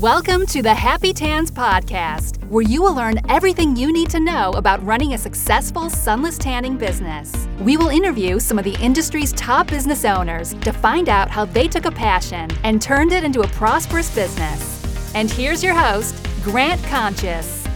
Welcome 0.00 0.46
to 0.46 0.62
the 0.62 0.74
Happy 0.74 1.12
Tans 1.12 1.50
Podcast, 1.50 2.48
where 2.48 2.62
you 2.62 2.80
will 2.80 2.94
learn 2.94 3.18
everything 3.28 3.74
you 3.74 3.92
need 3.92 4.08
to 4.10 4.20
know 4.20 4.52
about 4.52 4.80
running 4.86 5.14
a 5.14 5.18
successful 5.18 5.90
sunless 5.90 6.38
tanning 6.38 6.76
business. 6.76 7.48
We 7.58 7.76
will 7.76 7.88
interview 7.88 8.38
some 8.38 8.60
of 8.60 8.64
the 8.64 8.76
industry's 8.80 9.32
top 9.32 9.66
business 9.66 10.04
owners 10.04 10.54
to 10.54 10.72
find 10.72 11.08
out 11.08 11.28
how 11.30 11.46
they 11.46 11.66
took 11.66 11.84
a 11.84 11.90
passion 11.90 12.48
and 12.62 12.80
turned 12.80 13.10
it 13.10 13.24
into 13.24 13.40
a 13.40 13.48
prosperous 13.48 14.14
business. 14.14 15.12
And 15.16 15.28
here's 15.32 15.64
your 15.64 15.74
host, 15.74 16.14
Grant 16.44 16.80
Conscious. 16.84 17.66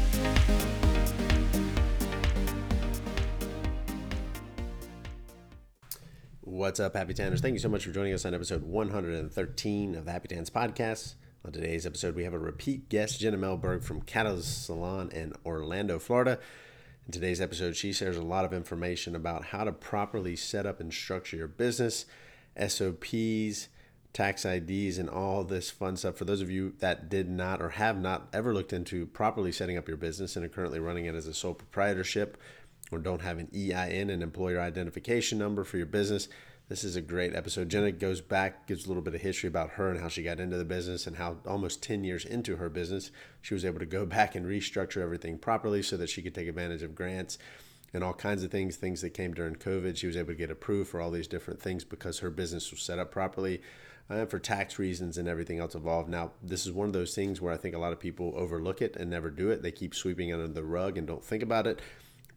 What's 6.42 6.78
up, 6.78 6.94
Happy 6.94 7.14
Tanners? 7.14 7.40
Thank 7.40 7.54
you 7.54 7.58
so 7.58 7.68
much 7.68 7.84
for 7.84 7.90
joining 7.90 8.12
us 8.12 8.24
on 8.24 8.32
episode 8.32 8.62
113 8.62 9.96
of 9.96 10.04
the 10.04 10.12
Happy 10.12 10.28
Tans 10.28 10.50
podcast. 10.50 11.14
On 11.44 11.50
today's 11.50 11.86
episode, 11.86 12.14
we 12.14 12.22
have 12.22 12.34
a 12.34 12.38
repeat 12.38 12.88
guest, 12.88 13.18
Jena 13.18 13.36
Mehlberg 13.36 13.82
from 13.82 14.02
Catalyst 14.02 14.64
Salon 14.64 15.10
in 15.10 15.32
Orlando, 15.44 15.98
Florida. 15.98 16.38
In 17.04 17.10
today's 17.12 17.40
episode, 17.40 17.74
she 17.74 17.92
shares 17.92 18.16
a 18.16 18.22
lot 18.22 18.44
of 18.44 18.52
information 18.52 19.16
about 19.16 19.46
how 19.46 19.64
to 19.64 19.72
properly 19.72 20.36
set 20.36 20.66
up 20.66 20.78
and 20.78 20.94
structure 20.94 21.36
your 21.36 21.48
business, 21.48 22.06
SOPs, 22.56 23.66
tax 24.12 24.44
IDs, 24.44 24.98
and 24.98 25.10
all 25.10 25.42
this 25.42 25.68
fun 25.68 25.96
stuff. 25.96 26.16
For 26.16 26.24
those 26.24 26.42
of 26.42 26.50
you 26.50 26.74
that 26.78 27.08
did 27.08 27.28
not 27.28 27.60
or 27.60 27.70
have 27.70 28.00
not 28.00 28.28
ever 28.32 28.54
looked 28.54 28.72
into 28.72 29.06
properly 29.06 29.50
setting 29.50 29.76
up 29.76 29.88
your 29.88 29.96
business 29.96 30.36
and 30.36 30.44
are 30.44 30.48
currently 30.48 30.78
running 30.78 31.06
it 31.06 31.16
as 31.16 31.26
a 31.26 31.34
sole 31.34 31.54
proprietorship 31.54 32.38
or 32.92 32.98
don't 32.98 33.22
have 33.22 33.38
an 33.38 33.50
EIN, 33.52 34.10
an 34.10 34.22
employer 34.22 34.60
identification 34.60 35.38
number 35.38 35.64
for 35.64 35.76
your 35.76 35.86
business, 35.86 36.28
this 36.68 36.84
is 36.84 36.96
a 36.96 37.02
great 37.02 37.34
episode. 37.34 37.68
Jena 37.68 37.92
goes 37.92 38.20
back, 38.20 38.66
gives 38.66 38.84
a 38.84 38.88
little 38.88 39.02
bit 39.02 39.14
of 39.14 39.20
history 39.20 39.48
about 39.48 39.70
her 39.70 39.90
and 39.90 40.00
how 40.00 40.08
she 40.08 40.22
got 40.22 40.40
into 40.40 40.56
the 40.56 40.64
business 40.64 41.06
and 41.06 41.16
how 41.16 41.38
almost 41.46 41.82
10 41.82 42.04
years 42.04 42.24
into 42.24 42.56
her 42.56 42.68
business, 42.68 43.10
she 43.40 43.54
was 43.54 43.64
able 43.64 43.78
to 43.78 43.86
go 43.86 44.06
back 44.06 44.34
and 44.34 44.46
restructure 44.46 45.02
everything 45.02 45.38
properly 45.38 45.82
so 45.82 45.96
that 45.96 46.08
she 46.08 46.22
could 46.22 46.34
take 46.34 46.48
advantage 46.48 46.82
of 46.82 46.94
grants 46.94 47.38
and 47.94 48.02
all 48.02 48.14
kinds 48.14 48.42
of 48.42 48.50
things, 48.50 48.76
things 48.76 49.02
that 49.02 49.10
came 49.10 49.34
during 49.34 49.54
COVID. 49.54 49.96
She 49.96 50.06
was 50.06 50.16
able 50.16 50.28
to 50.28 50.34
get 50.34 50.50
approved 50.50 50.88
for 50.90 51.00
all 51.00 51.10
these 51.10 51.28
different 51.28 51.60
things 51.60 51.84
because 51.84 52.20
her 52.20 52.30
business 52.30 52.70
was 52.70 52.80
set 52.80 52.98
up 52.98 53.10
properly 53.10 53.60
uh, 54.08 54.26
for 54.26 54.38
tax 54.38 54.78
reasons 54.78 55.18
and 55.18 55.28
everything 55.28 55.58
else 55.58 55.74
involved. 55.74 56.08
Now, 56.08 56.32
this 56.42 56.66
is 56.66 56.72
one 56.72 56.86
of 56.86 56.92
those 56.92 57.14
things 57.14 57.40
where 57.40 57.52
I 57.52 57.56
think 57.56 57.74
a 57.74 57.78
lot 57.78 57.92
of 57.92 58.00
people 58.00 58.32
overlook 58.36 58.82
it 58.82 58.96
and 58.96 59.10
never 59.10 59.30
do 59.30 59.50
it. 59.50 59.62
They 59.62 59.72
keep 59.72 59.94
sweeping 59.94 60.30
it 60.30 60.34
under 60.34 60.48
the 60.48 60.64
rug 60.64 60.98
and 60.98 61.06
don't 61.06 61.24
think 61.24 61.42
about 61.42 61.66
it. 61.66 61.80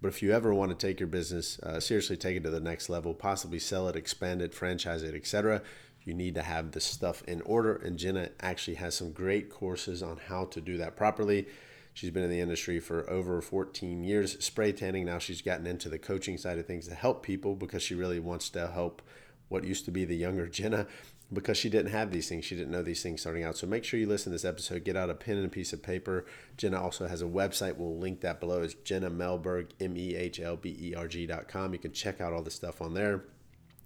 But 0.02 0.10
if 0.10 0.22
you 0.22 0.32
ever 0.32 0.54
want 0.54 0.78
to 0.78 0.88
take 0.88 1.00
your 1.00 1.08
business 1.08 1.60
uh, 1.60 1.80
seriously, 1.80 2.18
take 2.18 2.38
it 2.38 2.44
to 2.44 2.50
the 2.50 2.60
next 2.60 2.90
level, 2.90 3.14
possibly 3.14 3.60
sell 3.60 3.88
it, 3.88 3.96
expand 3.96 4.42
it, 4.42 4.54
franchise 4.54 5.04
it, 5.04 5.16
etc., 5.16 5.62
you 6.04 6.14
need 6.14 6.36
to 6.36 6.44
have 6.44 6.72
this 6.72 6.86
stuff 6.86 7.24
in 7.24 7.42
order. 7.42 7.76
And 7.76 7.98
Jena 7.98 8.30
actually 8.40 8.76
has 8.76 8.96
some 8.96 9.12
great 9.12 9.50
courses 9.50 10.04
on 10.04 10.20
how 10.28 10.46
to 10.46 10.62
do 10.62 10.78
that 10.78 10.96
properly. 10.96 11.48
She's 11.94 12.12
been 12.12 12.24
in 12.24 12.30
the 12.30 12.42
industry 12.42 12.80
for 12.80 13.10
over 13.10 13.42
14 13.42 14.04
years, 14.04 14.44
spray 14.44 14.72
tanning. 14.72 15.06
Now 15.06 15.18
she's 15.18 15.42
gotten 15.42 15.66
into 15.66 15.90
the 15.90 15.98
coaching 15.98 16.38
side 16.38 16.60
of 16.60 16.68
things 16.68 16.88
to 16.88 16.94
help 16.94 17.24
people 17.24 17.56
because 17.56 17.82
she 17.82 17.96
really 17.96 18.20
wants 18.20 18.50
to 18.50 18.68
help 18.68 19.02
what 19.48 19.64
used 19.64 19.86
to 19.86 19.92
be 19.92 20.06
the 20.06 20.16
younger 20.16 20.48
Jena 20.50 20.88
because 21.36 21.58
she 21.58 21.70
didn't 21.70 21.92
have 21.92 22.12
these 22.12 22.28
things. 22.28 22.46
She 22.46 22.56
didn't 22.56 22.72
know 22.72 22.82
these 22.82 23.04
things 23.04 23.22
starting 23.22 23.44
out. 23.44 23.58
So 23.58 23.68
make 23.68 23.84
sure 23.84 24.00
you 24.00 24.08
listen 24.08 24.32
to 24.32 24.36
this 24.36 24.46
episode. 24.46 24.84
Get 24.84 24.96
out 24.96 25.10
a 25.10 25.14
pen 25.14 25.38
and 25.38 25.46
a 25.46 25.50
piece 25.50 25.74
of 25.74 25.84
paper. 25.84 26.26
Jena 26.58 26.82
also 26.82 27.08
has 27.08 27.22
a 27.22 27.26
website. 27.26 27.78
We'll 27.78 27.98
link 27.98 28.22
that 28.22 28.40
below. 28.40 28.64
It's 28.64 28.74
Jena 28.74 29.12
Mehlberg, 29.12 29.68
M 29.80 29.96
E 29.96 30.16
H 30.16 30.40
L 30.40 30.56
B 30.56 30.76
E 30.80 30.96
R 30.96 31.08
G.com. 31.08 31.74
You 31.74 31.80
can 31.80 31.92
check 31.92 32.20
out 32.20 32.34
all 32.34 32.42
the 32.42 32.50
stuff 32.50 32.82
on 32.82 32.96
there. 32.96 33.26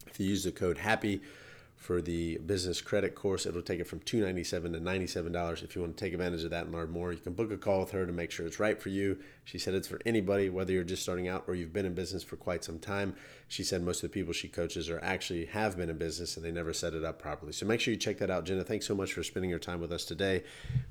If 0.07 0.19
you 0.19 0.27
use 0.27 0.43
the 0.43 0.51
code 0.51 0.77
HAPPY, 0.77 1.21
for 1.79 2.01
the 2.01 2.37
business 2.39 2.81
credit 2.81 3.15
course. 3.15 3.45
It'll 3.45 3.61
take 3.61 3.79
it 3.79 3.87
from 3.87 4.01
297 4.01 4.73
to 4.73 4.79
$97. 4.79 5.63
If 5.63 5.75
you 5.75 5.81
want 5.81 5.95
to 5.95 6.05
take 6.05 6.13
advantage 6.13 6.43
of 6.43 6.49
that 6.49 6.65
and 6.65 6.73
learn 6.73 6.91
more, 6.91 7.13
you 7.13 7.19
can 7.19 7.31
book 7.31 7.51
a 7.51 7.57
call 7.57 7.79
with 7.79 7.91
her 7.91 8.05
to 8.05 8.11
make 8.11 8.31
sure 8.31 8.45
it's 8.45 8.59
right 8.59 8.79
for 8.79 8.89
you. 8.89 9.17
She 9.45 9.57
said 9.57 9.73
it's 9.73 9.87
for 9.87 10.01
anybody, 10.05 10.49
whether 10.49 10.73
you're 10.73 10.83
just 10.83 11.01
starting 11.01 11.29
out 11.29 11.45
or 11.47 11.55
you've 11.55 11.71
been 11.71 11.85
in 11.85 11.93
business 11.93 12.21
for 12.21 12.35
quite 12.35 12.65
some 12.65 12.79
time. 12.79 13.15
She 13.47 13.63
said 13.63 13.81
most 13.81 14.03
of 14.03 14.11
the 14.11 14.13
people 14.13 14.33
she 14.33 14.49
coaches 14.49 14.89
are 14.89 14.99
actually 15.01 15.45
have 15.45 15.77
been 15.77 15.89
in 15.89 15.97
business 15.97 16.35
and 16.35 16.45
they 16.45 16.51
never 16.51 16.73
set 16.73 16.93
it 16.93 17.05
up 17.05 17.17
properly. 17.17 17.53
So 17.53 17.65
make 17.65 17.79
sure 17.79 17.93
you 17.93 17.97
check 17.97 18.17
that 18.17 18.29
out. 18.29 18.43
Jena, 18.43 18.65
thanks 18.65 18.85
so 18.85 18.93
much 18.93 19.13
for 19.13 19.23
spending 19.23 19.49
your 19.49 19.57
time 19.57 19.79
with 19.79 19.93
us 19.93 20.03
today. 20.03 20.43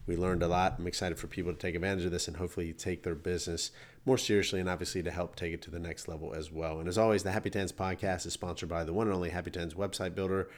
We 0.06 0.16
learned 0.16 0.42
a 0.42 0.48
lot. 0.48 0.76
I'm 0.78 0.86
excited 0.86 1.18
for 1.18 1.26
people 1.26 1.52
to 1.52 1.58
take 1.58 1.74
advantage 1.74 2.06
of 2.06 2.12
this 2.12 2.28
and 2.28 2.38
hopefully 2.38 2.72
take 2.72 3.02
their 3.02 3.14
business 3.14 3.72
more 4.06 4.16
seriously 4.16 4.58
and 4.58 4.70
obviously 4.70 5.02
to 5.02 5.10
help 5.10 5.36
take 5.36 5.52
it 5.52 5.60
to 5.62 5.70
the 5.70 5.78
next 5.78 6.08
level 6.08 6.32
as 6.32 6.50
well. 6.50 6.80
And 6.80 6.88
as 6.88 6.96
always, 6.96 7.24
the 7.24 7.32
Happy 7.32 7.50
Tans 7.50 7.72
podcast 7.72 8.24
is 8.24 8.32
sponsored 8.32 8.70
by 8.70 8.84
the 8.84 8.94
one 8.94 9.06
and 9.06 9.14
only 9.14 9.28
Happy 9.28 9.50
Tans 9.50 9.74
website 9.74 10.14
builder 10.14 10.48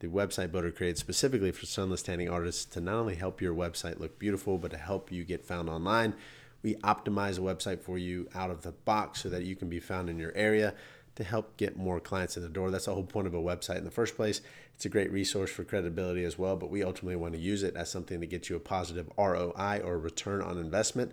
the 0.00 0.06
website 0.06 0.52
builder 0.52 0.70
created 0.70 0.98
specifically 0.98 1.50
for 1.50 1.66
sunless 1.66 2.02
tanning 2.02 2.28
artists 2.28 2.64
to 2.66 2.80
not 2.80 2.94
only 2.94 3.16
help 3.16 3.40
your 3.40 3.54
website 3.54 3.98
look 3.98 4.18
beautiful, 4.18 4.58
but 4.58 4.70
to 4.70 4.76
help 4.76 5.10
you 5.10 5.24
get 5.24 5.44
found 5.44 5.68
online. 5.68 6.14
We 6.62 6.74
optimize 6.76 7.38
a 7.38 7.40
website 7.40 7.80
for 7.80 7.98
you 7.98 8.28
out 8.34 8.50
of 8.50 8.62
the 8.62 8.72
box 8.72 9.22
so 9.22 9.28
that 9.28 9.44
you 9.44 9.56
can 9.56 9.68
be 9.68 9.80
found 9.80 10.08
in 10.08 10.18
your 10.18 10.32
area 10.34 10.74
to 11.16 11.24
help 11.24 11.56
get 11.56 11.76
more 11.76 11.98
clients 11.98 12.36
in 12.36 12.44
the 12.44 12.48
door. 12.48 12.70
That's 12.70 12.84
the 12.84 12.94
whole 12.94 13.02
point 13.02 13.26
of 13.26 13.34
a 13.34 13.42
website 13.42 13.78
in 13.78 13.84
the 13.84 13.90
first 13.90 14.14
place. 14.14 14.40
It's 14.76 14.84
a 14.84 14.88
great 14.88 15.10
resource 15.10 15.50
for 15.50 15.64
credibility 15.64 16.24
as 16.24 16.38
well, 16.38 16.54
but 16.54 16.70
we 16.70 16.84
ultimately 16.84 17.16
want 17.16 17.34
to 17.34 17.40
use 17.40 17.64
it 17.64 17.74
as 17.74 17.90
something 17.90 18.20
to 18.20 18.26
get 18.26 18.48
you 18.48 18.54
a 18.54 18.60
positive 18.60 19.10
ROI 19.18 19.80
or 19.84 19.98
return 19.98 20.40
on 20.40 20.58
investment 20.58 21.12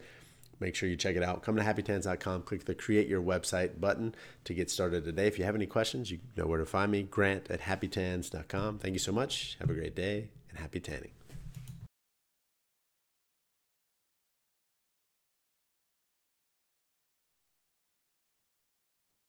make 0.59 0.75
sure 0.75 0.89
you 0.89 0.95
check 0.95 1.15
it 1.15 1.23
out. 1.23 1.43
Come 1.43 1.55
to 1.55 1.63
happytans.com, 1.63 2.43
click 2.43 2.65
the 2.65 2.75
create 2.75 3.07
your 3.07 3.21
website 3.21 3.79
button 3.79 4.15
to 4.43 4.53
get 4.53 4.69
started 4.69 5.03
today. 5.03 5.27
If 5.27 5.39
you 5.39 5.45
have 5.45 5.55
any 5.55 5.65
questions, 5.65 6.11
you 6.11 6.19
know 6.35 6.45
where 6.45 6.59
to 6.59 6.65
find 6.65 6.91
me, 6.91 7.03
grant 7.03 7.49
at 7.49 7.61
happytans.com. 7.61 8.79
Thank 8.79 8.93
you 8.93 8.99
so 8.99 9.11
much. 9.11 9.57
Have 9.59 9.69
a 9.69 9.73
great 9.73 9.95
day 9.95 10.29
and 10.49 10.59
happy 10.59 10.79
tanning. 10.79 11.11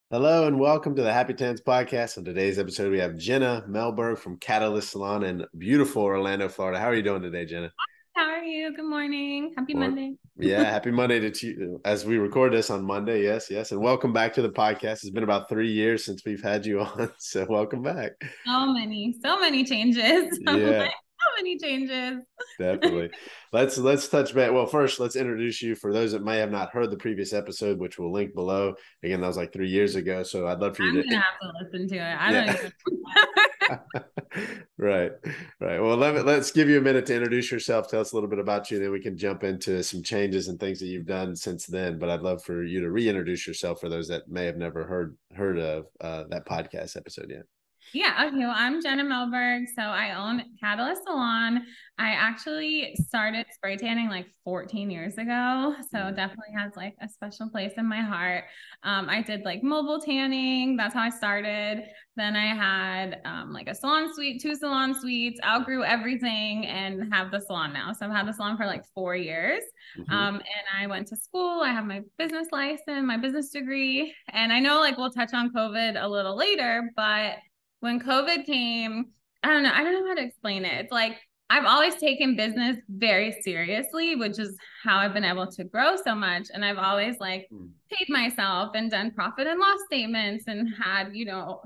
Hello 0.09 0.47
and 0.47 0.61
welcome 0.61 0.95
to 0.95 1.03
the 1.03 1.13
Happy 1.13 1.35
Tans 1.35 1.61
podcast. 1.61 2.17
On 2.17 2.25
today's 2.25 2.61
episode, 2.61 2.93
we 2.93 3.01
have 3.01 3.17
Jena 3.17 3.65
Mehlberg 3.69 4.19
from 4.19 4.37
Catalyst 4.37 4.91
Salon 4.91 5.25
in 5.25 5.45
beautiful 5.59 6.05
Orlando, 6.05 6.49
Florida. 6.49 6.79
How 6.79 6.87
are 6.87 6.95
you 6.95 7.03
doing 7.03 7.23
today, 7.23 7.45
Jena? 7.45 7.73
How 8.17 8.31
are 8.31 8.43
you? 8.43 8.75
Good 8.75 8.87
morning. 8.87 9.53
Happy 9.59 9.75
Monday. 9.75 10.15
yeah, 10.39 10.65
happy 10.71 10.91
Monday 10.91 11.31
to 11.31 11.47
you 11.47 11.81
as 11.85 12.07
we 12.07 12.17
record 12.17 12.55
this 12.55 12.71
on 12.71 12.83
Monday. 12.83 13.23
Yes, 13.23 13.51
yes. 13.51 13.73
And 13.73 13.81
welcome 13.83 14.15
back 14.15 14.33
to 14.35 14.43
the 14.43 14.49
podcast. 14.49 15.05
It's 15.05 15.11
been 15.11 15.23
about 15.23 15.51
three 15.51 15.71
years 15.71 16.07
since 16.07 16.23
we've 16.25 16.43
had 16.43 16.65
you 16.65 16.81
on. 16.81 17.11
So 17.19 17.45
welcome 17.47 17.83
back. 17.83 18.13
So 18.47 18.73
many, 18.73 19.15
so 19.23 19.39
many 19.39 19.65
changes. 19.65 20.41
Yeah. 20.49 20.89
Many 21.37 21.59
changes. 21.59 22.23
Definitely. 22.59 23.11
let's 23.53 23.79
let's 23.79 24.09
touch 24.09 24.35
back. 24.35 24.53
Well, 24.53 24.67
first, 24.67 25.01
let's 25.01 25.17
introduce 25.17 25.63
you 25.63 25.75
for 25.75 25.93
those 25.93 26.13
that 26.13 26.25
may 26.25 26.39
have 26.39 26.51
not 26.51 26.71
heard 26.71 26.91
the 26.91 26.97
previous 26.97 27.33
episode, 27.33 27.79
which 27.79 27.99
we'll 27.99 28.13
link 28.13 28.35
below. 28.35 28.75
Again, 29.03 29.21
that 29.21 29.27
was 29.27 29.37
like 29.37 29.53
three 29.53 29.69
years 29.69 29.95
ago. 29.95 30.23
So 30.23 30.47
I'd 30.47 30.61
love 30.61 30.77
for 30.77 30.85
you 30.85 31.01
I'm 31.01 31.09
to 31.09 31.17
have 31.17 31.39
to 31.41 31.53
listen 31.63 31.89
to 31.89 31.97
it. 31.97 32.01
I 32.01 32.33
yeah. 32.33 32.47
don't 32.47 32.57
even 32.57 32.73
right 34.79 35.13
right 35.61 35.81
well 35.81 35.97
let 35.97 36.15
me, 36.15 36.21
let's 36.21 36.51
give 36.51 36.69
you 36.69 36.79
a 36.79 36.83
minute 36.83 37.07
to 37.07 37.15
introduce 37.15 37.51
yourself 37.51 37.89
tell 37.89 38.01
us 38.01 38.13
a 38.13 38.17
little 38.17 38.29
bit 38.29 38.39
about 38.39 38.71
you 38.71 38.79
then 38.79 38.91
we 38.91 39.01
can 39.01 39.17
jump 39.17 39.45
into 39.45 39.83
some 39.83 40.03
changes 40.03 40.49
and 40.49 40.61
things 40.61 40.79
that 40.79 40.87
you've 40.87 41.07
done 41.07 41.35
since 41.35 41.67
then 41.67 41.99
but 41.99 42.09
i'd 42.11 42.21
love 42.21 42.43
for 42.43 42.63
you 42.63 42.81
to 42.81 42.91
reintroduce 42.91 43.47
yourself 43.47 43.81
for 43.81 43.89
those 43.89 44.09
that 44.09 44.29
may 44.29 44.45
have 44.45 44.57
never 44.57 44.85
heard 44.85 45.17
heard 45.35 45.59
of 45.59 45.87
uh, 46.01 46.25
that 46.29 46.47
podcast 46.47 46.97
episode 46.97 47.31
yet 47.31 47.45
yeah, 47.93 48.27
okay. 48.27 48.39
Well, 48.39 48.55
I'm 48.55 48.83
Jena 48.83 49.05
Mehlberg. 49.05 49.65
So 49.75 49.83
I 49.83 50.15
own 50.15 50.43
Catalyst 50.61 51.05
Salon. 51.05 51.63
I 51.99 52.11
actually 52.11 52.95
started 53.07 53.47
spray 53.51 53.77
tanning 53.77 54.09
like 54.09 54.27
14 54.45 54.91
years 54.91 55.17
ago. 55.17 55.75
So 55.91 55.99
mm. 55.99 56.17
definitely 56.17 56.53
has 56.55 56.73
like 56.77 56.95
a 57.01 57.09
special 57.09 57.49
place 57.49 57.73
in 57.79 57.87
my 57.87 58.01
heart. 58.01 58.45
Um, 58.83 59.09
I 59.09 59.23
did 59.23 59.45
like 59.45 59.63
mobile 59.63 60.01
tanning. 60.01 60.77
That's 60.77 60.95
how 60.95 61.03
I 61.03 61.11
started. 61.11 61.85
Then 62.17 62.37
I 62.37 62.55
had 62.55 63.21
um, 63.25 63.53
like 63.53 63.69
a 63.69 63.75
salon 63.75 64.13
suite, 64.15 64.43
two 64.43 64.55
salon 64.55 64.95
suites, 64.99 65.41
outgrew 65.45 65.85
everything 65.85 66.67
and 66.67 67.13
have 67.13 67.31
the 67.31 67.41
salon 67.41 67.73
now. 67.73 67.93
So 67.93 68.07
I've 68.07 68.13
had 68.13 68.27
the 68.27 68.33
salon 68.33 68.57
for 68.57 68.67
like 68.67 68.85
four 68.95 69.17
years. 69.17 69.63
Mm-hmm. 69.99 70.13
Um, 70.13 70.35
and 70.37 70.67
I 70.79 70.87
went 70.87 71.09
to 71.09 71.17
school. 71.17 71.63
I 71.63 71.71
have 71.71 71.87
my 71.87 72.03
business 72.19 72.49
license, 72.53 73.07
my 73.07 73.17
business 73.17 73.51
degree. 73.51 74.15
And 74.31 74.53
I 74.53 74.61
know 74.61 74.81
like 74.81 74.99
we'll 74.99 75.11
touch 75.11 75.33
on 75.33 75.51
COVID 75.53 76.03
a 76.03 76.07
little 76.07 76.37
later, 76.37 76.91
but 76.95 77.37
when 77.81 78.01
COVID 78.01 78.45
came, 78.47 79.07
I 79.43 79.49
don't 79.49 79.63
know, 79.63 79.73
I 79.73 79.83
don't 79.83 79.93
know 79.93 80.09
how 80.09 80.15
to 80.15 80.23
explain 80.23 80.65
it. 80.65 80.81
It's 80.81 80.93
like 80.93 81.19
I've 81.49 81.65
always 81.65 81.95
taken 81.97 82.35
business 82.35 82.77
very 82.89 83.41
seriously, 83.43 84.17
which 84.17 84.39
is 84.39 84.57
how 84.83 84.99
I've 84.99 85.15
been 85.15 85.25
able 85.25 85.47
to 85.53 85.65
grow 85.65 85.95
so 85.97 86.15
much. 86.15 86.49
And 86.53 86.65
I've 86.65 86.79
always 86.79 87.19
like 87.21 87.47
hmm. 87.51 87.67
paid 87.91 88.09
myself 88.09 88.71
and 88.75 88.91
done 88.91 89.13
profit 89.13 89.47
and 89.47 89.61
loss 89.61 89.79
statements 89.87 90.45
and 90.49 90.69
had, 90.83 91.11
you 91.15 91.25
know, 91.25 91.63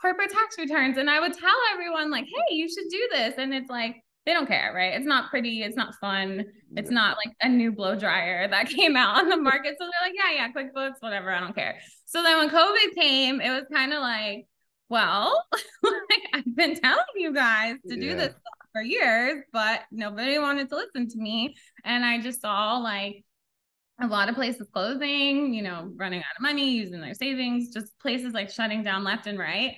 corporate 0.00 0.30
tax 0.30 0.58
returns. 0.58 0.98
And 0.98 1.08
I 1.08 1.20
would 1.20 1.32
tell 1.32 1.56
everyone, 1.72 2.10
like, 2.10 2.24
hey, 2.24 2.54
you 2.54 2.68
should 2.68 2.88
do 2.90 3.08
this. 3.12 3.34
And 3.38 3.54
it's 3.54 3.70
like, 3.70 3.96
they 4.26 4.32
don't 4.32 4.48
care, 4.48 4.72
right? 4.74 4.92
It's 4.92 5.06
not 5.06 5.30
pretty. 5.30 5.62
It's 5.62 5.76
not 5.76 5.94
fun. 6.00 6.44
It's 6.76 6.90
not 6.90 7.16
like 7.16 7.34
a 7.40 7.48
new 7.48 7.72
blow 7.72 7.96
dryer 7.96 8.48
that 8.48 8.68
came 8.68 8.96
out 8.96 9.18
on 9.18 9.28
the 9.28 9.36
market. 9.36 9.76
So 9.78 9.86
they're 9.86 10.08
like, 10.08 10.14
yeah, 10.14 10.46
yeah, 10.46 10.52
QuickBooks, 10.52 10.96
whatever. 11.00 11.32
I 11.32 11.40
don't 11.40 11.54
care. 11.54 11.78
So 12.04 12.22
then 12.22 12.36
when 12.38 12.50
COVID 12.50 12.94
came, 12.96 13.40
it 13.40 13.50
was 13.50 13.64
kind 13.72 13.92
of 13.92 14.00
like, 14.02 14.46
well, 14.88 15.44
like 15.82 16.22
I've 16.34 16.56
been 16.56 16.78
telling 16.80 17.04
you 17.16 17.34
guys 17.34 17.76
to 17.88 17.96
do 17.96 18.06
yeah. 18.06 18.14
this 18.14 18.34
for 18.72 18.82
years, 18.82 19.42
but 19.52 19.82
nobody 19.90 20.38
wanted 20.38 20.68
to 20.70 20.76
listen 20.76 21.08
to 21.08 21.18
me. 21.18 21.56
And 21.84 22.04
I 22.04 22.20
just 22.20 22.40
saw 22.40 22.78
like 22.78 23.24
a 24.00 24.06
lot 24.06 24.28
of 24.28 24.34
places 24.34 24.68
closing, 24.72 25.54
you 25.54 25.62
know, 25.62 25.90
running 25.96 26.20
out 26.20 26.36
of 26.38 26.42
money, 26.42 26.70
using 26.72 27.00
their 27.00 27.14
savings, 27.14 27.72
just 27.72 27.98
places 27.98 28.34
like 28.34 28.50
shutting 28.50 28.82
down 28.82 29.04
left 29.04 29.26
and 29.26 29.38
right. 29.38 29.74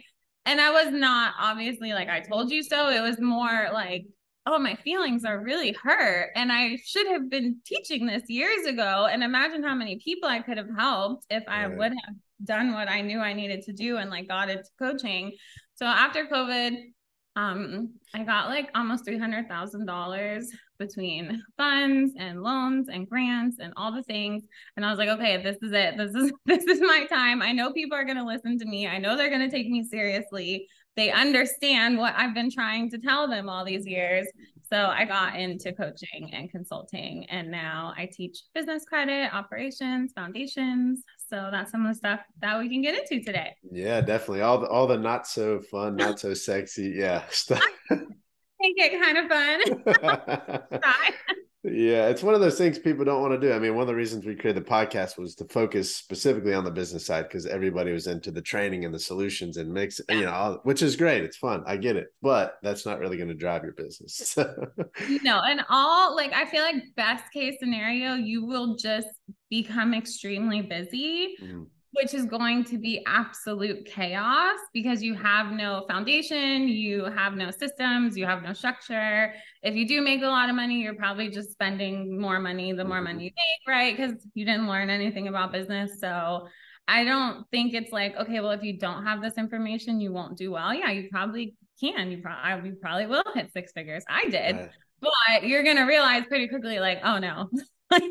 And 0.46 0.60
I 0.60 0.70
was 0.72 0.92
not 0.92 1.34
obviously 1.38 1.92
like, 1.92 2.08
I 2.08 2.20
told 2.20 2.50
you 2.50 2.62
so. 2.62 2.88
It 2.90 3.00
was 3.00 3.20
more 3.20 3.68
like, 3.72 4.06
oh, 4.46 4.58
my 4.58 4.74
feelings 4.76 5.24
are 5.24 5.38
really 5.42 5.72
hurt. 5.82 6.30
And 6.34 6.50
I 6.50 6.78
should 6.84 7.06
have 7.08 7.28
been 7.30 7.58
teaching 7.66 8.06
this 8.06 8.24
years 8.28 8.66
ago. 8.66 9.06
And 9.10 9.22
imagine 9.22 9.62
how 9.62 9.74
many 9.74 10.00
people 10.02 10.28
I 10.28 10.40
could 10.40 10.56
have 10.56 10.70
helped 10.76 11.26
if 11.30 11.44
I 11.48 11.66
Right. 11.66 11.76
would 11.76 11.92
have 11.92 12.14
done 12.44 12.72
what 12.72 12.88
I 12.88 13.00
knew 13.00 13.20
I 13.20 13.32
needed 13.32 13.62
to 13.62 13.72
do 13.72 13.96
and 13.96 14.10
like 14.10 14.28
got 14.28 14.50
into 14.50 14.64
coaching. 14.78 15.32
So 15.74 15.86
after 15.86 16.26
COVID, 16.26 16.76
um, 17.36 17.94
I 18.14 18.24
got 18.24 18.48
like 18.48 18.68
almost 18.74 19.04
three 19.04 19.18
hundred 19.18 19.48
thousand 19.48 19.86
dollars 19.86 20.50
between 20.78 21.42
funds 21.56 22.14
and 22.18 22.42
loans 22.42 22.88
and 22.88 23.08
grants 23.08 23.58
and 23.60 23.72
all 23.76 23.92
the 23.92 24.02
things. 24.02 24.42
And 24.76 24.84
I 24.84 24.90
was 24.90 24.98
like, 24.98 25.08
okay, 25.08 25.40
this 25.42 25.56
is 25.62 25.72
it. 25.72 25.96
This 25.96 26.14
is 26.14 26.32
this 26.46 26.64
is 26.64 26.80
my 26.80 27.06
time. 27.06 27.40
I 27.40 27.52
know 27.52 27.72
people 27.72 27.96
are 27.96 28.04
gonna 28.04 28.26
listen 28.26 28.58
to 28.58 28.64
me. 28.64 28.88
I 28.88 28.98
know 28.98 29.16
they're 29.16 29.30
gonna 29.30 29.50
take 29.50 29.68
me 29.68 29.84
seriously. 29.84 30.66
They 30.96 31.12
understand 31.12 31.96
what 31.96 32.14
I've 32.16 32.34
been 32.34 32.50
trying 32.50 32.90
to 32.90 32.98
tell 32.98 33.28
them 33.28 33.48
all 33.48 33.64
these 33.64 33.86
years. 33.86 34.26
So 34.68 34.86
I 34.86 35.04
got 35.04 35.36
into 35.36 35.72
coaching 35.72 36.30
and 36.32 36.50
consulting, 36.50 37.24
and 37.26 37.50
now 37.50 37.94
I 37.96 38.10
teach 38.12 38.42
business 38.52 38.84
credit, 38.84 39.32
operations, 39.32 40.12
foundations. 40.12 41.04
So 41.28 41.48
that's 41.50 41.70
some 41.70 41.84
of 41.84 41.92
the 41.92 41.98
stuff 41.98 42.20
that 42.40 42.58
we 42.58 42.68
can 42.68 42.82
get 42.82 42.94
into 42.94 43.24
today. 43.24 43.54
Yeah, 43.70 44.00
definitely. 44.00 44.42
All 44.42 44.58
the 44.58 44.66
all 44.68 44.86
the 44.86 44.96
not 44.96 45.26
so 45.26 45.60
fun, 45.60 45.96
not 45.96 46.20
so 46.20 46.34
sexy, 46.34 46.94
yeah 46.96 47.24
stuff. 47.30 47.62
Make 47.90 48.74
it 48.76 49.00
kind 49.00 49.18
of 49.18 50.62
fun. 50.80 51.12
Yeah, 51.64 52.08
it's 52.08 52.22
one 52.22 52.34
of 52.34 52.40
those 52.40 52.56
things 52.56 52.78
people 52.78 53.04
don't 53.04 53.20
want 53.20 53.38
to 53.38 53.46
do. 53.46 53.52
I 53.52 53.58
mean, 53.58 53.74
one 53.74 53.82
of 53.82 53.88
the 53.88 53.94
reasons 53.94 54.24
we 54.24 54.36
created 54.36 54.64
the 54.64 54.70
podcast 54.70 55.18
was 55.18 55.34
to 55.36 55.44
focus 55.46 55.94
specifically 55.94 56.54
on 56.54 56.64
the 56.64 56.70
business 56.70 57.04
side 57.06 57.24
because 57.24 57.46
everybody 57.46 57.92
was 57.92 58.06
into 58.06 58.30
the 58.30 58.40
training 58.40 58.84
and 58.84 58.94
the 58.94 58.98
solutions 58.98 59.56
and 59.56 59.72
mix, 59.72 60.00
you 60.08 60.22
know, 60.22 60.30
all, 60.30 60.54
which 60.62 60.82
is 60.82 60.94
great. 60.94 61.24
It's 61.24 61.36
fun. 61.36 61.64
I 61.66 61.76
get 61.76 61.96
it, 61.96 62.08
but 62.22 62.58
that's 62.62 62.86
not 62.86 63.00
really 63.00 63.16
going 63.16 63.28
to 63.28 63.34
drive 63.34 63.64
your 63.64 63.72
business. 63.72 64.36
no, 65.22 65.40
and 65.40 65.60
all 65.68 66.14
like 66.14 66.32
I 66.32 66.46
feel 66.46 66.62
like 66.62 66.76
best 66.96 67.24
case 67.32 67.56
scenario, 67.58 68.14
you 68.14 68.46
will 68.46 68.76
just 68.76 69.08
become 69.50 69.94
extremely 69.94 70.62
busy, 70.62 71.36
Mm, 71.42 71.66
which 71.92 72.12
is 72.12 72.26
going 72.26 72.64
to 72.64 72.76
be 72.78 73.02
absolute 73.06 73.86
chaos 73.86 74.58
because 74.74 75.02
you 75.02 75.14
have 75.14 75.52
no 75.52 75.84
foundation, 75.88 76.68
you 76.68 77.04
have 77.04 77.34
no 77.34 77.50
systems, 77.50 78.16
you 78.16 78.26
have 78.26 78.42
no 78.42 78.52
structure. 78.52 79.32
If 79.62 79.74
you 79.74 79.88
do 79.88 80.02
make 80.02 80.22
a 80.22 80.26
lot 80.26 80.50
of 80.50 80.54
money, 80.54 80.82
you're 80.82 80.94
probably 80.94 81.30
just 81.30 81.50
spending 81.50 82.20
more 82.20 82.38
money 82.40 82.72
the 82.72 82.84
more 82.84 83.00
Mhm. 83.00 83.04
money 83.04 83.24
you 83.24 83.30
make, 83.30 83.74
right? 83.74 83.96
Because 83.96 84.26
you 84.34 84.44
didn't 84.44 84.68
learn 84.68 84.90
anything 84.90 85.28
about 85.28 85.50
business. 85.50 85.98
So 85.98 86.46
I 86.86 87.04
don't 87.04 87.48
think 87.50 87.72
it's 87.74 87.90
like, 87.92 88.16
okay, 88.16 88.40
well, 88.40 88.50
if 88.52 88.62
you 88.62 88.78
don't 88.78 89.04
have 89.04 89.22
this 89.22 89.34
information, 89.38 90.00
you 90.00 90.12
won't 90.12 90.36
do 90.36 90.50
well. 90.50 90.72
Yeah, 90.74 90.90
you 90.90 91.08
probably 91.10 91.54
can. 91.80 92.10
You 92.10 92.18
probably 92.18 92.70
you 92.70 92.76
probably 92.76 93.06
will 93.06 93.22
hit 93.34 93.50
six 93.52 93.72
figures. 93.72 94.04
I 94.08 94.28
did 94.28 94.56
right. 94.56 94.70
but 95.00 95.46
you're 95.46 95.62
gonna 95.62 95.86
realize 95.86 96.24
pretty 96.26 96.48
quickly, 96.48 96.80
like, 96.80 97.00
oh 97.02 97.18
no, 97.18 97.48
like 97.90 98.02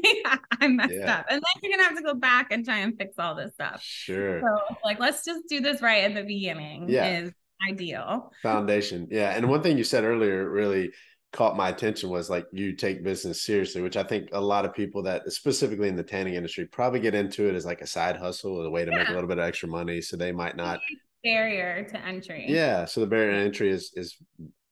I 0.61 0.67
messed 0.67 0.93
Yeah. 0.93 1.19
up, 1.19 1.25
and 1.29 1.41
then 1.41 1.61
you're 1.61 1.71
gonna 1.77 1.87
have 1.89 1.97
to 1.97 2.03
go 2.03 2.13
back 2.13 2.51
and 2.51 2.65
try 2.65 2.77
and 2.79 2.97
fix 2.97 3.15
all 3.19 3.35
this 3.35 3.53
stuff. 3.53 3.81
Sure. 3.83 4.41
So, 4.41 4.75
like, 4.83 4.99
let's 4.99 5.23
just 5.23 5.47
do 5.47 5.59
this 5.61 5.81
right 5.81 6.03
at 6.03 6.15
the 6.15 6.23
beginning. 6.23 6.89
Yeah. 6.89 7.19
is 7.19 7.31
ideal. 7.69 8.31
Foundation. 8.43 9.07
Yeah. 9.11 9.35
And 9.35 9.49
one 9.49 9.61
thing 9.63 9.77
you 9.77 9.83
said 9.83 10.03
earlier 10.03 10.49
really 10.49 10.91
caught 11.33 11.57
my 11.57 11.69
attention 11.69 12.09
was 12.09 12.29
like 12.29 12.45
you 12.51 12.73
take 12.73 13.03
business 13.03 13.41
seriously, 13.43 13.81
which 13.81 13.97
I 13.97 14.03
think 14.03 14.29
a 14.31 14.39
lot 14.41 14.63
of 14.65 14.73
people 14.73 15.03
that 15.03 15.31
specifically 15.31 15.89
in 15.89 15.95
the 15.95 16.03
tanning 16.03 16.35
industry 16.35 16.65
probably 16.65 16.99
get 16.99 17.13
into 17.15 17.49
it 17.49 17.55
as 17.55 17.65
like 17.65 17.81
a 17.81 17.87
side 17.87 18.15
hustle, 18.15 18.61
a 18.61 18.69
way 18.69 18.85
to 18.85 18.91
make 18.91 19.09
a 19.09 19.11
little 19.11 19.27
bit 19.27 19.37
of 19.39 19.43
extra 19.43 19.67
money. 19.67 20.01
So 20.01 20.15
they 20.17 20.31
might 20.31 20.55
not 20.55 20.79
Barrier 21.23 21.83
to 21.89 22.05
entry. 22.05 22.45
Yeah, 22.47 22.85
so 22.85 23.01
the 23.01 23.07
barrier 23.07 23.31
to 23.31 23.37
entry 23.37 23.69
is 23.69 23.91
is 23.95 24.15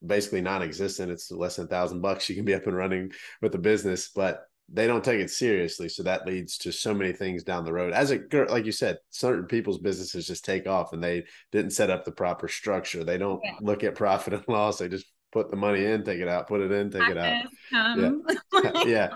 basically 0.05 0.41
non-existent. 0.41 1.11
It's 1.11 1.31
less 1.31 1.55
than 1.57 1.65
a 1.65 1.67
thousand 1.69 2.01
bucks. 2.01 2.29
You 2.29 2.35
can 2.35 2.45
be 2.45 2.53
up 2.53 2.67
and 2.67 2.77
running 2.77 3.11
with 3.41 3.51
the 3.51 3.57
business, 3.57 4.09
but 4.09 4.45
they 4.71 4.87
don't 4.87 5.03
take 5.03 5.19
it 5.19 5.29
seriously. 5.29 5.87
So 5.89 6.03
that 6.03 6.25
leads 6.25 6.57
to 6.59 6.71
so 6.71 6.93
many 6.93 7.13
things 7.13 7.43
down 7.43 7.65
the 7.65 7.73
road. 7.73 7.93
As 7.93 8.11
a 8.11 8.17
girl, 8.17 8.47
like 8.49 8.65
you 8.65 8.71
said, 8.71 8.97
certain 9.11 9.45
people's 9.45 9.77
businesses 9.79 10.25
just 10.27 10.43
take 10.43 10.67
off 10.67 10.91
and 10.93 11.03
they 11.03 11.25
didn't 11.51 11.71
set 11.71 11.89
up 11.91 12.03
the 12.03 12.11
proper 12.11 12.47
structure. 12.47 13.03
They 13.03 13.17
don't 13.17 13.41
Yeah. 13.43 13.51
look 13.61 13.83
at 13.83 13.95
profit 13.95 14.33
and 14.33 14.43
loss. 14.47 14.79
They 14.79 14.87
just 14.87 15.05
put 15.31 15.51
the 15.51 15.57
money 15.57 15.85
in, 15.85 16.03
take 16.03 16.19
it 16.19 16.27
out, 16.27 16.47
put 16.47 16.61
it 16.61 16.71
in, 16.71 16.89
take 16.89 17.09
it 17.09 17.17
out. 17.17 17.45
Um, 17.73 18.23
Yeah. 18.85 19.09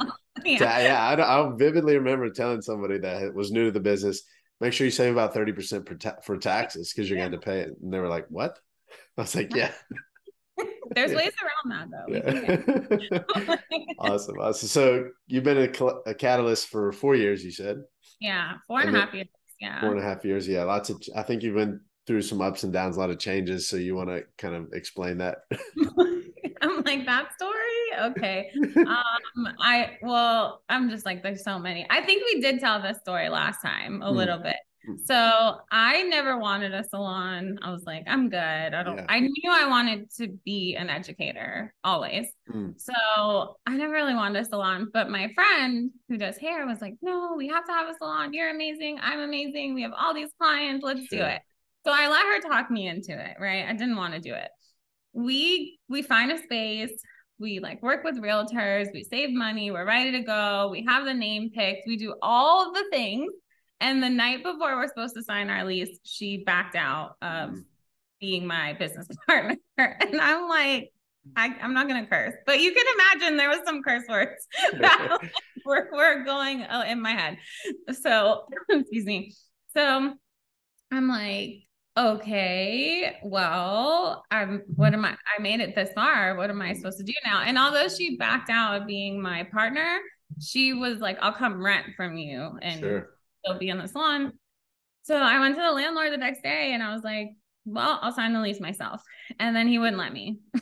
yeah. 0.45 0.57
So, 0.57 0.65
yeah, 0.65 1.15
I, 1.17 1.39
I 1.45 1.51
vividly 1.55 1.97
remember 1.97 2.29
telling 2.29 2.61
somebody 2.61 2.99
that 2.99 3.33
was 3.33 3.51
new 3.51 3.65
to 3.65 3.71
the 3.71 3.79
business, 3.79 4.21
make 4.61 4.73
sure 4.73 4.85
you 4.85 4.91
save 4.91 5.13
about 5.13 5.33
30% 5.33 5.87
for, 5.87 5.95
ta- 5.95 6.15
for 6.23 6.37
taxes 6.37 6.93
because 6.93 7.09
you're 7.09 7.19
going 7.19 7.31
to 7.31 7.37
pay 7.39 7.61
it. 7.61 7.71
And 7.81 7.91
they 7.93 7.99
were 7.99 8.07
like, 8.07 8.25
what? 8.29 8.59
I 9.17 9.21
was 9.21 9.35
like, 9.35 9.55
yeah. 9.55 9.71
There's 11.07 11.15
ways 11.17 11.31
around 11.43 11.89
that 11.91 12.87
though. 12.89 13.07
Yeah. 13.11 13.55
awesome. 13.99 14.37
Awesome. 14.39 14.67
So 14.69 15.09
you've 15.27 15.43
been 15.43 15.57
a, 15.57 15.85
a 16.09 16.13
catalyst 16.13 16.67
for 16.67 16.91
four 16.91 17.15
years, 17.15 17.43
you 17.43 17.51
said 17.51 17.77
yeah, 18.21 18.53
four 18.67 18.81
and 18.81 18.89
And 18.89 18.97
a 18.97 18.99
half 19.01 19.13
years. 19.13 19.27
Yeah. 19.61 19.79
four 19.81 19.91
and 19.91 19.99
a 19.99 20.03
half 20.03 20.25
years. 20.25 20.47
Yeah. 20.47 20.63
Lots 20.63 20.89
of, 20.89 21.01
I 21.15 21.23
think 21.23 21.41
you've 21.43 21.55
been 21.55 21.79
through 22.07 22.21
some 22.21 22.41
ups 22.41 22.63
and 22.63 22.73
downs, 22.73 22.97
a 22.97 22.99
lot 22.99 23.09
of 23.09 23.19
changes. 23.19 23.69
So 23.69 23.77
you 23.77 23.95
want 23.95 24.09
to 24.09 24.23
kind 24.37 24.55
of 24.55 24.73
explain 24.73 25.17
that? 25.19 25.37
I'm 26.61 26.81
like 26.83 27.05
that 27.05 27.33
story. 27.33 28.09
Okay. 28.11 28.51
um, 28.77 29.47
I 29.61 29.97
well, 30.01 30.63
I'm 30.69 30.89
just 30.89 31.05
like 31.05 31.23
there's 31.23 31.43
so 31.43 31.57
many. 31.59 31.85
I 31.89 32.01
think 32.01 32.23
we 32.33 32.41
did 32.41 32.59
tell 32.59 32.81
this 32.81 32.97
story 32.99 33.29
last 33.29 33.61
time 33.61 34.01
a 34.01 34.09
Hmm. 34.09 34.17
little 34.17 34.39
bit. 34.39 34.57
Hmm. 34.89 34.95
So 35.05 35.57
I 35.71 36.03
never 36.03 36.37
wanted 36.37 36.73
a 36.73 36.83
salon. 36.83 37.57
I 37.61 37.71
was 37.71 37.83
like, 37.85 38.03
I'm 38.07 38.29
good. 38.29 38.37
I 38.39 38.83
don't. 38.83 38.97
Yeah. 38.97 39.05
I 39.09 39.19
knew 39.19 39.51
I 39.51 39.67
wanted 39.67 40.11
to 40.17 40.27
be 40.45 40.75
an 40.75 40.89
educator 40.89 41.73
always. 41.83 42.27
Hmm. 42.49 42.71
So 42.77 43.57
I 43.65 43.75
never 43.75 43.93
really 43.93 44.15
wanted 44.15 44.41
a 44.41 44.45
salon. 44.45 44.89
But 44.93 45.09
my 45.09 45.31
friend 45.33 45.91
who 46.07 46.17
does 46.17 46.37
hair 46.37 46.65
was 46.65 46.81
like, 46.81 46.95
No, 47.01 47.35
we 47.37 47.47
have 47.47 47.65
to 47.65 47.71
have 47.71 47.89
a 47.89 47.97
salon. 47.97 48.33
You're 48.33 48.49
amazing. 48.49 48.99
I'm 49.01 49.19
amazing. 49.19 49.73
We 49.73 49.83
have 49.83 49.93
all 49.97 50.13
these 50.13 50.31
clients. 50.39 50.83
Let's 50.83 51.07
do 51.09 51.21
it. 51.21 51.41
So 51.85 51.93
I 51.93 52.09
let 52.09 52.25
her 52.25 52.49
talk 52.49 52.69
me 52.69 52.87
into 52.87 53.13
it. 53.13 53.37
Right. 53.39 53.65
I 53.67 53.73
didn't 53.73 53.95
want 53.95 54.13
to 54.13 54.19
do 54.19 54.33
it 54.33 54.49
we 55.13 55.79
we 55.89 56.01
find 56.01 56.31
a 56.31 56.37
space 56.37 56.91
we 57.39 57.59
like 57.59 57.81
work 57.81 58.03
with 58.03 58.21
realtors 58.21 58.87
we 58.93 59.03
save 59.03 59.31
money 59.31 59.71
we're 59.71 59.85
ready 59.85 60.11
to 60.11 60.21
go 60.21 60.69
we 60.71 60.85
have 60.87 61.05
the 61.05 61.13
name 61.13 61.49
picked 61.49 61.87
we 61.87 61.97
do 61.97 62.13
all 62.21 62.71
the 62.71 62.85
things 62.91 63.31
and 63.81 64.01
the 64.03 64.09
night 64.09 64.43
before 64.43 64.75
we're 64.75 64.87
supposed 64.87 65.15
to 65.15 65.23
sign 65.23 65.49
our 65.49 65.63
lease 65.65 65.97
she 66.03 66.43
backed 66.45 66.75
out 66.75 67.15
of 67.21 67.51
Mhm. 67.51 67.63
being 68.19 68.45
my 68.47 68.73
business 68.73 69.07
partner 69.27 69.57
and 69.77 70.19
i'm 70.21 70.47
like 70.49 70.91
I, 71.35 71.55
i'm 71.61 71.73
not 71.73 71.87
gonna 71.87 72.07
curse 72.07 72.33
but 72.45 72.59
you 72.59 72.73
can 72.73 72.85
imagine 72.95 73.37
there 73.37 73.49
was 73.49 73.59
some 73.65 73.81
curse 73.83 74.03
words 74.09 74.47
that 74.79 75.17
were, 75.65 75.89
were 75.93 76.23
going 76.23 76.61
uh, 76.63 76.85
in 76.87 77.01
my 77.01 77.11
head 77.11 77.37
so 78.01 78.45
excuse 78.69 79.05
me 79.05 79.33
so 79.75 80.13
i'm 80.91 81.07
like 81.07 81.63
okay, 81.97 83.17
well, 83.23 84.23
I'm 84.31 84.61
what 84.77 84.93
am 84.93 85.03
I? 85.03 85.09
I 85.37 85.41
made 85.41 85.59
it 85.59 85.75
this 85.75 85.91
far. 85.93 86.35
What 86.37 86.49
am 86.49 86.61
I 86.61 86.71
supposed 86.73 86.97
to 86.99 87.03
do 87.03 87.11
now? 87.25 87.41
And 87.41 87.57
although 87.57 87.89
she 87.89 88.15
backed 88.15 88.49
out 88.49 88.79
of 88.79 88.87
being 88.87 89.21
my 89.21 89.43
partner, 89.43 89.99
she 90.39 90.71
was 90.71 90.99
like, 90.99 91.17
I'll 91.21 91.33
come 91.33 91.61
rent 91.61 91.87
from 91.97 92.15
you 92.15 92.57
and 92.61 92.79
Sure. 92.79 93.09
Still 93.43 93.57
be 93.57 93.69
in 93.69 93.77
the 93.77 93.87
salon. 93.87 94.33
So 95.03 95.15
I 95.15 95.39
went 95.39 95.55
to 95.55 95.61
the 95.61 95.71
landlord 95.71 96.13
the 96.13 96.17
next 96.17 96.43
day 96.43 96.73
and 96.73 96.83
I 96.83 96.93
was 96.93 97.03
like, 97.03 97.29
well, 97.65 97.99
I'll 98.01 98.11
sign 98.11 98.33
the 98.33 98.41
lease 98.41 98.59
myself. 98.59 99.01
And 99.39 99.55
then 99.55 99.67
he 99.67 99.79
wouldn't 99.79 99.97
let 99.97 100.13
me. 100.13 100.39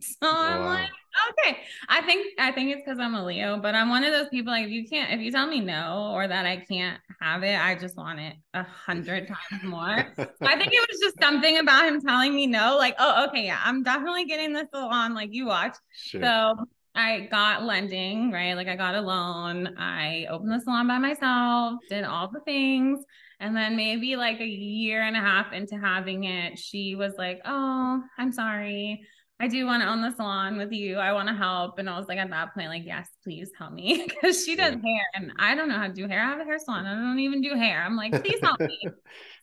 so 0.00 0.16
I'm 0.22 0.64
like, 0.64 0.88
okay. 1.30 1.58
I 1.88 2.02
think 2.02 2.38
I 2.38 2.52
think 2.52 2.70
it's 2.70 2.82
because 2.84 2.98
I'm 2.98 3.14
a 3.14 3.24
Leo, 3.24 3.58
but 3.58 3.74
I'm 3.74 3.88
one 3.88 4.04
of 4.04 4.12
those 4.12 4.28
people 4.28 4.52
like 4.52 4.66
if 4.66 4.70
you 4.70 4.86
can't 4.88 5.12
if 5.12 5.20
you 5.20 5.30
tell 5.30 5.46
me 5.46 5.60
no 5.60 6.12
or 6.14 6.28
that 6.28 6.46
I 6.46 6.58
can't 6.58 7.00
have 7.20 7.42
it, 7.42 7.58
I 7.58 7.74
just 7.74 7.96
want 7.96 8.20
it 8.20 8.34
a 8.54 8.62
hundred 8.62 9.28
times 9.28 9.62
more. 9.64 10.12
So 10.16 10.26
I 10.42 10.56
think 10.56 10.72
it 10.72 10.88
was 10.90 11.00
just 11.00 11.20
something 11.20 11.58
about 11.58 11.86
him 11.86 12.00
telling 12.00 12.34
me 12.34 12.46
no, 12.46 12.76
like, 12.76 12.94
oh, 12.98 13.26
okay, 13.28 13.46
yeah, 13.46 13.60
I'm 13.64 13.82
definitely 13.82 14.26
getting 14.26 14.52
this 14.52 14.66
salon, 14.72 15.14
like 15.14 15.30
you 15.32 15.46
watch. 15.46 15.76
Sure. 15.92 16.22
So 16.22 16.54
I 16.94 17.28
got 17.30 17.64
lending, 17.64 18.32
right? 18.32 18.54
Like 18.54 18.68
I 18.68 18.76
got 18.76 18.94
a 18.94 19.00
loan. 19.00 19.76
I 19.78 20.26
opened 20.30 20.52
the 20.52 20.60
salon 20.60 20.88
by 20.88 20.98
myself, 20.98 21.78
did 21.88 22.04
all 22.04 22.30
the 22.30 22.40
things. 22.40 23.04
And 23.40 23.56
then 23.56 23.76
maybe 23.76 24.16
like 24.16 24.40
a 24.40 24.46
year 24.46 25.02
and 25.02 25.16
a 25.16 25.20
half 25.20 25.52
into 25.52 25.76
having 25.76 26.24
it, 26.24 26.58
she 26.58 26.96
was 26.96 27.14
like, 27.16 27.40
Oh, 27.44 28.02
I'm 28.18 28.32
sorry. 28.32 29.02
I 29.40 29.46
do 29.46 29.66
want 29.66 29.82
to 29.84 29.88
own 29.88 30.02
the 30.02 30.10
salon 30.16 30.58
with 30.58 30.72
you. 30.72 30.96
I 30.96 31.12
want 31.12 31.28
to 31.28 31.34
help. 31.34 31.78
And 31.78 31.88
I 31.88 31.96
was 31.96 32.08
like, 32.08 32.18
at 32.18 32.30
that 32.30 32.54
point, 32.54 32.70
like, 32.70 32.84
yes, 32.84 33.08
please 33.22 33.52
help 33.56 33.72
me. 33.72 34.04
Because 34.08 34.44
she 34.44 34.56
does 34.56 34.74
hair 34.74 35.04
and 35.14 35.30
I 35.38 35.54
don't 35.54 35.68
know 35.68 35.78
how 35.78 35.86
to 35.86 35.92
do 35.92 36.08
hair. 36.08 36.20
I 36.20 36.30
have 36.30 36.40
a 36.40 36.44
hair 36.44 36.58
salon. 36.58 36.86
I 36.86 36.94
don't 36.94 37.20
even 37.20 37.40
do 37.40 37.54
hair. 37.54 37.84
I'm 37.84 37.96
like, 37.96 38.12
please 38.24 38.40
help 38.42 38.60
me. 38.60 38.80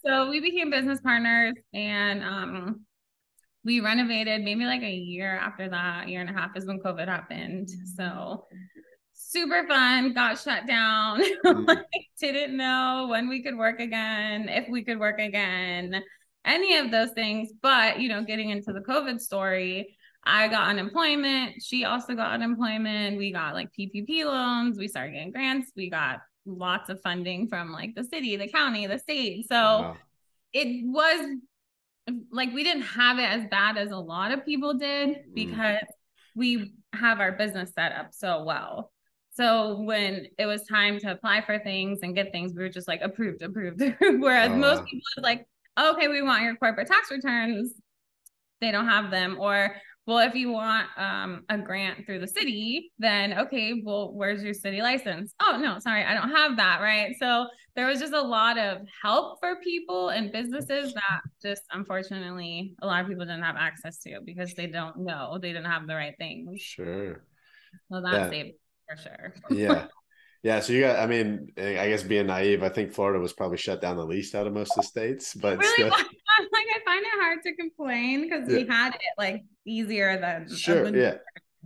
So 0.06 0.30
we 0.30 0.40
became 0.40 0.70
business 0.70 1.02
partners 1.02 1.56
and 1.74 2.24
um 2.24 2.86
we 3.66 3.80
renovated 3.80 4.44
maybe 4.44 4.64
like 4.64 4.84
a 4.84 4.92
year 4.92 5.36
after 5.36 5.68
that, 5.68 6.08
year 6.08 6.22
and 6.22 6.30
a 6.30 6.34
half 6.34 6.56
is 6.56 6.66
when 6.66 6.80
COVID 6.80 7.08
happened. 7.08 7.68
So 7.96 8.46
super 9.14 9.68
fun, 9.68 10.14
got 10.14 10.40
shut 10.40 10.68
down, 10.68 11.22
mm. 11.46 11.68
like, 11.68 11.86
didn't 12.20 12.56
know 12.56 13.08
when 13.10 13.28
we 13.28 13.42
could 13.42 13.58
work 13.58 13.80
again, 13.80 14.48
if 14.50 14.70
we 14.70 14.84
could 14.84 15.00
work 15.00 15.20
again, 15.20 16.02
any 16.46 16.78
of 16.78 16.92
those 16.92 17.12
things. 17.12 17.50
But, 17.62 18.00
you 18.00 18.08
know, 18.08 18.24
getting 18.24 18.52
into 18.52 18.72
the 18.72 18.82
COVID 18.82 19.20
story, 19.20 19.98
I 20.24 20.48
got 20.48 20.68
unemployment. 20.68 21.62
She 21.62 21.86
also 21.86 22.14
got 22.14 22.32
unemployment. 22.34 23.18
We 23.18 23.32
got 23.32 23.56
like 23.56 23.70
PPP 23.78 24.26
loans. 24.26 24.78
We 24.78 24.88
started 24.88 25.14
getting 25.14 25.32
grants. 25.32 25.72
We 25.76 25.90
got 25.90 26.20
lots 26.46 26.90
of 26.90 27.02
funding 27.02 27.48
from 27.48 27.72
like 27.72 27.96
the 27.96 28.04
city, 28.04 28.36
the 28.36 28.48
county, 28.48 28.86
the 28.86 29.00
state. 29.00 29.48
So 29.48 29.56
wow. 29.56 29.98
it 30.54 30.86
was 30.86 31.38
like 32.32 32.54
we 32.54 32.64
didn't 32.64 32.84
have 32.84 33.18
it 33.20 33.30
as 33.30 33.46
bad 33.50 33.78
as 33.78 33.92
a 33.92 33.98
lot 33.98 34.32
of 34.32 34.46
people 34.46 34.74
did 34.74 35.10
mm. 35.10 35.34
because 35.34 35.82
mm. 35.82 35.88
we 36.36 36.74
have 36.94 37.20
our 37.20 37.32
business 37.32 37.72
set 37.74 37.92
up 37.92 38.14
so 38.14 38.44
well. 38.44 38.92
So 39.34 39.82
when 39.82 40.28
it 40.38 40.46
was 40.46 40.64
time 40.66 40.98
to 41.00 41.12
apply 41.12 41.42
for 41.42 41.60
things 41.60 42.00
and 42.04 42.16
get 42.16 42.32
things, 42.32 42.54
we 42.56 42.64
were 42.64 42.70
just 42.70 42.88
like 42.88 43.02
approved, 43.02 43.42
approved. 43.42 43.82
Whereas 44.00 44.52
uh, 44.52 44.56
most 44.56 44.86
people 44.86 45.02
is 45.18 45.24
like, 45.24 45.46
okay, 45.78 46.08
we 46.08 46.22
want 46.22 46.44
your 46.44 46.56
corporate 46.56 46.88
tax 46.88 47.12
returns. 47.12 47.74
They 48.62 48.72
don't 48.72 48.88
have 48.88 49.12
them. 49.12 49.38
Or 49.38 49.76
well, 50.08 50.20
if 50.20 50.36
you 50.36 50.52
want 50.52 50.88
um, 50.98 51.44
a 51.50 51.58
grant 51.58 52.06
through 52.06 52.20
the 52.20 52.28
city, 52.28 52.92
then 53.00 53.40
okay, 53.40 53.82
well, 53.84 54.14
where's 54.14 54.44
your 54.44 54.54
city 54.54 54.82
license? 54.82 55.34
Oh, 55.40 55.58
no, 55.60 55.80
sorry, 55.80 56.04
I 56.04 56.14
don't 56.14 56.30
have 56.30 56.58
that. 56.58 56.80
Right. 56.82 57.16
So 57.20 57.48
there 57.76 57.88
was 57.88 58.00
just 58.00 58.14
a 58.14 58.22
lot 58.22 58.58
of 58.58 58.82
help 59.02 59.40
for 59.40 59.56
people 59.62 60.10
and 60.10 60.32
businesses 60.32 60.94
that 60.94 61.22
just 61.42 61.64
unfortunately 61.72 62.76
a 62.82 62.88
lot 62.88 63.02
of 63.02 63.08
people 63.08 63.26
didn't 63.26 63.44
have 63.44 63.58
access 63.58 63.98
to 64.00 64.20
because 64.24 64.54
they 64.54 64.68
don't 64.68 64.98
know, 65.00 65.40
they 65.42 65.50
didn't 65.50 65.66
have 65.66 65.88
the 65.88 65.96
right 65.96 66.16
things. 66.20 66.62
Sure. 66.62 67.26
So 67.92 68.02
that 68.02 68.14
yeah. 68.14 68.30
saved 68.30 68.52
for 68.88 68.98
sure. 69.02 69.34
yeah. 69.50 69.88
Yeah, 70.44 70.60
so 70.60 70.74
you 70.74 70.82
got. 70.82 71.00
I 71.00 71.08
mean, 71.08 71.48
I 71.58 71.90
guess 71.90 72.04
being 72.04 72.28
naive, 72.28 72.62
I 72.62 72.70
think 72.70 72.94
Florida 72.94 73.20
was 73.20 73.34
probably 73.34 73.58
shut 73.58 73.82
down 73.82 73.98
the 73.98 74.06
least 74.06 74.36
out 74.36 74.46
of 74.46 74.54
most 74.54 74.78
of 74.78 74.84
the 74.84 74.88
states. 74.88 75.34
But 75.34 75.58
really, 75.58 75.90
still... 75.90 76.06
like 76.66 76.82
I 76.82 76.86
find 76.86 77.06
it 77.06 77.22
hard 77.22 77.40
to 77.44 77.56
complain 77.56 78.22
because 78.22 78.50
yeah. 78.50 78.58
we 78.58 78.68
had 78.68 78.96
it 78.96 79.02
like 79.18 79.44
easier 79.66 80.20
than 80.20 80.54
sure, 80.56 80.96
yeah. 80.96 81.16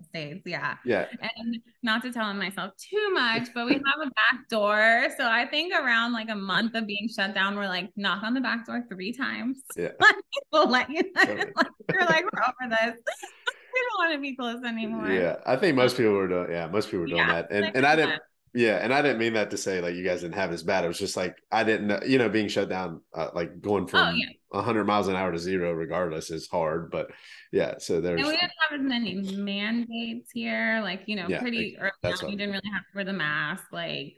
States, 0.07 0.41
yeah, 0.45 0.77
yeah. 0.85 1.07
And 1.21 1.57
not 1.83 2.01
to 2.03 2.11
tell 2.11 2.23
on 2.23 2.37
myself 2.37 2.71
too 2.77 3.11
much, 3.13 3.49
but 3.53 3.65
we 3.65 3.73
have 3.73 3.99
a 4.01 4.05
back 4.05 4.47
door. 4.49 5.07
So 5.17 5.29
I 5.29 5.45
think 5.45 5.73
around 5.73 6.13
like 6.13 6.29
a 6.29 6.35
month 6.35 6.73
of 6.75 6.87
being 6.87 7.09
shut 7.13 7.35
down, 7.35 7.57
we're 7.57 7.67
like 7.67 7.89
knock 7.97 8.23
on 8.23 8.33
the 8.33 8.39
back 8.39 8.65
door 8.65 8.85
three 8.89 9.11
times. 9.11 9.61
Yeah, 9.75 9.89
we'll 10.53 10.69
let 10.69 10.89
you. 10.89 11.01
Know. 11.01 11.35
like, 11.55 11.67
we're 11.91 12.05
like 12.05 12.23
we're 12.31 12.43
over 12.43 12.69
this. 12.69 12.95
we 13.73 13.81
don't 13.81 13.97
want 13.97 14.13
to 14.13 14.19
be 14.19 14.35
close 14.35 14.63
anymore. 14.63 15.11
Yeah, 15.11 15.37
I 15.45 15.57
think 15.57 15.75
most 15.75 15.97
people 15.97 16.13
were 16.13 16.27
doing. 16.27 16.51
Yeah, 16.51 16.67
most 16.67 16.85
people 16.85 17.01
were 17.01 17.07
doing 17.07 17.17
yeah, 17.17 17.41
that, 17.41 17.51
and 17.51 17.75
and 17.75 17.85
I 17.85 17.95
didn't. 17.95 18.21
Yeah, 18.53 18.77
and 18.77 18.93
I 18.93 19.01
didn't 19.01 19.19
mean 19.19 19.33
that 19.33 19.51
to 19.51 19.57
say 19.57 19.81
like 19.81 19.95
you 19.95 20.03
guys 20.03 20.21
didn't 20.21 20.35
have 20.35 20.51
as 20.51 20.63
bad. 20.63 20.83
It 20.83 20.87
was 20.87 20.97
just 20.97 21.15
like 21.15 21.35
I 21.51 21.63
didn't 21.63 21.87
know, 21.87 21.99
you 22.05 22.17
know, 22.17 22.29
being 22.29 22.47
shut 22.47 22.69
down, 22.69 23.01
uh, 23.13 23.29
like 23.33 23.61
going 23.61 23.83
oh, 23.83 23.87
from 23.87 24.07
oh, 24.07 24.11
yeah. 24.11 24.29
100 24.49 24.85
miles 24.85 25.07
an 25.07 25.15
hour 25.15 25.31
to 25.31 25.37
zero, 25.37 25.71
regardless, 25.73 26.31
is 26.31 26.47
hard. 26.47 26.89
But 26.89 27.11
yeah, 27.51 27.75
so 27.77 28.01
there's. 28.01 28.19
And 28.19 28.27
we 28.27 28.35
didn't 28.35 28.51
have 28.69 28.79
as 28.79 28.85
many 28.85 29.15
mandates 29.35 30.31
here, 30.33 30.81
like 30.81 31.03
you 31.05 31.15
know, 31.15 31.27
yeah, 31.27 31.41
pretty 31.41 31.77
early 31.79 31.91
on. 32.03 32.29
You 32.29 32.37
didn't 32.37 32.53
really 32.53 32.71
have 32.73 32.81
to 32.81 32.95
wear 32.95 33.05
the 33.05 33.13
mask. 33.13 33.65
Like 33.71 34.15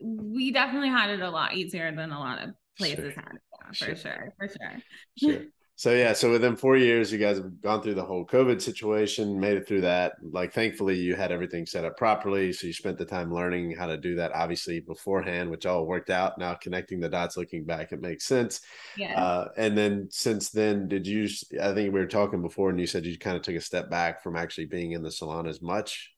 we 0.00 0.52
definitely 0.52 0.88
had 0.88 1.10
it 1.10 1.20
a 1.20 1.30
lot 1.30 1.54
easier 1.54 1.94
than 1.94 2.12
a 2.12 2.18
lot 2.18 2.42
of 2.42 2.50
places 2.76 3.14
sure. 3.14 3.22
had. 3.22 3.32
Yeah, 3.32 3.68
for 3.68 3.74
sure. 3.74 3.96
sure, 3.96 4.34
for 4.38 4.48
sure. 4.48 4.82
Sure. 5.16 5.42
So 5.80 5.94
yeah, 5.94 6.12
so 6.12 6.30
within 6.30 6.56
four 6.56 6.76
years, 6.76 7.10
you 7.10 7.16
guys 7.16 7.38
have 7.38 7.58
gone 7.62 7.80
through 7.80 7.94
the 7.94 8.04
whole 8.04 8.26
COVID 8.26 8.60
situation, 8.60 9.40
made 9.40 9.56
it 9.56 9.66
through 9.66 9.80
that. 9.80 10.12
Like, 10.20 10.52
thankfully, 10.52 10.96
you 10.96 11.16
had 11.16 11.32
everything 11.32 11.64
set 11.64 11.86
up 11.86 11.96
properly, 11.96 12.52
so 12.52 12.66
you 12.66 12.74
spent 12.74 12.98
the 12.98 13.06
time 13.06 13.32
learning 13.32 13.74
how 13.74 13.86
to 13.86 13.96
do 13.96 14.14
that, 14.16 14.30
obviously 14.34 14.80
beforehand, 14.80 15.48
which 15.48 15.64
all 15.64 15.86
worked 15.86 16.10
out. 16.10 16.36
Now 16.36 16.52
connecting 16.52 17.00
the 17.00 17.08
dots, 17.08 17.38
looking 17.38 17.64
back, 17.64 17.92
it 17.92 18.02
makes 18.02 18.26
sense. 18.26 18.60
Yeah. 18.94 19.18
Uh, 19.18 19.48
and 19.56 19.74
then 19.74 20.08
since 20.10 20.50
then, 20.50 20.86
did 20.86 21.06
you? 21.06 21.26
I 21.58 21.72
think 21.72 21.94
we 21.94 22.00
were 22.00 22.06
talking 22.06 22.42
before, 22.42 22.68
and 22.68 22.78
you 22.78 22.86
said 22.86 23.06
you 23.06 23.16
kind 23.16 23.38
of 23.38 23.42
took 23.42 23.56
a 23.56 23.60
step 23.62 23.88
back 23.88 24.22
from 24.22 24.36
actually 24.36 24.66
being 24.66 24.92
in 24.92 25.02
the 25.02 25.10
salon 25.10 25.46
as 25.46 25.62
much. 25.62 26.12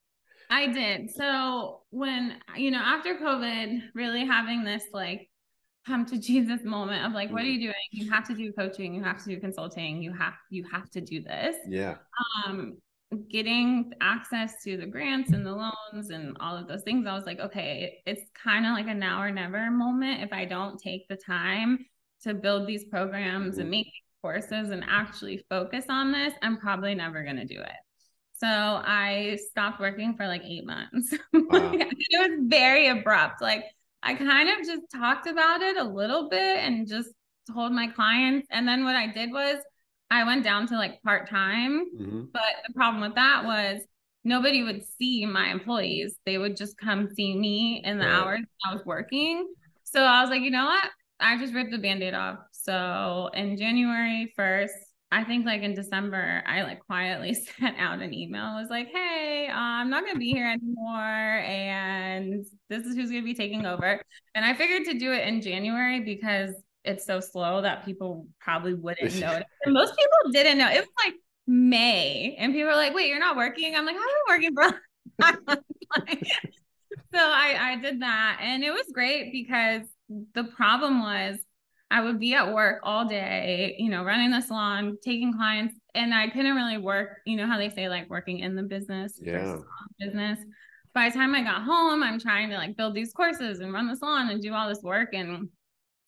I 0.50 0.66
did. 0.66 1.08
So 1.12 1.82
when 1.90 2.34
you 2.56 2.72
know 2.72 2.82
after 2.82 3.14
COVID, 3.14 3.80
really 3.94 4.26
having 4.26 4.64
this 4.64 4.82
like 4.92 5.28
come 5.86 6.06
to 6.06 6.18
Jesus 6.18 6.62
moment 6.64 7.04
of 7.04 7.12
like, 7.12 7.30
what 7.30 7.42
are 7.42 7.46
mm. 7.46 7.54
you 7.54 7.60
doing? 7.60 7.74
You 7.90 8.10
have 8.10 8.26
to 8.28 8.34
do 8.34 8.52
coaching, 8.52 8.94
you 8.94 9.02
have 9.02 9.22
to 9.24 9.28
do 9.28 9.40
consulting, 9.40 10.02
you 10.02 10.12
have 10.12 10.34
you 10.50 10.64
have 10.70 10.90
to 10.90 11.00
do 11.00 11.22
this. 11.22 11.56
Yeah. 11.66 11.96
Um, 12.46 12.78
getting 13.28 13.92
access 14.00 14.54
to 14.64 14.78
the 14.78 14.86
grants 14.86 15.32
and 15.32 15.44
the 15.44 15.52
loans 15.52 16.10
and 16.10 16.36
all 16.40 16.56
of 16.56 16.66
those 16.66 16.82
things, 16.82 17.06
I 17.06 17.14
was 17.14 17.26
like, 17.26 17.40
okay, 17.40 18.00
it's 18.06 18.22
kind 18.42 18.64
of 18.64 18.72
like 18.72 18.88
a 18.88 18.94
now 18.94 19.20
or 19.20 19.30
never 19.30 19.70
moment. 19.70 20.22
If 20.22 20.32
I 20.32 20.46
don't 20.46 20.80
take 20.80 21.06
the 21.08 21.16
time 21.16 21.84
to 22.22 22.34
build 22.34 22.66
these 22.66 22.84
programs 22.84 23.52
mm-hmm. 23.52 23.60
and 23.60 23.70
make 23.70 23.92
courses 24.22 24.70
and 24.70 24.84
actually 24.88 25.44
focus 25.50 25.86
on 25.88 26.12
this, 26.12 26.32
I'm 26.42 26.56
probably 26.56 26.94
never 26.94 27.22
gonna 27.24 27.44
do 27.44 27.60
it. 27.60 27.70
So 28.34 28.48
I 28.48 29.38
stopped 29.50 29.78
working 29.78 30.16
for 30.16 30.26
like 30.26 30.42
eight 30.44 30.66
months. 30.66 31.14
Wow. 31.32 31.72
it 31.74 32.30
was 32.30 32.48
very 32.48 32.88
abrupt. 32.88 33.42
Like 33.42 33.64
I 34.02 34.14
kind 34.14 34.48
of 34.48 34.66
just 34.66 34.82
talked 34.94 35.26
about 35.26 35.62
it 35.62 35.76
a 35.76 35.84
little 35.84 36.28
bit 36.28 36.58
and 36.58 36.86
just 36.86 37.10
told 37.52 37.72
my 37.72 37.86
clients. 37.88 38.48
And 38.50 38.66
then 38.66 38.84
what 38.84 38.96
I 38.96 39.06
did 39.06 39.32
was 39.32 39.58
I 40.10 40.24
went 40.24 40.44
down 40.44 40.66
to 40.68 40.76
like 40.76 41.02
part 41.02 41.28
time. 41.30 41.86
Mm-hmm. 41.96 42.24
But 42.32 42.42
the 42.66 42.74
problem 42.74 43.02
with 43.02 43.14
that 43.14 43.44
was 43.44 43.80
nobody 44.24 44.62
would 44.62 44.82
see 44.98 45.24
my 45.26 45.50
employees. 45.50 46.16
They 46.26 46.38
would 46.38 46.56
just 46.56 46.76
come 46.78 47.08
see 47.14 47.36
me 47.36 47.82
in 47.84 47.98
the 47.98 48.06
right. 48.06 48.14
hours 48.14 48.40
I 48.66 48.74
was 48.74 48.84
working. 48.84 49.52
So 49.84 50.02
I 50.02 50.20
was 50.20 50.30
like, 50.30 50.42
you 50.42 50.50
know 50.50 50.64
what? 50.64 50.90
I 51.20 51.38
just 51.38 51.54
ripped 51.54 51.70
the 51.70 51.78
band 51.78 52.02
aid 52.02 52.14
off. 52.14 52.38
So 52.52 53.30
in 53.34 53.56
January 53.56 54.32
1st, 54.38 54.68
I 55.12 55.24
think 55.24 55.44
like 55.44 55.60
in 55.60 55.74
December, 55.74 56.42
I 56.46 56.62
like 56.62 56.80
quietly 56.86 57.34
sent 57.60 57.78
out 57.78 58.00
an 58.00 58.14
email. 58.14 58.44
I 58.44 58.60
was 58.60 58.70
like, 58.70 58.88
hey, 58.88 59.46
uh, 59.48 59.54
I'm 59.54 59.90
not 59.90 60.04
going 60.04 60.14
to 60.14 60.18
be 60.18 60.32
here 60.32 60.46
anymore. 60.46 60.96
And 60.96 62.46
this 62.70 62.86
is 62.86 62.96
who's 62.96 63.10
going 63.10 63.22
to 63.22 63.26
be 63.26 63.34
taking 63.34 63.66
over. 63.66 64.00
And 64.34 64.44
I 64.44 64.54
figured 64.54 64.86
to 64.86 64.98
do 64.98 65.12
it 65.12 65.28
in 65.28 65.42
January 65.42 66.00
because 66.00 66.54
it's 66.84 67.04
so 67.04 67.20
slow 67.20 67.60
that 67.60 67.84
people 67.84 68.26
probably 68.40 68.72
wouldn't 68.72 69.14
know. 69.20 69.38
And 69.64 69.74
most 69.74 69.94
people 69.94 70.32
didn't 70.32 70.56
know. 70.56 70.70
It 70.70 70.80
was 70.80 70.88
like 71.04 71.14
May. 71.46 72.34
And 72.38 72.54
people 72.54 72.70
were 72.70 72.76
like, 72.76 72.94
wait, 72.94 73.08
you're 73.08 73.20
not 73.20 73.36
working? 73.36 73.76
I'm 73.76 73.84
like, 73.84 73.96
I'm 73.96 74.34
working, 74.34 74.54
bro. 74.54 74.70
so 77.12 77.18
I, 77.18 77.56
I 77.60 77.76
did 77.82 78.00
that. 78.00 78.38
And 78.40 78.64
it 78.64 78.70
was 78.70 78.86
great 78.94 79.30
because 79.30 79.82
the 80.34 80.44
problem 80.44 81.02
was 81.02 81.38
I 81.92 82.00
would 82.00 82.18
be 82.18 82.32
at 82.32 82.54
work 82.54 82.80
all 82.82 83.04
day, 83.04 83.76
you 83.78 83.90
know, 83.90 84.02
running 84.02 84.30
the 84.30 84.40
salon, 84.40 84.96
taking 85.04 85.34
clients, 85.34 85.74
and 85.94 86.14
I 86.14 86.30
couldn't 86.30 86.56
really 86.56 86.78
work. 86.78 87.18
You 87.26 87.36
know 87.36 87.46
how 87.46 87.58
they 87.58 87.68
say 87.68 87.90
like 87.90 88.08
working 88.08 88.38
in 88.38 88.56
the 88.56 88.62
business, 88.62 89.20
yeah, 89.22 89.58
business. 90.00 90.38
By 90.94 91.10
the 91.10 91.14
time 91.14 91.34
I 91.34 91.42
got 91.42 91.62
home, 91.62 92.02
I'm 92.02 92.18
trying 92.18 92.48
to 92.48 92.56
like 92.56 92.78
build 92.78 92.94
these 92.94 93.12
courses 93.12 93.60
and 93.60 93.74
run 93.74 93.88
the 93.88 93.96
salon 93.96 94.30
and 94.30 94.40
do 94.40 94.54
all 94.54 94.70
this 94.70 94.82
work, 94.82 95.10
and 95.12 95.50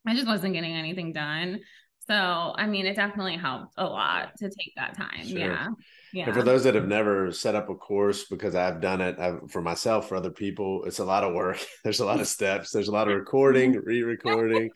I 0.07 0.15
just 0.15 0.27
wasn't 0.27 0.55
getting 0.55 0.73
anything 0.73 1.13
done. 1.13 1.61
So, 2.07 2.15
I 2.15 2.67
mean, 2.67 2.87
it 2.87 2.97
definitely 2.97 3.37
helped 3.37 3.75
a 3.77 3.85
lot 3.85 4.37
to 4.39 4.47
take 4.47 4.73
that 4.77 4.97
time. 4.97 5.27
Sure. 5.27 5.39
Yeah. 5.39 5.69
Yeah. 6.15 6.27
And 6.27 6.35
for 6.35 6.43
those 6.43 6.65
that 6.65 6.75
have 6.77 6.87
never 6.87 7.33
set 7.33 7.55
up 7.55 7.69
a 7.69 7.75
course, 7.75 8.25
because 8.25 8.55
I've 8.55 8.81
done 8.81 9.01
it 9.01 9.19
I've, 9.19 9.51
for 9.51 9.61
myself, 9.61 10.09
for 10.09 10.17
other 10.17 10.31
people, 10.31 10.85
it's 10.85 10.99
a 10.99 11.05
lot 11.05 11.25
of 11.25 11.35
work. 11.35 11.59
There's 11.85 12.01
a 12.01 12.07
lot 12.07 12.21
of 12.21 12.29
steps. 12.29 12.71
There's 12.71 12.89
a 12.89 12.93
lot 12.93 13.09
of 13.09 13.15
recording, 13.15 13.73
re-recording 13.73 14.71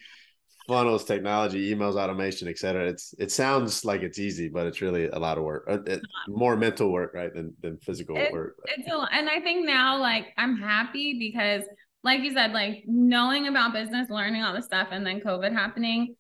funnels, 0.68 1.04
technology, 1.04 1.74
emails, 1.74 1.96
automation, 1.96 2.46
etc. 2.46 2.86
It's 2.86 3.14
it 3.18 3.32
sounds 3.32 3.84
like 3.84 4.02
it's 4.02 4.18
easy, 4.18 4.48
but 4.48 4.66
it's 4.66 4.80
really 4.80 5.08
a 5.08 5.18
lot 5.18 5.38
of 5.38 5.44
work. 5.44 5.64
Uh, 5.68 5.82
it, 5.84 6.02
more 6.28 6.56
mental 6.56 6.92
work, 6.92 7.14
right, 7.14 7.34
than 7.34 7.54
than 7.62 7.78
physical 7.78 8.16
it, 8.16 8.32
work. 8.32 8.56
It's 8.66 8.86
a, 8.86 9.08
and 9.12 9.28
I 9.28 9.40
think 9.40 9.66
now, 9.66 9.98
like, 9.98 10.26
I'm 10.36 10.56
happy 10.56 11.18
because, 11.18 11.64
like 12.04 12.20
you 12.20 12.32
said, 12.32 12.52
like 12.52 12.84
knowing 12.86 13.48
about 13.48 13.72
business, 13.72 14.10
learning 14.10 14.42
all 14.42 14.54
the 14.54 14.62
stuff, 14.62 14.88
and 14.92 15.04
then 15.04 15.20
COVID 15.20 15.52
happening. 15.52 16.14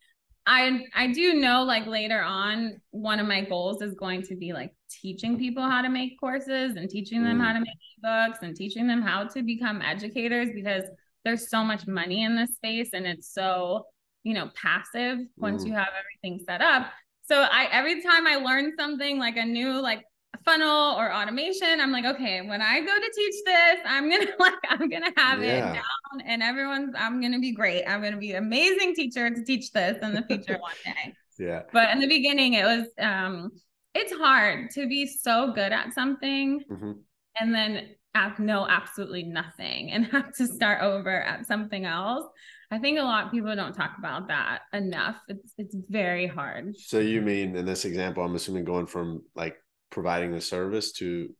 I 0.46 0.80
I 0.94 1.12
do 1.12 1.34
know 1.34 1.62
like 1.62 1.86
later 1.86 2.22
on 2.22 2.80
one 2.90 3.20
of 3.20 3.26
my 3.28 3.42
goals 3.44 3.82
is 3.82 3.94
going 3.94 4.22
to 4.22 4.34
be 4.34 4.54
like 4.54 4.74
teaching 4.90 5.38
people 5.38 5.62
how 5.62 5.82
to 5.82 5.90
make 5.90 6.18
courses 6.18 6.76
and 6.76 6.88
teaching 6.88 7.22
them 7.22 7.38
mm. 7.38 7.44
how 7.44 7.52
to 7.52 7.60
make 7.60 7.68
books 8.02 8.38
and 8.40 8.56
teaching 8.56 8.86
them 8.86 9.02
how 9.02 9.24
to 9.24 9.42
become 9.42 9.82
educators 9.82 10.48
because 10.54 10.84
there's 11.24 11.50
so 11.50 11.62
much 11.62 11.86
money 11.86 12.24
in 12.24 12.34
this 12.34 12.54
space 12.54 12.90
and 12.94 13.06
it's 13.06 13.30
so 13.30 13.84
you 14.28 14.34
know, 14.34 14.50
passive 14.54 15.20
once 15.38 15.64
you 15.64 15.72
have 15.72 15.88
everything 15.98 16.44
set 16.46 16.60
up. 16.60 16.92
So 17.22 17.40
I 17.40 17.66
every 17.72 18.02
time 18.02 18.26
I 18.26 18.36
learn 18.36 18.74
something 18.78 19.18
like 19.18 19.38
a 19.38 19.44
new 19.44 19.80
like 19.80 20.04
funnel 20.44 20.96
or 20.98 21.10
automation, 21.10 21.80
I'm 21.80 21.90
like, 21.90 22.04
okay, 22.04 22.42
when 22.42 22.60
I 22.60 22.80
go 22.80 22.94
to 22.94 23.12
teach 23.16 23.34
this, 23.46 23.78
I'm 23.86 24.10
gonna 24.10 24.26
like 24.38 24.52
I'm 24.68 24.90
gonna 24.90 25.12
have 25.16 25.42
yeah. 25.42 25.70
it 25.70 25.74
down 25.74 26.26
and 26.26 26.42
everyone's 26.42 26.94
I'm 26.94 27.22
gonna 27.22 27.38
be 27.38 27.52
great. 27.52 27.84
I'm 27.86 28.02
gonna 28.02 28.18
be 28.18 28.32
an 28.32 28.44
amazing 28.44 28.94
teacher 28.94 29.30
to 29.30 29.44
teach 29.44 29.72
this 29.72 29.96
in 30.02 30.14
the 30.14 30.22
future 30.24 30.58
one 30.60 30.72
day. 30.84 31.14
Yeah. 31.38 31.62
But 31.72 31.90
in 31.90 32.00
the 32.00 32.06
beginning 32.06 32.52
it 32.52 32.64
was 32.64 32.86
um 33.00 33.50
it's 33.94 34.12
hard 34.12 34.70
to 34.72 34.86
be 34.86 35.06
so 35.06 35.52
good 35.52 35.72
at 35.72 35.94
something 35.94 36.60
hmm 36.68 36.92
and 37.40 37.54
then 37.54 37.86
have 38.16 38.40
know 38.40 38.66
absolutely 38.68 39.22
nothing 39.22 39.92
and 39.92 40.06
have 40.12 40.34
to 40.34 40.46
start 40.46 40.82
over 40.82 41.22
at 41.22 41.46
something 41.46 41.84
else. 41.84 42.26
I 42.70 42.78
think 42.78 42.98
a 42.98 43.02
lot 43.02 43.26
of 43.26 43.30
people 43.30 43.54
don't 43.56 43.74
talk 43.74 43.92
about 43.98 44.28
that 44.28 44.60
enough. 44.72 45.16
It's 45.28 45.54
it's 45.56 45.74
very 45.88 46.26
hard. 46.26 46.76
So 46.76 46.98
you 46.98 47.22
mean 47.22 47.56
in 47.56 47.64
this 47.64 47.84
example, 47.84 48.22
I'm 48.22 48.34
assuming 48.34 48.64
going 48.64 48.86
from 48.86 49.22
like 49.34 49.56
providing 49.90 50.32
the 50.32 50.40
service 50.40 50.92
to 50.92 51.34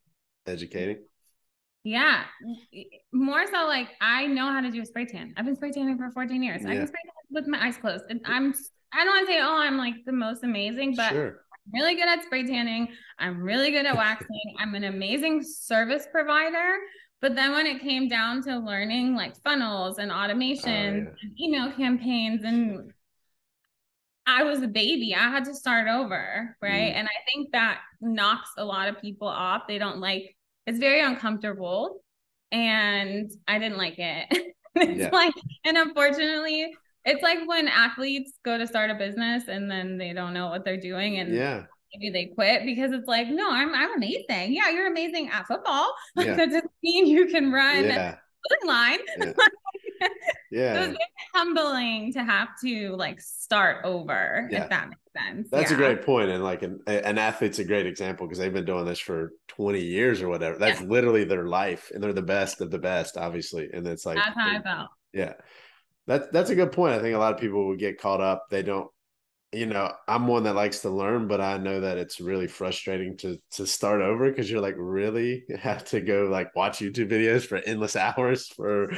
educating? 0.47 1.03
Yeah. 1.83 2.23
More 3.13 3.45
so 3.47 3.67
like 3.67 3.89
I 4.01 4.27
know 4.27 4.51
how 4.51 4.61
to 4.61 4.71
do 4.71 4.81
a 4.81 4.85
spray 4.85 5.05
tan. 5.05 5.33
I've 5.37 5.45
been 5.45 5.55
spray 5.55 5.71
tanning 5.71 5.97
for 5.97 6.09
14 6.11 6.41
years. 6.41 6.65
I 6.65 6.69
Yeah. 6.73 6.77
can 6.79 6.87
spray 6.87 7.01
tan 7.05 7.13
with 7.29 7.47
my 7.47 7.65
eyes 7.65 7.77
closed. 7.77 8.05
And 8.09 8.21
I'm 8.25 8.53
I 8.91 9.03
don't 9.05 9.13
want 9.15 9.27
to 9.27 9.33
say, 9.33 9.39
oh, 9.39 9.57
I'm 9.57 9.77
like 9.77 9.93
the 10.05 10.11
most 10.11 10.43
amazing, 10.43 10.95
but 10.95 11.11
sure. 11.11 11.27
I'm 11.53 11.71
really 11.79 11.93
good 11.95 12.07
at 12.07 12.23
spray 12.23 12.45
tanning. 12.45 12.87
I'm 13.19 13.39
really 13.41 13.69
good 13.69 13.85
at 13.85 13.95
waxing. 13.95 14.55
I'm 14.57 14.73
an 14.73 14.85
amazing 14.85 15.43
service 15.43 16.07
provider. 16.11 16.77
But 17.21 17.35
then 17.35 17.51
when 17.51 17.65
it 17.65 17.81
came 17.81 18.07
down 18.07 18.41
to 18.43 18.57
learning 18.57 19.15
like 19.15 19.35
funnels 19.43 19.97
and 19.97 20.11
automations 20.11 20.65
yeah. 20.65 21.11
and 21.21 21.39
email 21.39 21.71
campaigns 21.71 22.43
and 22.43 22.93
I 24.25 24.43
was 24.43 24.61
a 24.61 24.67
baby. 24.67 25.15
I 25.15 25.29
had 25.29 25.45
to 25.45 25.55
start 25.55 25.87
over, 25.87 26.55
right? 26.61 26.93
Mm. 26.93 26.95
And 26.95 27.07
I 27.07 27.17
think 27.33 27.51
that 27.51 27.81
knocks 27.99 28.51
a 28.57 28.63
lot 28.63 28.87
of 28.87 29.01
people 29.01 29.27
off. 29.27 29.63
They 29.67 29.79
don't 29.79 29.99
like 29.99 30.35
it's 30.67 30.79
very 30.79 31.01
uncomfortable 31.01 32.03
and 32.51 33.31
I 33.47 33.57
didn't 33.59 33.77
like 33.77 33.95
it. 33.97 34.27
it's 34.75 34.99
Yeah. 34.99 35.09
like 35.11 35.33
and 35.65 35.77
unfortunately, 35.77 36.71
it's 37.05 37.23
like 37.23 37.39
when 37.47 37.67
athletes 37.67 38.33
go 38.45 38.57
to 38.57 38.67
start 38.67 38.91
a 38.91 38.95
business 38.95 39.47
and 39.47 39.69
then 39.69 39.97
they 39.97 40.13
don't 40.13 40.33
know 40.33 40.47
what 40.49 40.63
they're 40.63 40.79
doing 40.79 41.17
and 41.17 41.33
Yeah. 41.33 41.63
Maybe 41.93 42.09
they 42.11 42.25
quit 42.33 42.65
because 42.65 42.91
it's 42.91 43.07
like, 43.07 43.27
no, 43.27 43.49
I'm 43.51 43.73
I'm 43.73 43.95
amazing. 43.95 44.53
Yeah, 44.53 44.69
you're 44.69 44.87
amazing 44.87 45.29
at 45.29 45.47
football. 45.47 45.93
Like 46.15 46.27
Yeah. 46.27 46.35
that 46.37 46.45
doesn't 46.47 46.71
mean 46.83 47.07
you 47.07 47.27
can 47.27 47.51
run 47.51 47.85
Yeah. 47.85 48.15
a 48.63 48.65
line. 48.67 48.99
Yeah. 50.01 50.07
It 50.07 50.15
Yeah. 50.51 50.79
was 50.79 50.87
very 50.87 50.97
humbling 51.35 52.13
to 52.13 52.23
have 52.23 52.49
to 52.63 52.95
like 52.95 53.19
start 53.19 53.83
over, 53.83 54.47
Yeah. 54.49 54.63
if 54.63 54.69
that 54.69 54.87
makes 54.89 55.01
sense. 55.15 55.49
That's 55.51 55.71
a 55.71 55.73
Yeah. 55.73 55.77
great 55.77 56.03
point, 56.03 56.29
and 56.29 56.41
like 56.43 56.63
an 56.63 56.79
an 56.87 57.17
athlete's 57.17 57.59
a 57.59 57.65
great 57.65 57.85
example 57.85 58.25
because 58.25 58.39
they've 58.39 58.53
been 58.53 58.65
doing 58.65 58.85
this 58.85 58.99
for 58.99 59.33
twenty 59.47 59.81
years 59.81 60.21
or 60.21 60.29
whatever. 60.29 60.57
That's 60.57 60.81
literally 60.81 61.25
their 61.25 61.45
life, 61.47 61.91
and 61.93 62.01
they're 62.01 62.13
the 62.13 62.21
best 62.21 62.61
of 62.61 62.71
the 62.71 62.79
best, 62.79 63.17
obviously. 63.17 63.69
And 63.73 63.85
it's 63.87 64.05
like, 64.05 64.15
That's 64.15 64.35
how 64.37 64.49
I 64.57 64.61
felt. 64.61 64.89
yeah, 65.13 65.33
that's 66.07 66.27
that's 66.31 66.49
a 66.49 66.55
good 66.55 66.71
point. 66.71 66.93
I 66.93 66.99
think 66.99 67.15
a 67.15 67.19
lot 67.19 67.33
of 67.33 67.39
people 67.41 67.67
would 67.67 67.79
get 67.79 67.99
caught 67.99 68.21
up. 68.21 68.45
They 68.49 68.63
don't, 68.63 68.89
you 69.51 69.65
know, 69.65 69.91
I'm 70.07 70.27
one 70.27 70.43
that 70.43 70.55
likes 70.55 70.79
to 70.81 70.89
learn, 70.89 71.27
but 71.27 71.41
I 71.41 71.57
know 71.57 71.81
that 71.81 71.97
it's 71.97 72.19
really 72.21 72.47
frustrating 72.47 73.17
to 73.17 73.39
to 73.51 73.65
start 73.65 74.01
over 74.01 74.29
because 74.29 74.49
you're 74.49 74.61
like, 74.61 74.75
really 74.77 75.43
have 75.59 75.85
to 75.85 76.01
go 76.01 76.25
like 76.25 76.55
watch 76.55 76.79
YouTube 76.79 77.09
videos 77.11 77.45
for 77.45 77.57
endless 77.57 77.95
hours 77.95 78.47
for 78.47 78.91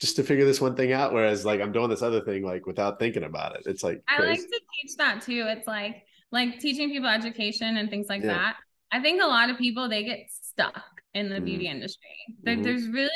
just 0.00 0.16
to 0.16 0.22
figure 0.22 0.44
this 0.44 0.60
one 0.60 0.76
thing 0.76 0.92
out. 0.92 1.12
Whereas 1.12 1.44
like 1.44 1.60
I'm 1.60 1.72
doing 1.72 1.88
this 1.90 2.02
other 2.02 2.20
thing 2.22 2.44
like 2.44 2.66
without 2.66 2.98
thinking 2.98 3.24
about 3.24 3.56
it. 3.56 3.62
It's 3.66 3.82
like 3.82 4.02
I 4.08 4.20
like 4.22 4.40
to 4.40 4.60
teach 4.82 4.96
that 4.98 5.22
too. 5.22 5.44
It's 5.48 5.66
like 5.66 6.02
like 6.30 6.58
teaching 6.60 6.90
people 6.90 7.08
education 7.08 7.76
and 7.76 7.88
things 7.88 8.06
like 8.08 8.22
Yeah. 8.22 8.28
that. 8.28 8.56
I 8.92 9.00
think 9.00 9.22
a 9.22 9.26
lot 9.26 9.50
of 9.50 9.58
people 9.58 9.88
they 9.88 10.04
get 10.04 10.26
stuck 10.30 10.82
in 11.14 11.28
the 11.28 11.36
Mhm. 11.36 11.44
beauty 11.44 11.68
industry. 11.68 12.08
There, 12.42 12.56
Mhm. 12.56 12.62
There's 12.62 12.86
really 12.88 13.10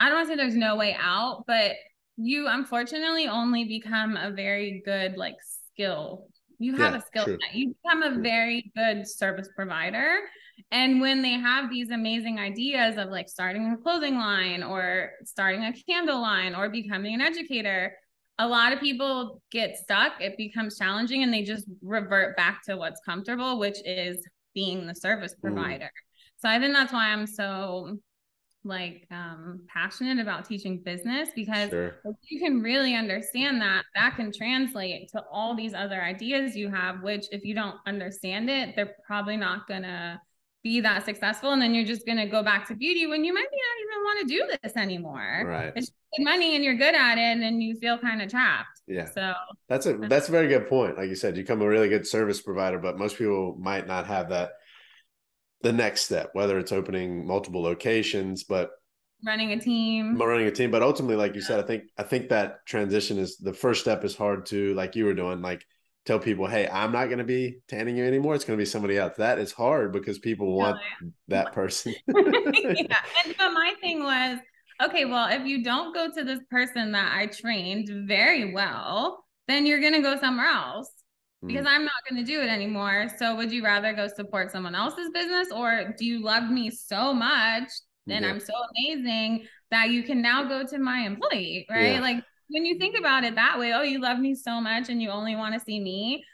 I 0.00 0.08
don't 0.08 0.16
want 0.18 0.28
to 0.28 0.32
say 0.32 0.36
there's 0.36 0.56
no 0.56 0.76
way 0.76 0.96
out, 0.98 1.44
but 1.46 1.72
you 2.16 2.46
unfortunately 2.48 3.28
only 3.28 3.64
become 3.64 4.16
a 4.16 4.30
very 4.30 4.82
good 4.84 5.16
like 5.16 5.36
skill. 5.82 6.28
You 6.58 6.76
have 6.76 6.92
Yeah, 6.92 6.98
a 6.98 7.00
skill 7.00 7.24
true. 7.24 7.38
set. 7.42 7.54
You 7.56 7.74
become 7.82 8.02
a 8.02 8.20
very 8.20 8.70
good 8.76 9.08
service 9.08 9.48
provider. 9.56 10.18
And 10.70 11.00
when 11.00 11.22
they 11.22 11.32
have 11.32 11.70
these 11.70 11.90
amazing 11.90 12.38
ideas 12.38 12.96
of 12.98 13.08
like 13.10 13.28
starting 13.28 13.72
a 13.72 13.76
clothing 13.76 14.16
line 14.16 14.62
or 14.62 15.10
starting 15.24 15.64
a 15.64 15.72
candle 15.88 16.20
line 16.20 16.54
or 16.54 16.68
becoming 16.70 17.14
an 17.14 17.20
educator, 17.20 17.96
a 18.38 18.46
lot 18.46 18.72
of 18.72 18.80
people 18.80 19.42
get 19.50 19.76
stuck. 19.76 20.20
It 20.20 20.36
becomes 20.36 20.78
challenging 20.78 21.22
and 21.22 21.32
they 21.32 21.42
just 21.42 21.66
revert 21.82 22.36
back 22.36 22.62
to 22.66 22.76
what's 22.76 23.00
comfortable, 23.04 23.58
which 23.58 23.78
is 23.84 24.24
being 24.54 24.86
the 24.86 24.94
service 24.94 25.34
Mm. 25.34 25.40
provider. 25.42 25.90
So 26.38 26.48
I 26.48 26.58
think 26.60 26.74
that's 26.74 26.92
why 26.92 27.08
I'm 27.08 27.26
so 27.26 27.98
like 28.64 29.06
um 29.10 29.60
passionate 29.68 30.18
about 30.20 30.44
teaching 30.44 30.80
business 30.82 31.28
because 31.34 31.70
Sure. 31.70 31.96
if 32.04 32.16
you 32.30 32.38
can 32.40 32.60
really 32.62 32.94
understand 32.94 33.60
that 33.60 33.82
that 33.94 34.14
can 34.16 34.32
translate 34.32 35.08
to 35.10 35.22
all 35.32 35.54
these 35.56 35.74
other 35.74 36.00
ideas 36.02 36.54
you 36.56 36.70
have 36.70 37.02
which 37.02 37.26
if 37.32 37.44
you 37.44 37.54
don't 37.54 37.76
understand 37.86 38.48
it 38.48 38.74
they're 38.76 38.94
probably 39.06 39.36
not 39.36 39.66
gonna 39.66 40.20
be 40.62 40.80
that 40.80 41.04
successful 41.04 41.50
and 41.52 41.60
then 41.60 41.74
you're 41.74 41.84
just 41.84 42.06
gonna 42.06 42.26
go 42.28 42.42
back 42.42 42.68
to 42.68 42.74
beauty 42.76 43.06
when 43.08 43.24
you 43.24 43.34
might 43.34 43.40
not 43.40 43.50
even 43.50 44.04
want 44.04 44.20
to 44.20 44.26
do 44.26 44.56
this 44.62 44.76
anymore 44.76 45.44
Right. 45.44 45.72
it's 45.74 45.90
good 46.16 46.24
money 46.24 46.54
and 46.54 46.62
you're 46.62 46.76
good 46.76 46.94
at 46.94 47.18
it 47.18 47.42
and 47.42 47.62
you 47.62 47.74
feel 47.76 47.98
kind 47.98 48.22
of 48.22 48.30
trapped 48.30 48.80
Yeah. 48.86 49.06
so 49.06 49.32
That's 49.68 49.86
a 49.86 49.94
that's 49.96 50.28
a 50.28 50.32
very 50.32 50.48
good 50.48 50.68
point. 50.68 50.98
Like 50.98 51.08
you 51.08 51.16
said, 51.16 51.36
you 51.36 51.42
become 51.42 51.62
a 51.62 51.68
really 51.68 51.88
good 51.88 52.06
service 52.06 52.40
provider, 52.42 52.78
but 52.78 52.98
most 52.98 53.16
people 53.16 53.56
might 53.58 53.86
not 53.86 54.06
have 54.06 54.28
that 54.28 54.50
the 55.62 55.72
next 55.72 56.02
step, 56.02 56.30
whether 56.32 56.58
it's 56.58 56.72
opening 56.72 57.26
multiple 57.26 57.62
locations, 57.62 58.44
but 58.44 58.70
running 59.24 59.52
a 59.52 59.58
team 59.58 60.16
running 60.18 60.46
a 60.46 60.50
team. 60.50 60.70
But 60.70 60.82
ultimately, 60.82 61.16
like 61.16 61.34
you 61.34 61.40
said, 61.40 61.60
I 61.60 61.66
think 61.66 61.84
I 61.96 62.02
think 62.02 62.28
that 62.28 62.66
transition 62.66 63.18
is 63.18 63.36
the 63.36 63.52
first 63.54 63.80
step 63.80 64.04
is 64.04 64.16
hard 64.16 64.46
to 64.46 64.74
like 64.74 64.96
you 64.96 65.04
were 65.04 65.14
doing, 65.14 65.42
like 65.42 65.64
tell 66.04 66.18
people, 66.18 66.46
hey, 66.46 66.68
I'm 66.68 66.92
not 66.92 67.06
gonna 67.06 67.24
be 67.24 67.58
tanning 67.68 67.96
you 67.96 68.04
anymore. 68.04 68.34
It's 68.34 68.44
gonna 68.44 68.56
be 68.56 68.64
somebody 68.64 68.98
else. 68.98 69.14
That 69.16 69.38
is 69.38 69.52
hard 69.52 69.92
because 69.92 70.18
people 70.18 70.56
want 70.56 70.78
that 71.28 71.52
person. 71.52 71.94
yeah. 72.08 72.96
And 73.24 73.34
but 73.38 73.50
my 73.52 73.74
thing 73.80 74.02
was, 74.02 74.38
okay, 74.82 75.04
well, 75.04 75.28
if 75.30 75.46
you 75.46 75.62
don't 75.62 75.94
go 75.94 76.10
to 76.10 76.24
this 76.24 76.40
person 76.50 76.92
that 76.92 77.12
I 77.14 77.26
trained 77.26 78.08
very 78.08 78.52
well, 78.52 79.24
then 79.48 79.66
you're 79.66 79.80
gonna 79.80 80.02
go 80.02 80.18
somewhere 80.18 80.46
else 80.46 80.90
Mm. 81.42 81.48
because 81.48 81.66
I'm 81.66 81.84
not 81.84 81.94
gonna 82.08 82.24
do 82.24 82.40
it 82.40 82.48
anymore. 82.48 83.08
So 83.18 83.34
would 83.36 83.50
you 83.52 83.64
rather 83.64 83.92
go 83.92 84.08
support 84.08 84.50
someone 84.52 84.74
else's 84.74 85.10
business 85.10 85.48
or 85.52 85.94
do 85.98 86.04
you 86.04 86.22
love 86.22 86.50
me 86.50 86.70
so 86.70 87.12
much 87.12 87.68
and 88.08 88.24
Yeah. 88.24 88.30
I'm 88.30 88.40
so 88.40 88.52
amazing 88.76 89.46
that 89.70 89.90
you 89.90 90.02
can 90.02 90.20
now 90.22 90.44
go 90.44 90.64
to 90.66 90.78
my 90.78 91.00
employee, 91.00 91.66
right? 91.70 91.94
Yeah. 91.94 92.00
Like 92.00 92.24
when 92.48 92.64
you 92.66 92.78
think 92.78 92.98
about 92.98 93.24
it 93.24 93.34
that 93.36 93.58
way, 93.58 93.72
oh, 93.72 93.82
you 93.82 94.00
love 94.00 94.18
me 94.18 94.34
so 94.34 94.60
much 94.60 94.88
and 94.88 95.00
you 95.00 95.08
only 95.10 95.36
want 95.36 95.54
to 95.54 95.60
see 95.60 95.80
me. 95.80 96.24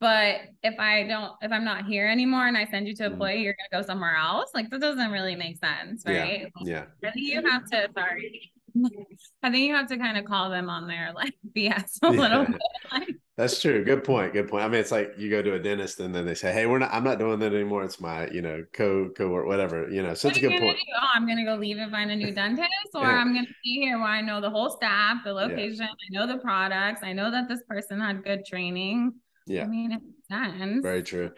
But 0.00 0.42
if 0.62 0.78
I 0.78 1.02
don't, 1.08 1.32
if 1.42 1.50
I'm 1.50 1.64
not 1.64 1.84
here 1.86 2.06
anymore 2.06 2.46
and 2.46 2.56
I 2.56 2.66
send 2.66 2.86
you 2.86 2.94
to 2.96 3.04
a 3.04 3.06
employee, 3.10 3.42
you're 3.42 3.56
gonna 3.70 3.82
go 3.82 3.86
somewhere 3.86 4.14
else. 4.16 4.50
Like 4.54 4.70
that 4.70 4.80
doesn't 4.80 5.10
really 5.10 5.34
make 5.34 5.56
sense, 5.58 6.04
Yeah. 6.06 6.20
right? 6.20 6.52
yeah. 6.62 6.84
Think 7.02 7.16
you 7.16 7.42
have 7.46 7.64
to. 7.70 7.88
Sorry, 7.96 8.52
I 9.42 9.50
think 9.50 9.66
you 9.68 9.74
have 9.74 9.88
to 9.88 9.98
kind 9.98 10.18
of 10.18 10.24
call 10.24 10.50
them 10.50 10.68
on 10.70 10.86
their 10.86 11.12
like 11.14 11.34
BS 11.54 11.98
a 12.02 12.10
little 12.10 12.44
Yeah. 12.44 12.46
bit. 12.46 12.60
Like, 12.92 13.08
That's 13.36 13.60
true. 13.60 13.84
Good 13.84 14.02
point. 14.02 14.32
Good 14.32 14.48
point. 14.48 14.64
I 14.64 14.68
mean, 14.68 14.80
it's 14.80 14.90
like 14.90 15.14
you 15.16 15.30
go 15.30 15.40
to 15.42 15.54
a 15.54 15.58
dentist 15.60 16.00
and 16.00 16.12
then 16.12 16.26
they 16.26 16.34
say, 16.34 16.52
"Hey, 16.52 16.66
we're 16.66 16.80
not. 16.80 16.92
I'm 16.92 17.04
not 17.04 17.20
doing 17.20 17.38
that 17.38 17.52
anymore. 17.54 17.84
It's 17.84 18.00
my, 18.00 18.26
you 18.30 18.42
know, 18.42 18.64
co 18.72 19.10
co 19.16 19.28
or 19.28 19.44
whatever. 19.46 19.88
You 19.88 20.02
know." 20.02 20.14
So 20.14 20.28
it's 20.28 20.38
a 20.38 20.40
good 20.40 20.58
point. 20.58 20.76
do? 20.76 20.92
Oh, 21.00 21.06
I'm 21.14 21.26
gonna 21.26 21.44
go 21.44 21.54
leave 21.54 21.78
and 21.78 21.90
find 21.92 22.10
a 22.10 22.16
new 22.16 22.32
dentist, 22.34 22.68
or 22.94 23.02
Yeah. 23.02 23.18
I'm 23.18 23.32
gonna 23.34 23.46
be 23.62 23.80
here 23.80 23.98
where 23.98 24.08
I 24.08 24.20
know 24.22 24.40
the 24.40 24.50
whole 24.50 24.70
staff, 24.70 25.18
the 25.24 25.32
location, 25.32 25.82
I 25.86 26.08
know 26.10 26.26
the 26.26 26.38
products, 26.38 27.02
I 27.04 27.12
know 27.12 27.30
that 27.30 27.48
this 27.48 27.62
person 27.68 28.00
had 28.00 28.24
good 28.24 28.44
training. 28.44 29.14
Yeah, 29.46 29.62
I 29.62 29.66
mean, 29.66 29.92
it 29.92 30.02
makes 30.02 30.28
sense. 30.58 30.82
Very 30.82 31.02
true. 31.02 31.30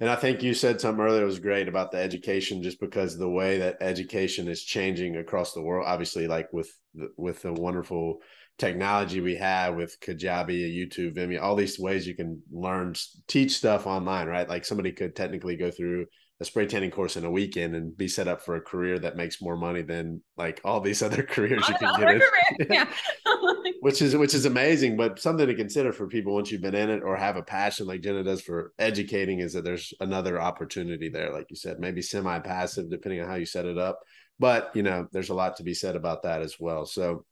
And 0.00 0.10
I 0.10 0.16
think 0.16 0.42
you 0.42 0.54
said 0.54 0.80
something 0.80 1.02
earlier 1.02 1.24
was 1.24 1.38
great 1.38 1.68
about 1.68 1.90
the 1.90 1.98
education, 1.98 2.62
just 2.62 2.80
because 2.80 3.16
the 3.16 3.28
way 3.28 3.58
that 3.58 3.78
education 3.80 4.48
is 4.48 4.62
changing 4.62 5.16
across 5.16 5.52
the 5.52 5.62
world. 5.62 5.86
Obviously, 5.86 6.26
like 6.26 6.52
with 6.52 6.70
the, 6.94 7.08
with 7.16 7.42
the 7.42 7.52
wonderful 7.52 8.18
technology 8.58 9.20
we 9.20 9.36
have 9.36 9.74
with 9.74 9.98
Kajabi, 10.00 10.74
YouTube, 10.74 11.14
Vimeo, 11.16 11.42
all 11.42 11.56
these 11.56 11.78
ways 11.78 12.06
you 12.06 12.14
can 12.14 12.42
learn, 12.50 12.94
teach 13.26 13.52
stuff 13.52 13.86
online, 13.86 14.28
right? 14.28 14.48
Like 14.48 14.64
somebody 14.64 14.92
could 14.92 15.14
technically 15.14 15.56
go 15.56 15.70
through 15.70 16.06
a 16.40 16.44
spray 16.44 16.66
tanning 16.66 16.90
course 16.90 17.16
in 17.16 17.24
a 17.24 17.30
weekend 17.30 17.74
and 17.74 17.96
be 17.96 18.08
set 18.08 18.28
up 18.28 18.42
for 18.42 18.56
a 18.56 18.60
career 18.60 18.98
that 18.98 19.16
makes 19.16 19.40
more 19.40 19.56
money 19.56 19.82
than 19.82 20.20
like 20.36 20.60
all 20.64 20.80
these 20.80 21.02
other 21.02 21.22
careers 21.22 21.66
you 21.68 21.74
can 21.76 21.98
get 21.98 22.14
in 22.14 22.22
yeah. 22.70 22.86
which 23.86 24.02
is 24.02 24.16
which 24.16 24.34
is 24.34 24.46
amazing 24.46 24.96
but 24.96 25.20
something 25.20 25.46
to 25.46 25.54
consider 25.54 25.92
for 25.92 26.08
people 26.08 26.34
once 26.34 26.50
you've 26.50 26.60
been 26.60 26.74
in 26.74 26.90
it 26.90 27.04
or 27.04 27.16
have 27.16 27.36
a 27.36 27.42
passion 27.42 27.86
like 27.86 28.00
jena 28.00 28.24
does 28.24 28.42
for 28.42 28.72
educating 28.80 29.38
is 29.38 29.52
that 29.52 29.62
there's 29.62 29.94
another 30.00 30.40
opportunity 30.40 31.08
there 31.08 31.32
like 31.32 31.46
you 31.50 31.54
said 31.56 31.78
maybe 31.78 32.02
semi-passive 32.02 32.90
depending 32.90 33.20
on 33.20 33.28
how 33.28 33.36
you 33.36 33.46
set 33.46 33.66
it 33.66 33.78
up. 33.78 34.00
But 34.38 34.70
you 34.74 34.82
know 34.82 35.06
there's 35.12 35.30
a 35.30 35.34
lot 35.34 35.56
to 35.56 35.62
be 35.62 35.74
said 35.74 35.96
about 35.96 36.22
that 36.24 36.42
as 36.42 36.56
well. 36.58 36.84
So 36.84 37.24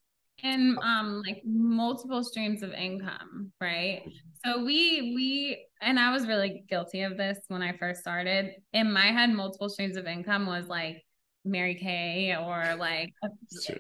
and 0.43 0.79
um 0.79 1.23
like 1.27 1.43
multiple 1.45 2.23
streams 2.25 2.63
of 2.63 2.73
income 2.73 3.53
right? 3.61 4.03
So 4.45 4.65
we 4.65 5.13
we 5.15 5.67
and 5.81 5.99
i 5.99 6.13
was 6.13 6.27
really 6.27 6.65
guilty 6.69 7.03
of 7.03 7.17
this 7.17 7.39
when 7.49 7.63
i 7.63 7.77
first 7.77 8.01
started. 8.01 8.53
In 8.73 8.93
my 8.93 9.07
head 9.07 9.31
multiple 9.31 9.69
streams 9.69 9.97
of 9.97 10.07
income 10.07 10.47
was 10.47 10.67
like 10.67 11.03
mary 11.45 11.75
kay 11.75 12.35
or 12.35 12.77
like 12.77 13.11
Sure. 13.67 13.77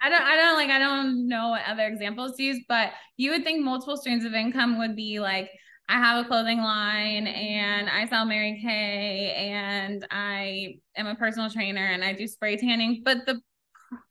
I 0.00 0.08
don't 0.08 0.22
i 0.22 0.36
don't 0.36 0.56
like 0.56 0.70
i 0.70 0.78
don't 0.78 1.26
know 1.28 1.48
what 1.48 1.62
other 1.66 1.86
examples 1.86 2.36
to 2.36 2.42
use 2.42 2.60
but 2.68 2.92
you 3.16 3.30
would 3.30 3.44
think 3.44 3.64
multiple 3.64 3.96
streams 3.96 4.24
of 4.24 4.34
income 4.34 4.78
would 4.78 4.96
be 4.96 5.20
like 5.20 5.50
I 5.90 5.94
have 5.94 6.22
a 6.22 6.28
clothing 6.28 6.58
line 6.58 7.26
and 7.26 7.88
I 7.88 8.06
sell 8.08 8.26
Mary 8.26 8.60
Kay 8.62 9.32
and 9.34 10.06
I 10.10 10.74
am 10.96 11.06
a 11.06 11.14
personal 11.14 11.48
trainer 11.48 11.86
and 11.86 12.04
I 12.04 12.12
do 12.12 12.26
spray 12.26 12.58
tanning. 12.58 13.00
But 13.04 13.24
the 13.24 13.40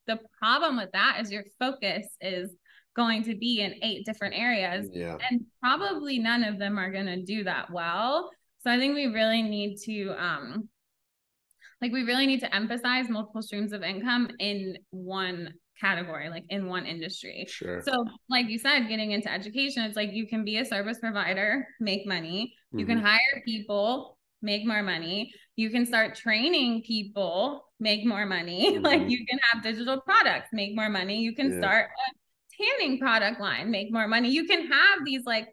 the 0.08 0.19
problem 0.39 0.78
with 0.78 0.89
that 0.93 1.19
is 1.21 1.32
your 1.32 1.43
focus 1.60 2.08
is 2.19 2.56
going 2.95 3.21
to 3.23 3.36
be 3.36 3.62
in 3.62 3.76
eight 3.84 4.06
different 4.06 4.34
areas. 4.36 4.89
Yeah. 4.91 5.17
And 5.30 5.45
probably 5.62 6.17
none 6.17 6.43
of 6.43 6.58
them 6.58 6.80
are 6.80 6.91
gonna 6.91 7.21
do 7.21 7.43
that 7.43 7.71
well. 7.71 8.32
So 8.62 8.71
I 8.71 8.80
think 8.80 8.95
we 8.95 9.06
really 9.06 9.43
need 9.43 9.78
to 9.86 10.15
um 10.17 10.69
like 11.80 11.91
we 11.91 12.04
really 12.04 12.26
need 12.26 12.39
to 12.39 12.56
emphasize 12.56 13.08
multiple 13.08 13.43
streams 13.43 13.71
of 13.71 13.84
income 13.84 14.32
in 14.39 14.80
one 14.89 15.54
category, 15.79 16.29
like 16.29 16.45
in 16.49 16.67
one 16.67 16.85
industry. 16.85 17.45
Sure. 17.49 17.81
So, 17.81 18.05
like 18.29 18.47
you 18.49 18.57
said, 18.59 18.87
getting 18.87 19.11
into 19.11 19.31
education, 19.31 19.83
it's 19.83 19.95
like 19.95 20.11
you 20.11 20.27
can 20.27 20.43
be 20.43 20.57
a 20.57 20.65
service 20.65 20.99
provider, 20.99 21.67
make 21.79 22.05
money. 22.07 22.53
You 22.75 22.85
Mm-hmm. 22.85 22.95
can 22.95 23.03
hire 23.03 23.41
people, 23.45 24.17
make 24.41 24.65
more 24.65 24.83
money. 24.83 25.33
You 25.55 25.69
can 25.69 25.85
start 25.85 26.15
training 26.15 26.83
people, 26.83 27.65
make 27.79 28.05
more 28.05 28.25
money. 28.25 28.77
Like 28.83 29.01
Mhm. 29.01 29.09
you 29.09 29.25
can 29.25 29.39
have 29.51 29.63
digital 29.63 30.01
products, 30.01 30.49
make 30.53 30.75
more 30.75 30.89
money. 30.89 31.21
You 31.21 31.33
can 31.35 31.51
Yeah. 31.51 31.57
start 31.59 31.85
a 31.89 32.63
tanning 32.79 32.99
product 32.99 33.39
line, 33.39 33.71
make 33.71 33.91
more 33.91 34.07
money. 34.07 34.29
You 34.29 34.45
can 34.45 34.67
have 34.71 35.05
these 35.05 35.23
like 35.25 35.47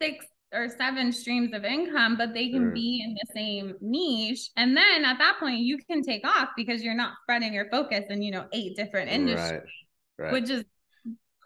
six 0.00 0.24
or 0.52 0.68
seven 0.68 1.12
streams 1.12 1.52
of 1.54 1.64
income, 1.64 2.16
but 2.16 2.34
they 2.34 2.50
can 2.50 2.62
Sure. 2.64 2.72
be 2.72 3.02
in 3.04 3.14
the 3.14 3.26
same 3.34 3.74
niche. 3.80 4.50
And 4.56 4.76
then 4.76 5.04
at 5.04 5.18
that 5.18 5.36
point, 5.40 5.60
you 5.60 5.78
can 5.78 6.02
take 6.02 6.26
off 6.26 6.50
because 6.56 6.82
you're 6.82 6.94
not 6.94 7.14
spreading 7.22 7.52
your 7.54 7.68
focus 7.70 8.04
in, 8.10 8.22
you 8.22 8.30
know, 8.30 8.46
eight 8.52 8.76
different 8.76 9.10
industries 9.10 9.62
Right. 10.18 10.30
Right. 10.30 10.32
which 10.32 10.50
is 10.50 10.64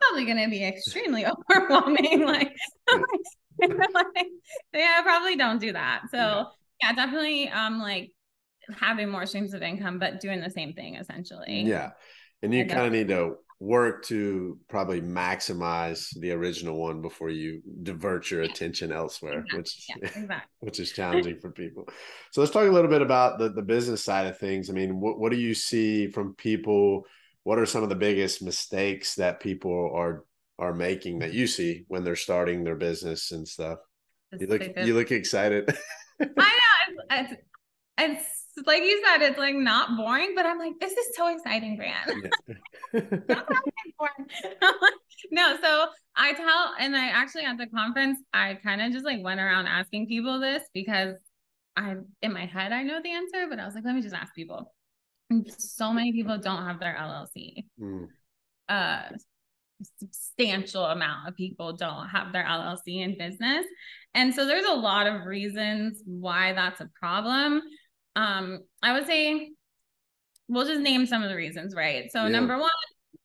probably 0.02 0.24
going 0.24 0.42
to 0.42 0.50
be 0.50 0.64
extremely 0.64 1.24
overwhelming. 1.50 2.24
Like, 2.26 2.52
like, 3.60 4.26
yeah, 4.74 5.00
probably 5.02 5.36
don't 5.36 5.60
do 5.60 5.72
that. 5.72 6.02
So 6.10 6.16
Yeah. 6.18 6.44
yeah. 6.82 6.92
definitely 6.94 7.48
um 7.48 7.78
like 7.80 8.10
having 8.80 9.08
more 9.08 9.26
streams 9.26 9.54
of 9.54 9.62
income, 9.62 9.98
but 9.98 10.20
doing 10.20 10.40
the 10.40 10.50
same 10.50 10.72
thing 10.72 10.96
essentially. 10.96 11.62
Yeah. 11.62 11.90
And 12.42 12.52
you 12.52 12.66
kind 12.66 12.86
of 12.86 12.92
need 12.92 13.08
to 13.08 13.36
work 13.58 14.04
to 14.04 14.58
probably 14.68 15.00
maximize 15.00 16.08
the 16.20 16.30
original 16.32 16.76
one 16.76 17.00
before 17.00 17.30
you 17.30 17.62
divert 17.82 18.30
your 18.30 18.42
attention 18.42 18.92
elsewhere, 18.92 19.46
Exactly. 19.48 19.58
which 19.58 19.86
Yeah, 19.88 19.96
exactly. 20.04 20.36
which 20.60 20.80
is 20.80 20.92
challenging 20.92 21.38
for 21.40 21.50
people. 21.50 21.88
So 22.32 22.40
let's 22.42 22.52
talk 22.52 22.66
a 22.68 22.70
little 22.72 22.90
bit 22.90 23.02
about 23.02 23.38
the, 23.38 23.48
the 23.48 23.62
business 23.62 24.04
side 24.04 24.26
of 24.26 24.38
things. 24.38 24.68
I 24.68 24.74
mean, 24.74 25.00
what, 25.00 25.18
what 25.18 25.32
do 25.32 25.38
you 25.38 25.54
see 25.54 26.08
from 26.10 26.34
people? 26.34 27.06
What 27.44 27.58
are 27.58 27.66
some 27.66 27.82
of 27.82 27.88
the 27.88 27.94
biggest 27.94 28.42
mistakes 28.42 29.14
that 29.16 29.40
people 29.40 29.90
are 29.94 30.24
are 30.58 30.74
making 30.74 31.18
that 31.20 31.34
you 31.34 31.46
see 31.46 31.84
when 31.88 32.02
they're 32.02 32.16
starting 32.16 32.64
their 32.64 32.76
business 32.76 33.32
and 33.32 33.46
stuff? 33.46 33.78
You 34.38 34.48
look 34.48 34.62
you 34.76 34.94
look 34.94 35.12
excited. 35.12 35.74
I 36.20 36.24
know 36.26 37.02
it's, 37.10 37.32
it's 37.32 37.42
it's 37.98 38.45
like 38.64 38.82
you 38.82 39.02
said, 39.04 39.22
it's 39.22 39.38
like 39.38 39.54
not 39.54 39.96
boring, 39.96 40.32
but 40.34 40.46
I'm 40.46 40.58
like, 40.58 40.72
this 40.80 40.92
is 40.92 41.16
so 41.16 41.28
exciting, 41.34 41.76
Grant. 41.76 42.10
That's 42.92 43.30
how 43.30 43.62
it's 43.84 43.96
boring. 43.98 44.28
no, 45.30 45.56
so 45.60 45.86
I 46.16 46.32
tell, 46.32 46.72
and 46.78 46.96
I 46.96 47.08
actually 47.08 47.44
at 47.44 47.58
the 47.58 47.66
conference, 47.66 48.18
I 48.32 48.54
kind 48.62 48.80
of 48.80 48.92
just 48.92 49.04
like 49.04 49.22
went 49.22 49.40
around 49.40 49.66
asking 49.66 50.06
people 50.06 50.40
this 50.40 50.62
because 50.72 51.16
I, 51.76 51.96
in 52.22 52.32
my 52.32 52.46
head, 52.46 52.72
I 52.72 52.82
know 52.82 53.00
the 53.02 53.10
answer, 53.12 53.46
but 53.50 53.58
I 53.58 53.66
was 53.66 53.74
like, 53.74 53.84
let 53.84 53.94
me 53.94 54.02
just 54.02 54.14
ask 54.14 54.34
people. 54.34 54.72
And 55.28 55.46
so 55.58 55.92
many 55.92 56.12
people 56.12 56.38
don't 56.38 56.64
have 56.64 56.80
their 56.80 56.96
LLC. 56.98 57.64
Mm, 57.80 58.06
Uh, 58.68 59.02
substantial 59.98 60.84
amount 60.86 61.28
of 61.28 61.36
people 61.36 61.74
don't 61.74 62.08
have 62.08 62.32
their 62.32 62.44
LLC 62.44 63.02
in 63.02 63.18
business. 63.18 63.66
And 64.14 64.34
so 64.34 64.46
there's 64.46 64.64
a 64.64 64.72
lot 64.72 65.06
of 65.06 65.26
reasons 65.26 66.02
why 66.06 66.52
that's 66.54 66.80
a 66.80 66.88
problem. 66.98 67.60
Um, 68.16 68.60
I 68.82 68.92
would 68.94 69.06
say 69.06 69.52
we'll 70.48 70.66
just 70.66 70.80
name 70.80 71.06
some 71.06 71.22
of 71.22 71.28
the 71.28 71.36
reasons, 71.36 71.74
right? 71.74 72.10
So 72.10 72.22
Yeah. 72.22 72.28
number 72.30 72.58
one, 72.58 72.70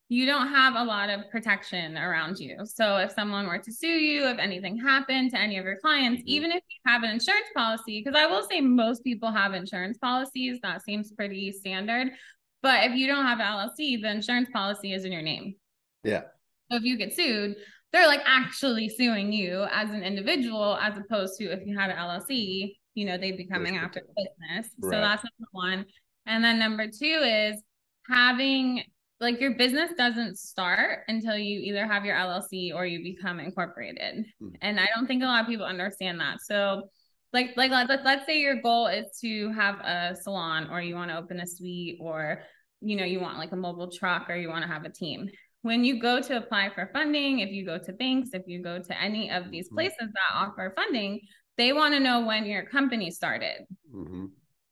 you 0.08 0.26
don't 0.26 0.48
have 0.48 0.74
a 0.74 0.84
lot 0.84 1.08
of 1.08 1.30
protection 1.30 1.96
around 1.96 2.38
you. 2.38 2.58
So 2.66 2.98
if 2.98 3.12
someone 3.12 3.46
were 3.46 3.58
to 3.58 3.72
sue 3.72 3.86
you, 3.88 4.26
if 4.26 4.38
anything 4.38 4.76
happened 4.78 5.30
to 5.30 5.38
any 5.40 5.56
of 5.56 5.64
your 5.64 5.78
clients, 5.78 6.20
Mhm. 6.22 6.26
even 6.26 6.50
if 6.52 6.62
you 6.68 6.76
have 6.86 7.02
an 7.02 7.10
insurance 7.10 7.46
policy, 7.54 8.02
because 8.04 8.14
I 8.20 8.26
will 8.26 8.46
say 8.46 8.60
most 8.60 9.02
people 9.02 9.30
have 9.32 9.54
insurance 9.54 9.96
policies, 9.96 10.60
that 10.62 10.82
seems 10.82 11.10
pretty 11.12 11.50
standard. 11.52 12.12
But 12.60 12.84
if 12.90 12.94
you 12.94 13.06
don't 13.06 13.24
have 13.24 13.40
an 13.40 13.46
LLC, 13.46 13.96
the 13.96 14.10
insurance 14.10 14.50
policy 14.52 14.92
is 14.92 15.06
in 15.06 15.12
your 15.12 15.22
name. 15.22 15.56
Yeah. 16.04 16.24
So 16.70 16.76
if 16.76 16.82
you 16.82 16.98
get 16.98 17.14
sued, 17.14 17.56
they're 17.92 18.06
like 18.06 18.22
actually 18.26 18.90
suing 18.90 19.32
you 19.32 19.66
as 19.70 19.90
an 19.90 20.02
individual, 20.02 20.76
as 20.76 20.98
opposed 20.98 21.38
to 21.38 21.44
if 21.46 21.66
you 21.66 21.78
had 21.78 21.90
an 21.90 21.96
LLC, 21.96 22.78
you 22.94 23.04
know, 23.06 23.16
they'd 23.16 23.36
be 23.36 23.46
coming 23.46 23.76
after 23.76 24.00
the 24.00 24.14
business. 24.24 24.72
Right. 24.78 24.92
So 24.96 25.00
that's 25.00 25.24
number 25.24 25.48
one. 25.52 25.86
And 26.26 26.42
then 26.44 26.58
number 26.58 26.86
two 26.86 27.04
is 27.24 27.62
having 28.08 28.84
like 29.20 29.40
your 29.40 29.54
business 29.54 29.90
doesn't 29.96 30.36
start 30.36 31.00
until 31.08 31.36
you 31.38 31.60
either 31.60 31.86
have 31.86 32.04
your 32.04 32.16
LLC 32.16 32.74
or 32.74 32.84
you 32.84 33.02
become 33.02 33.38
incorporated. 33.38 34.26
Mhm. 34.42 34.56
And 34.60 34.80
I 34.80 34.86
don't 34.94 35.06
think 35.06 35.22
a 35.22 35.26
lot 35.26 35.42
of 35.42 35.46
people 35.46 35.64
understand 35.64 36.20
that. 36.20 36.40
So 36.42 36.90
like 37.32 37.56
like 37.56 37.70
let, 37.70 37.88
let- 37.88 38.04
let's 38.04 38.26
say 38.26 38.40
your 38.40 38.60
goal 38.60 38.88
is 38.88 39.06
to 39.20 39.50
have 39.52 39.76
a 39.80 40.16
salon 40.20 40.68
or 40.70 40.80
you 40.82 40.94
want 40.96 41.10
to 41.10 41.16
open 41.16 41.40
a 41.40 41.46
suite 41.46 41.98
or 42.00 42.42
you 42.80 42.96
know 42.96 43.04
you 43.04 43.20
want 43.20 43.38
like 43.38 43.52
a 43.52 43.56
mobile 43.56 43.90
truck 43.90 44.28
or 44.28 44.34
you 44.36 44.48
want 44.48 44.62
to 44.62 44.68
have 44.68 44.84
a 44.84 44.90
team 44.90 45.30
when 45.62 45.84
you 45.84 46.00
go 46.00 46.20
to 46.20 46.36
apply 46.36 46.68
for 46.74 46.90
funding 46.92 47.38
if 47.38 47.48
you 47.50 47.64
go 47.64 47.78
to 47.78 47.92
banks 47.92 48.30
if 48.32 48.42
you 48.48 48.60
go 48.60 48.80
to 48.82 49.00
any 49.00 49.30
of 49.30 49.50
these 49.52 49.70
Mhm. 49.70 49.74
places 49.74 49.98
that 50.12 50.34
offer 50.34 50.72
funding 50.76 51.20
they 51.58 51.72
want 51.72 51.94
to 51.94 52.00
know 52.00 52.26
when 52.26 52.44
your 52.46 52.64
company 52.64 53.10
started 53.10 53.66
hmm 53.90 54.26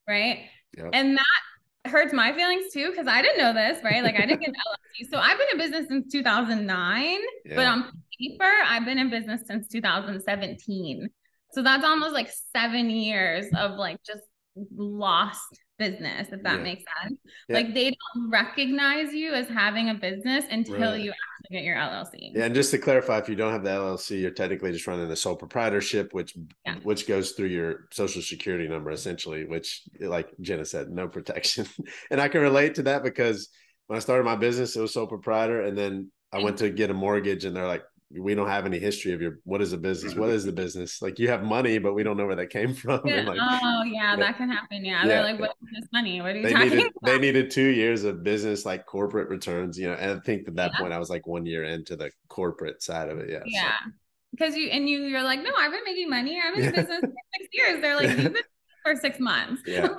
right 0.09 0.47
Yep. 0.77 0.91
and 0.93 1.17
that 1.17 1.91
hurts 1.91 2.13
my 2.13 2.33
feelings 2.33 2.73
too 2.73 2.91
because 2.91 3.07
i 3.07 3.23
didn't 3.23 3.39
know 3.39 3.53
this 3.53 3.83
right 3.83 4.03
like 4.03 4.15
i 4.15 4.27
didn't 4.27 4.41
get 4.41 4.51
an 4.51 4.55
llc 4.55 5.11
so 5.11 5.19
i've 5.19 5.39
been 5.39 5.49
in 5.53 5.59
business 5.59 5.89
since 5.89 6.13
2009 6.13 7.19
but 7.45 7.63
Yeah. 7.63 7.71
on 7.73 7.91
paper 8.21 8.53
i've 8.67 8.85
been 8.85 8.99
in 8.99 9.11
business 9.11 9.43
since 9.47 9.67
2017 9.69 11.09
so 11.53 11.63
that's 11.63 11.85
almost 11.85 12.13
like 12.15 12.31
seven 12.55 12.91
years 12.91 13.47
of 13.57 13.73
like 13.73 13.99
just 14.05 14.23
lost 14.77 15.59
business 15.79 16.29
if 16.33 16.43
that 16.43 16.59
Yeah. 16.59 16.63
makes 16.63 16.85
sense 17.03 17.19
Yeah. 17.49 17.57
like 17.57 17.75
they 17.75 17.91
don't 18.15 18.31
recognize 18.31 19.13
you 19.15 19.33
as 19.33 19.49
having 19.49 19.89
a 19.89 19.95
business 19.95 20.45
until 20.51 20.93
Right. 20.93 21.01
you 21.01 21.13
your 21.59 21.77
llc 21.77 22.11
Yeah, 22.13 22.45
and 22.45 22.55
just 22.55 22.71
to 22.71 22.79
clarify, 22.79 23.19
if 23.19 23.29
you 23.29 23.35
don't 23.35 23.53
have 23.53 23.65
the 23.65 23.71
LLC, 23.71 24.21
you're 24.21 24.31
technically 24.31 24.73
just 24.73 24.87
running 24.87 25.11
a 25.11 25.17
sole 25.17 25.37
proprietorship, 25.37 26.15
which 26.15 26.37
Yeah. 26.65 26.77
which 26.83 27.07
goes 27.09 27.33
through 27.33 27.49
your 27.49 27.89
social 27.93 28.23
security 28.23 28.69
number 28.69 28.91
essentially, 28.91 29.45
which 29.45 29.83
like 30.01 30.29
Jena 30.41 30.65
said, 30.65 30.91
no 30.91 31.09
protection. 31.09 31.67
and 32.11 32.21
I 32.21 32.29
can 32.29 32.41
relate 32.41 32.77
to 32.77 32.83
that 32.85 33.03
because 33.03 33.49
when 33.89 33.97
I 33.97 34.01
started 34.01 34.25
my 34.25 34.37
business, 34.37 34.77
it 34.77 34.81
was 34.81 34.93
sole 34.93 35.09
proprietor, 35.09 35.63
and 35.63 35.77
then 35.77 36.13
I 36.33 36.39
went 36.39 36.59
to 36.59 36.71
get 36.71 36.91
a 36.91 36.95
mortgage, 36.95 37.45
and 37.45 37.57
they're 37.57 37.67
like, 37.67 37.83
"We 38.19 38.35
don't 38.35 38.49
have 38.49 38.67
any 38.67 38.79
history 38.79 39.13
of 39.13 39.21
your 39.21 39.39
what 39.45 39.63
is 39.63 39.73
a 39.73 39.79
business? 39.79 40.15
What 40.15 40.27
mm-hmm. 40.27 40.37
is 40.37 40.45
the 40.45 40.53
business? 40.53 41.01
Like 41.01 41.19
you 41.19 41.29
have 41.29 41.43
money, 41.43 41.79
but 41.79 41.95
we 41.95 42.03
don't 42.03 42.17
know 42.17 42.27
where 42.27 42.37
that 42.37 42.51
came 42.51 42.75
from." 42.83 43.01
Yeah. 43.05 43.23
Like, 43.23 43.39
oh 43.41 43.83
yeah, 43.85 44.17
that 44.17 44.37
can 44.37 44.51
happen 44.51 44.85
yeah, 44.85 45.03
Yeah. 45.03 45.09
they're 45.09 45.23
like 45.25 45.41
what 45.41 45.51
is 45.63 45.81
this 45.81 45.89
money 45.93 46.21
what 46.21 46.31
are 46.31 46.37
you 46.37 46.43
they 46.43 46.53
talking 46.53 46.69
needed 46.71 46.87
about 46.87 47.13
they 47.13 47.19
needed 47.19 47.51
two 47.51 47.69
years 47.69 48.05
of 48.05 48.23
business 48.23 48.65
like 48.65 48.87
corporate 48.87 49.29
returns, 49.29 49.79
you 49.79 49.89
know. 49.89 49.95
And 49.95 50.19
I 50.19 50.21
think 50.21 50.49
at 50.49 50.57
that 50.57 50.73
Yeah. 50.75 50.81
point, 50.81 50.93
I 50.93 50.99
was 50.99 51.11
like 51.11 51.27
one 51.27 51.47
year 51.47 51.65
into 51.65 51.97
the 51.97 52.11
corporate 52.29 52.83
side 52.83 53.09
of 53.09 53.19
it. 53.19 53.31
Yeah. 53.31 53.41
so- 53.41 53.45
Yeah. 53.47 53.77
Because 54.33 54.57
you 54.57 54.69
and 54.69 54.89
you 54.89 55.03
you're 55.05 55.23
like, 55.25 55.43
no, 55.43 55.51
I've 55.59 55.73
been 55.73 55.85
making 55.85 56.09
money. 56.09 56.41
I'm 56.43 56.55
in 56.55 56.71
business 56.75 57.01
for 57.01 57.13
six 57.39 57.49
years. 57.53 57.81
They're 57.81 57.97
like, 57.97 58.11
you've 58.11 58.33
been 58.33 58.43
for 58.85 58.95
six 58.97 59.19
months. 59.21 59.63
Yeah. 59.67 59.89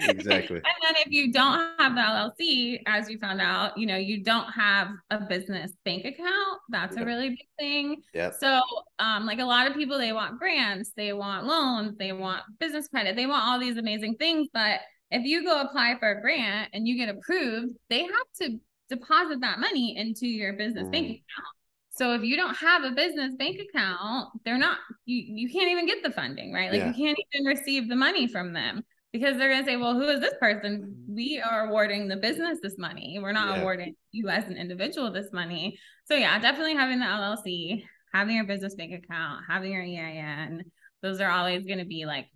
Exactly. 0.00 0.54
and 0.58 0.64
then 0.84 0.94
if 1.04 1.10
you 1.10 1.32
don't 1.32 1.72
have 1.80 1.96
the 1.96 2.00
LLC, 2.00 2.80
as 2.86 3.10
you 3.10 3.18
found 3.18 3.40
out, 3.40 3.76
you 3.76 3.84
know, 3.84 3.96
you 3.96 4.22
don't 4.22 4.46
have 4.52 4.90
a 5.10 5.18
business 5.22 5.72
bank 5.84 6.04
account. 6.04 6.60
That's 6.68 6.94
Yep. 6.94 7.02
a 7.02 7.06
really 7.06 7.28
big 7.30 7.48
thing. 7.58 7.96
Yep. 8.14 8.34
So 8.38 8.60
um, 9.00 9.26
like 9.26 9.40
a 9.40 9.44
lot 9.44 9.66
of 9.68 9.74
people, 9.74 9.98
they 9.98 10.12
want 10.12 10.38
grants, 10.38 10.92
they 10.96 11.12
want 11.12 11.46
loans, 11.46 11.96
they 11.98 12.12
want 12.12 12.42
business 12.60 12.86
credit, 12.86 13.16
they 13.16 13.26
want 13.26 13.42
all 13.44 13.58
these 13.58 13.76
amazing 13.76 14.14
things. 14.20 14.46
But 14.54 14.78
if 15.10 15.24
you 15.24 15.42
go 15.42 15.62
apply 15.62 15.96
for 15.98 16.12
a 16.12 16.20
grant 16.20 16.70
and 16.72 16.86
you 16.86 16.96
get 16.96 17.08
approved, 17.08 17.72
they 17.90 18.02
have 18.02 18.10
to 18.42 18.60
deposit 18.88 19.40
that 19.40 19.58
money 19.58 19.96
into 19.96 20.28
your 20.28 20.52
business 20.52 20.86
bank 20.90 21.06
Mm. 21.08 21.10
account. 21.10 21.54
So 21.98 22.12
if 22.14 22.22
you 22.22 22.36
don't 22.36 22.56
have 22.56 22.84
a 22.84 22.92
business 22.92 23.34
bank 23.36 23.58
account, 23.60 24.28
they're 24.44 24.58
not 24.58 24.78
you 25.04 25.22
you 25.26 25.50
can't 25.50 25.68
even 25.70 25.86
get 25.86 26.02
the 26.02 26.10
funding, 26.10 26.52
right? 26.52 26.70
Like 26.70 26.80
Yeah. 26.80 26.88
you 26.88 26.94
can't 26.94 27.18
even 27.32 27.46
receive 27.46 27.88
the 27.88 27.96
money 27.96 28.28
from 28.28 28.52
them 28.52 28.84
because 29.12 29.36
they're 29.36 29.50
gonna 29.50 29.64
say, 29.64 29.76
Well, 29.76 29.94
who 29.94 30.08
is 30.08 30.20
this 30.20 30.34
person? 30.40 31.04
We 31.08 31.40
are 31.40 31.68
awarding 31.68 32.08
the 32.08 32.16
business 32.16 32.58
this 32.62 32.78
money. 32.78 33.18
We're 33.20 33.32
not 33.32 33.56
Yeah. 33.56 33.62
awarding 33.62 33.94
you 34.12 34.28
as 34.28 34.44
an 34.44 34.56
individual 34.56 35.10
this 35.12 35.32
money. 35.32 35.78
So 36.04 36.14
yeah, 36.14 36.38
definitely 36.38 36.74
having 36.74 37.00
the 37.00 37.06
LLC, 37.06 37.84
having 38.14 38.36
your 38.36 38.46
business 38.46 38.74
bank 38.76 38.92
account, 38.92 39.44
having 39.48 39.72
your 39.72 39.82
EIN, 39.82 40.64
those 41.02 41.20
are 41.20 41.30
always 41.30 41.64
gonna 41.66 41.84
be 41.84 42.06
like 42.06 42.28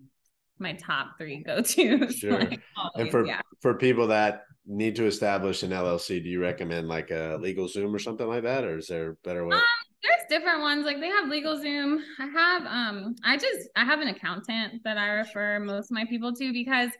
my 0.59 0.73
top 0.75 1.19
three 1.19 1.43
go-tos. 1.43 2.15
Sure. 2.19 2.39
like, 2.39 2.61
And 2.97 3.11
for 3.11 3.27
yeah. 3.27 3.41
for 3.61 3.75
people 3.75 4.09
that 4.09 4.43
need 4.67 4.97
to 4.97 5.07
establish 5.07 5.63
an 5.63 5.71
LLC, 5.71 6.23
do 6.23 6.29
you 6.29 6.41
recommend 6.41 6.89
like 6.89 7.11
a 7.11 7.39
LegalZoom 7.41 7.93
or 7.93 7.99
something 7.99 8.27
like 8.27 8.45
that, 8.45 8.65
or 8.65 8.79
is 8.79 8.87
there 8.87 9.11
a 9.11 9.15
better 9.25 9.47
way? 9.47 9.57
Um, 9.57 9.63
there's 10.03 10.23
different 10.29 10.63
ones 10.63 10.85
like 10.85 11.01
they 11.01 11.09
have 11.09 11.25
LegalZoom. 11.25 12.01
I 12.19 12.27
have 12.27 12.63
um 12.67 13.15
I 13.25 13.37
just 13.37 13.69
I 13.77 13.85
have 13.85 14.01
an 14.01 14.09
accountant 14.09 14.83
that 14.85 14.99
I 14.99 15.09
refer 15.09 15.61
most 15.61 15.91
of 15.91 15.95
my 15.95 16.05
people 16.07 16.33
to 16.35 16.53
because 16.53 16.91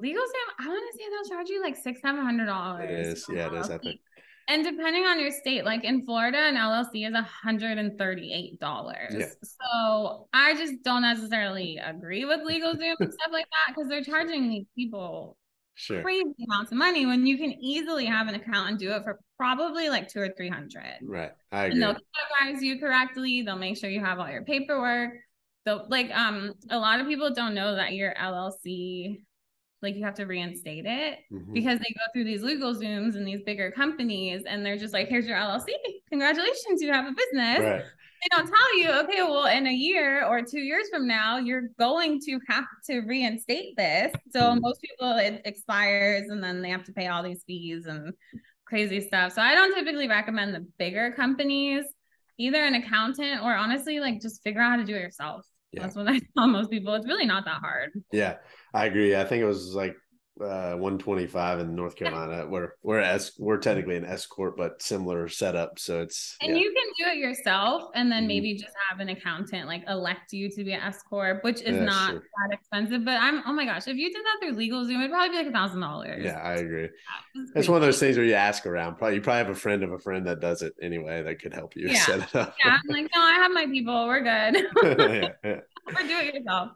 LegalZoom, 0.00 0.48
I 0.60 0.68
want 0.68 0.92
to 0.92 0.98
say 0.98 1.04
they'll 1.10 1.36
charge 1.36 1.48
you 1.48 1.62
like 1.62 1.76
six, 1.76 2.00
seven 2.00 2.24
hundred 2.24 2.46
dollars. 2.46 2.90
It 2.90 3.06
is, 3.06 3.26
yeah, 3.28 3.48
it 3.48 3.54
is. 3.54 3.70
I 3.70 3.78
think. 3.78 4.00
And 4.50 4.64
depending 4.64 5.04
on 5.04 5.20
your 5.20 5.30
state, 5.30 5.66
like 5.66 5.84
in 5.84 6.06
Florida, 6.06 6.38
an 6.38 6.54
LLC 6.54 7.06
is 7.06 7.12
$138. 7.12 8.58
Yeah. 8.60 9.26
So 9.42 10.26
I 10.32 10.54
just 10.54 10.82
don't 10.82 11.02
necessarily 11.02 11.78
agree 11.84 12.24
with 12.24 12.40
LegalZoom 12.40 12.94
and 12.98 13.12
stuff 13.12 13.30
like 13.30 13.44
that 13.44 13.74
because 13.74 13.90
they're 13.90 14.02
charging 14.02 14.48
these 14.48 14.64
people 14.74 15.36
sure. 15.78 16.02
crazy 16.02 16.34
amounts 16.46 16.72
of 16.72 16.78
money 16.78 17.06
when 17.06 17.26
you 17.26 17.38
can 17.38 17.52
easily 17.62 18.04
have 18.04 18.26
an 18.26 18.34
account 18.34 18.68
and 18.70 18.78
do 18.78 18.90
it 18.90 19.04
for 19.04 19.20
probably 19.36 19.88
like 19.88 20.08
two 20.08 20.20
or 20.20 20.28
three 20.36 20.48
hundred. 20.48 20.98
Right. 21.02 21.30
I 21.52 21.66
agree. 21.66 21.72
And 21.74 21.82
they'll 21.82 21.94
categorize 21.94 22.60
you 22.60 22.78
correctly. 22.80 23.42
They'll 23.42 23.56
make 23.56 23.76
sure 23.76 23.88
you 23.88 24.00
have 24.00 24.18
all 24.18 24.28
your 24.28 24.44
paperwork. 24.44 25.12
So 25.66 25.84
like 25.88 26.10
um 26.10 26.54
a 26.70 26.78
lot 26.78 27.00
of 27.00 27.06
people 27.06 27.32
don't 27.32 27.54
know 27.54 27.76
that 27.76 27.94
your 27.94 28.12
LLC 28.14 29.22
like 29.82 29.94
you 29.94 30.04
have 30.04 30.14
to 30.14 30.26
reinstate 30.26 30.84
it 30.86 31.20
mm-hmm. 31.32 31.52
because 31.52 31.78
they 31.78 31.94
go 31.94 32.02
through 32.12 32.24
these 32.24 32.42
legal 32.42 32.74
zooms 32.74 33.16
and 33.16 33.26
these 33.26 33.42
bigger 33.42 33.70
companies 33.70 34.42
and 34.46 34.64
they're 34.64 34.76
just 34.76 34.92
like, 34.92 35.08
here's 35.08 35.26
your 35.26 35.36
LLC. 35.36 35.66
Congratulations, 36.10 36.82
you 36.82 36.92
have 36.92 37.06
a 37.06 37.12
business. 37.12 37.60
Right. 37.60 37.84
They 37.84 38.36
don't 38.36 38.48
tell 38.48 38.78
you, 38.78 38.90
okay, 39.04 39.22
well, 39.22 39.46
in 39.46 39.68
a 39.68 39.72
year 39.72 40.26
or 40.26 40.42
two 40.42 40.58
years 40.58 40.88
from 40.92 41.06
now, 41.06 41.38
you're 41.38 41.68
going 41.78 42.20
to 42.22 42.40
have 42.48 42.64
to 42.86 43.00
reinstate 43.02 43.76
this. 43.76 44.12
So 44.32 44.40
mm-hmm. 44.40 44.60
most 44.60 44.80
people 44.82 45.16
it 45.18 45.42
expires 45.44 46.28
and 46.28 46.42
then 46.42 46.60
they 46.60 46.70
have 46.70 46.84
to 46.84 46.92
pay 46.92 47.06
all 47.06 47.22
these 47.22 47.44
fees 47.46 47.86
and 47.86 48.12
crazy 48.64 49.00
stuff. 49.00 49.32
So 49.32 49.42
I 49.42 49.54
don't 49.54 49.74
typically 49.74 50.08
recommend 50.08 50.54
the 50.54 50.66
bigger 50.78 51.12
companies, 51.12 51.84
either 52.38 52.62
an 52.62 52.74
accountant 52.74 53.42
or 53.42 53.54
honestly, 53.54 54.00
like 54.00 54.20
just 54.20 54.42
figure 54.42 54.60
out 54.60 54.70
how 54.70 54.76
to 54.76 54.84
do 54.84 54.96
it 54.96 55.00
yourself. 55.00 55.46
Yeah. 55.72 55.82
That's 55.82 55.96
what 55.96 56.08
I 56.08 56.20
tell 56.36 56.46
most 56.48 56.70
people. 56.70 56.94
It's 56.94 57.06
really 57.06 57.26
not 57.26 57.44
that 57.44 57.60
hard. 57.60 57.90
Yeah, 58.12 58.36
I 58.72 58.86
agree. 58.86 59.16
I 59.16 59.24
think 59.24 59.42
it 59.42 59.46
was 59.46 59.74
like 59.74 59.96
uh, 60.40 60.74
125 60.74 61.60
in 61.60 61.74
North 61.74 61.96
Carolina. 61.96 62.46
We're 62.46 62.72
we're 62.82 63.00
as 63.00 63.32
we're 63.38 63.58
technically 63.58 63.96
an 63.96 64.04
S 64.04 64.26
corp, 64.26 64.56
but 64.56 64.80
similar 64.82 65.28
setup. 65.28 65.78
So 65.78 66.00
it's 66.00 66.36
and 66.40 66.56
yeah. 66.56 66.62
you 66.62 66.72
can 66.72 66.92
do 66.98 67.12
it 67.12 67.18
yourself, 67.18 67.90
and 67.94 68.10
then 68.10 68.22
mm-hmm. 68.22 68.28
maybe 68.28 68.54
just 68.54 68.74
have 68.88 69.00
an 69.00 69.08
accountant 69.08 69.66
like 69.66 69.84
elect 69.88 70.32
you 70.32 70.50
to 70.50 70.64
be 70.64 70.72
an 70.72 70.80
S 70.80 71.02
corp, 71.02 71.44
which 71.44 71.62
is 71.62 71.76
yeah, 71.76 71.84
not 71.84 72.10
sure. 72.10 72.22
that 72.48 72.54
expensive. 72.54 73.04
But 73.04 73.20
I'm 73.20 73.42
oh 73.46 73.52
my 73.52 73.64
gosh, 73.64 73.88
if 73.88 73.96
you 73.96 74.12
did 74.12 74.24
that 74.24 74.38
through 74.40 74.56
LegalZoom, 74.56 74.98
it'd 74.98 75.10
probably 75.10 75.30
be 75.30 75.36
like 75.36 75.46
a 75.46 75.52
thousand 75.52 75.80
dollars. 75.80 76.24
Yeah, 76.24 76.38
I 76.38 76.54
agree. 76.54 76.88
It's 77.54 77.68
one 77.68 77.76
of 77.76 77.82
those 77.82 77.98
things 77.98 78.16
where 78.16 78.26
you 78.26 78.34
ask 78.34 78.66
around. 78.66 78.96
Probably 78.96 79.16
you 79.16 79.20
probably 79.20 79.38
have 79.38 79.50
a 79.50 79.58
friend 79.58 79.82
of 79.82 79.92
a 79.92 79.98
friend 79.98 80.26
that 80.26 80.40
does 80.40 80.62
it 80.62 80.74
anyway 80.82 81.22
that 81.22 81.40
could 81.40 81.54
help 81.54 81.76
you 81.76 81.88
yeah. 81.90 82.04
set 82.04 82.20
it 82.20 82.34
up. 82.34 82.54
Yeah, 82.64 82.76
I'm 82.76 82.88
like, 82.88 83.08
no, 83.14 83.20
I 83.20 83.34
have 83.34 83.52
my 83.52 83.66
people. 83.66 84.06
We're 84.06 84.20
good. 84.20 84.66
yeah, 84.82 85.28
yeah. 85.44 85.60
or 85.86 86.02
do 86.02 86.18
it 86.18 86.34
yourself. 86.34 86.70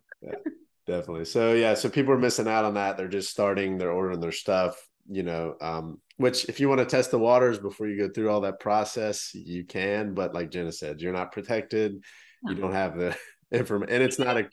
Definitely. 0.87 1.27
So 1.27 1.53
yeah, 1.53 1.75
so 1.75 1.89
people 1.89 2.13
are 2.13 2.19
missing 2.19 2.49
out 2.49 2.65
on 2.65 2.75
that. 2.75 2.97
They're 2.97 3.09
just 3.09 3.31
starting, 3.31 3.79
they're 3.79 3.93
ordering 3.93 4.21
their 4.21 4.33
stuff, 4.33 4.77
you 5.09 5.23
know. 5.23 5.55
Um, 5.61 5.99
which 6.17 6.45
if 6.49 6.61
you 6.61 6.69
want 6.69 6.81
to 6.81 6.87
test 6.87 7.11
the 7.11 7.19
waters 7.19 7.59
before 7.59 7.89
you 7.89 7.99
go 7.99 8.13
through 8.13 8.31
all 8.31 8.41
that 8.43 8.61
process, 8.61 9.31
you 9.35 9.65
can. 9.65 10.15
But 10.15 10.35
like 10.35 10.51
Jena 10.51 10.73
said, 10.73 11.01
you're 11.01 11.13
not 11.13 11.33
protected. 11.33 12.03
You 12.45 12.55
don't 12.57 12.73
have 12.73 12.97
the 12.99 13.17
information, 13.53 13.95
and 13.95 14.03
it's 14.03 14.19
not 14.19 14.37
a 14.37 14.49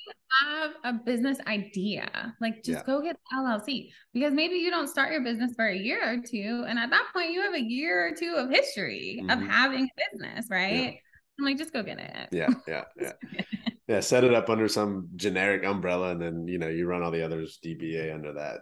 have 0.45 0.71
a 0.83 0.93
business 0.93 1.39
idea. 1.47 2.35
Like 2.39 2.63
just 2.63 2.79
yeah. 2.79 2.83
go 2.85 3.01
get 3.01 3.17
LLC 3.33 3.89
because 4.13 4.33
maybe 4.33 4.55
you 4.55 4.69
don't 4.69 4.87
start 4.87 5.11
your 5.11 5.23
business 5.23 5.53
for 5.55 5.67
a 5.67 5.75
year 5.75 6.13
or 6.13 6.17
two, 6.17 6.65
and 6.67 6.77
at 6.77 6.91
that 6.91 7.05
point 7.13 7.31
you 7.31 7.41
have 7.41 7.55
a 7.55 7.61
year 7.61 8.07
or 8.07 8.11
two 8.15 8.35
of 8.37 8.49
history 8.49 9.19
mm-hmm. 9.21 9.29
of 9.31 9.49
having 9.49 9.85
a 9.85 10.11
business, 10.11 10.45
right? 10.49 10.73
Yeah. 10.73 10.91
I'm 11.39 11.45
like, 11.45 11.57
just 11.57 11.73
go 11.73 11.81
get 11.81 11.99
it. 11.99 12.29
Yeah, 12.31 12.49
yeah, 12.67 12.83
yeah. 12.99 13.13
yeah, 13.89 14.01
set 14.01 14.23
it 14.23 14.35
up 14.35 14.51
under 14.51 14.67
some 14.67 15.09
generic 15.15 15.65
umbrella, 15.65 16.11
and 16.11 16.21
then 16.21 16.47
you 16.47 16.59
know 16.59 16.67
you 16.67 16.85
run 16.85 17.01
all 17.01 17.09
the 17.09 17.25
others 17.25 17.57
DBA 17.65 18.13
under 18.13 18.33
that. 18.33 18.61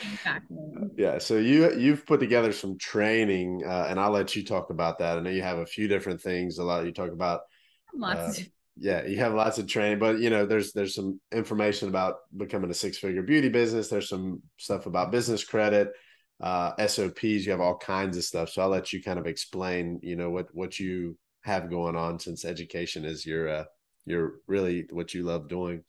exactly. 0.14 0.56
Yeah. 0.96 1.18
So 1.18 1.36
you 1.36 1.74
you've 1.76 2.06
put 2.06 2.18
together 2.18 2.50
some 2.52 2.78
training, 2.78 3.64
uh, 3.66 3.86
and 3.90 4.00
I'll 4.00 4.10
let 4.10 4.34
you 4.34 4.42
talk 4.42 4.70
about 4.70 4.98
that. 5.00 5.18
I 5.18 5.20
know 5.20 5.28
you 5.28 5.42
have 5.42 5.58
a 5.58 5.66
few 5.66 5.88
different 5.88 6.22
things. 6.22 6.56
A 6.56 6.64
lot 6.64 6.86
you 6.86 6.92
talk 6.92 7.12
about. 7.12 7.42
Lots. 7.94 8.38
Uh, 8.38 8.42
yeah, 8.78 9.04
you 9.04 9.18
have 9.18 9.34
lots 9.34 9.58
of 9.58 9.66
training, 9.66 9.98
but 9.98 10.20
you 10.20 10.30
know, 10.30 10.46
there's 10.46 10.72
there's 10.72 10.94
some 10.94 11.20
information 11.30 11.90
about 11.90 12.14
becoming 12.34 12.70
a 12.70 12.74
six 12.74 12.96
figure 12.96 13.22
beauty 13.22 13.50
business. 13.50 13.88
There's 13.88 14.08
some 14.08 14.40
stuff 14.56 14.86
about 14.86 15.12
business 15.12 15.44
credit, 15.44 15.90
uh, 16.40 16.72
SOPs. 16.86 17.44
You 17.44 17.50
have 17.50 17.60
all 17.60 17.76
kinds 17.76 18.16
of 18.16 18.24
stuff. 18.24 18.48
So 18.48 18.62
I'll 18.62 18.70
let 18.70 18.90
you 18.90 19.02
kind 19.02 19.18
of 19.18 19.26
explain, 19.26 20.00
you 20.02 20.16
know, 20.16 20.30
what 20.30 20.46
what 20.54 20.78
you 20.80 21.18
have 21.42 21.68
going 21.68 21.94
on 21.94 22.18
since 22.18 22.46
education 22.46 23.04
is 23.04 23.26
your 23.26 23.66
uh, 24.06 24.10
your 24.10 24.32
really 24.46 24.86
what 24.90 25.14
you 25.14 25.24
love 25.24 25.48
doing. 25.48 25.82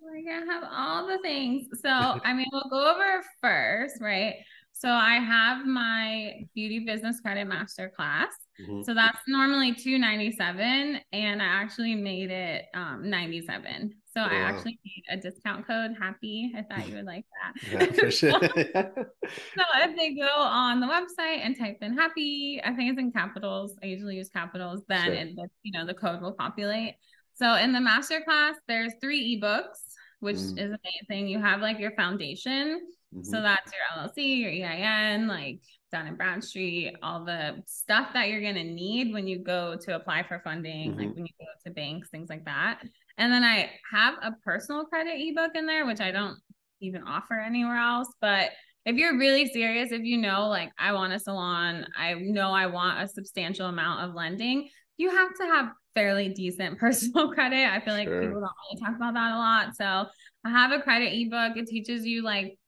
Like 0.00 0.24
I 0.32 0.52
have 0.52 0.64
all 0.70 1.06
the 1.06 1.18
things. 1.18 1.66
So 1.82 1.88
I 2.24 2.32
mean, 2.32 2.46
we'll 2.52 2.68
go 2.70 2.92
over 2.94 3.24
first, 3.42 4.00
right? 4.00 4.36
So 4.78 4.90
I 4.90 5.14
have 5.14 5.64
my 5.64 6.34
beauty 6.54 6.80
business 6.80 7.20
credit 7.20 7.46
master 7.46 7.90
class. 7.96 8.28
Mm-hmm. 8.60 8.82
So 8.82 8.92
that's 8.92 9.20
normally 9.26 9.74
297 9.74 11.00
and 11.12 11.42
I 11.42 11.44
actually 11.44 11.94
made 11.94 12.30
it 12.30 12.66
um 12.74 13.08
97. 13.08 13.94
So 14.14 14.22
oh, 14.22 14.24
I 14.24 14.34
actually 14.34 14.78
made 14.84 15.18
a 15.18 15.20
discount 15.20 15.66
code 15.66 15.92
happy. 15.98 16.52
I 16.56 16.62
thought 16.62 16.88
you 16.88 16.94
would 16.94 17.04
like 17.06 17.24
that. 17.42 17.96
Yeah, 18.02 18.10
sure. 18.10 18.30
so 18.32 19.64
if 19.82 19.96
they 19.96 20.14
go 20.14 20.28
on 20.28 20.80
the 20.80 20.86
website 20.86 21.40
and 21.42 21.58
type 21.58 21.78
in 21.80 21.96
happy, 21.96 22.60
I 22.62 22.74
think 22.74 22.90
it's 22.90 22.98
in 22.98 23.12
capitals. 23.12 23.76
I 23.82 23.86
usually 23.86 24.16
use 24.16 24.28
capitals, 24.28 24.82
then 24.88 25.04
sure. 25.04 25.14
it, 25.14 25.50
you 25.62 25.72
know 25.72 25.86
the 25.86 25.94
code 25.94 26.20
will 26.20 26.32
populate. 26.32 26.94
So 27.36 27.54
in 27.54 27.72
the 27.72 27.80
master 27.80 28.22
class, 28.22 28.56
there's 28.66 28.92
three 29.00 29.40
ebooks, 29.40 29.78
which 30.20 30.36
mm-hmm. 30.36 30.58
is 30.58 30.76
amazing. 31.08 31.28
You 31.28 31.40
have 31.40 31.60
like 31.60 31.78
your 31.78 31.92
foundation. 31.92 32.80
Mm-hmm. 33.14 33.22
So 33.22 33.42
that's 33.42 33.70
your 33.72 34.04
LLC, 34.04 34.40
your 34.40 34.50
EIN, 34.50 35.28
like 35.28 35.60
Dun 35.92 36.06
and 36.06 36.16
Bradstreet, 36.16 36.96
all 37.02 37.24
the 37.24 37.62
stuff 37.66 38.08
that 38.14 38.28
you're 38.28 38.40
gonna 38.40 38.64
need 38.64 39.12
when 39.12 39.26
you 39.26 39.38
go 39.38 39.76
to 39.82 39.96
apply 39.96 40.24
for 40.26 40.40
funding, 40.42 40.90
mm-hmm. 40.90 41.00
like 41.00 41.14
when 41.14 41.26
you 41.26 41.32
go 41.38 41.46
to 41.64 41.72
banks, 41.72 42.08
things 42.08 42.28
like 42.28 42.44
that. 42.46 42.80
And 43.18 43.32
then 43.32 43.44
I 43.44 43.70
have 43.92 44.14
a 44.22 44.32
personal 44.44 44.84
credit 44.84 45.14
ebook 45.16 45.52
in 45.54 45.66
there, 45.66 45.86
which 45.86 46.00
I 46.00 46.10
don't 46.10 46.38
even 46.80 47.02
offer 47.04 47.34
anywhere 47.34 47.78
else. 47.78 48.08
But 48.20 48.50
if 48.84 48.96
you're 48.96 49.18
really 49.18 49.46
serious, 49.46 49.90
if 49.90 50.02
you 50.02 50.18
know, 50.18 50.48
like, 50.48 50.70
I 50.78 50.92
want 50.92 51.12
a 51.12 51.18
salon, 51.18 51.86
I 51.96 52.14
know 52.14 52.50
I 52.50 52.66
want 52.66 53.02
a 53.02 53.08
substantial 53.08 53.66
amount 53.66 54.08
of 54.08 54.14
lending, 54.14 54.68
you 54.96 55.10
have 55.10 55.34
to 55.36 55.44
have 55.44 55.72
fairly 55.94 56.28
decent 56.28 56.78
personal 56.80 57.32
credit. 57.32 57.66
I 57.66 57.80
feel 57.80 57.94
like 57.94 58.08
sure. 58.08 58.20
people 58.20 58.40
don't 58.40 58.52
really 58.70 58.80
talk 58.80 58.96
about 58.96 59.14
that 59.14 59.32
a 59.32 59.38
lot. 59.38 59.76
So 59.76 60.06
I 60.44 60.50
have 60.50 60.72
a 60.72 60.80
credit 60.80 61.12
ebook. 61.12 61.56
It 61.56 61.66
teaches 61.66 62.06
you 62.06 62.22
like 62.22 62.58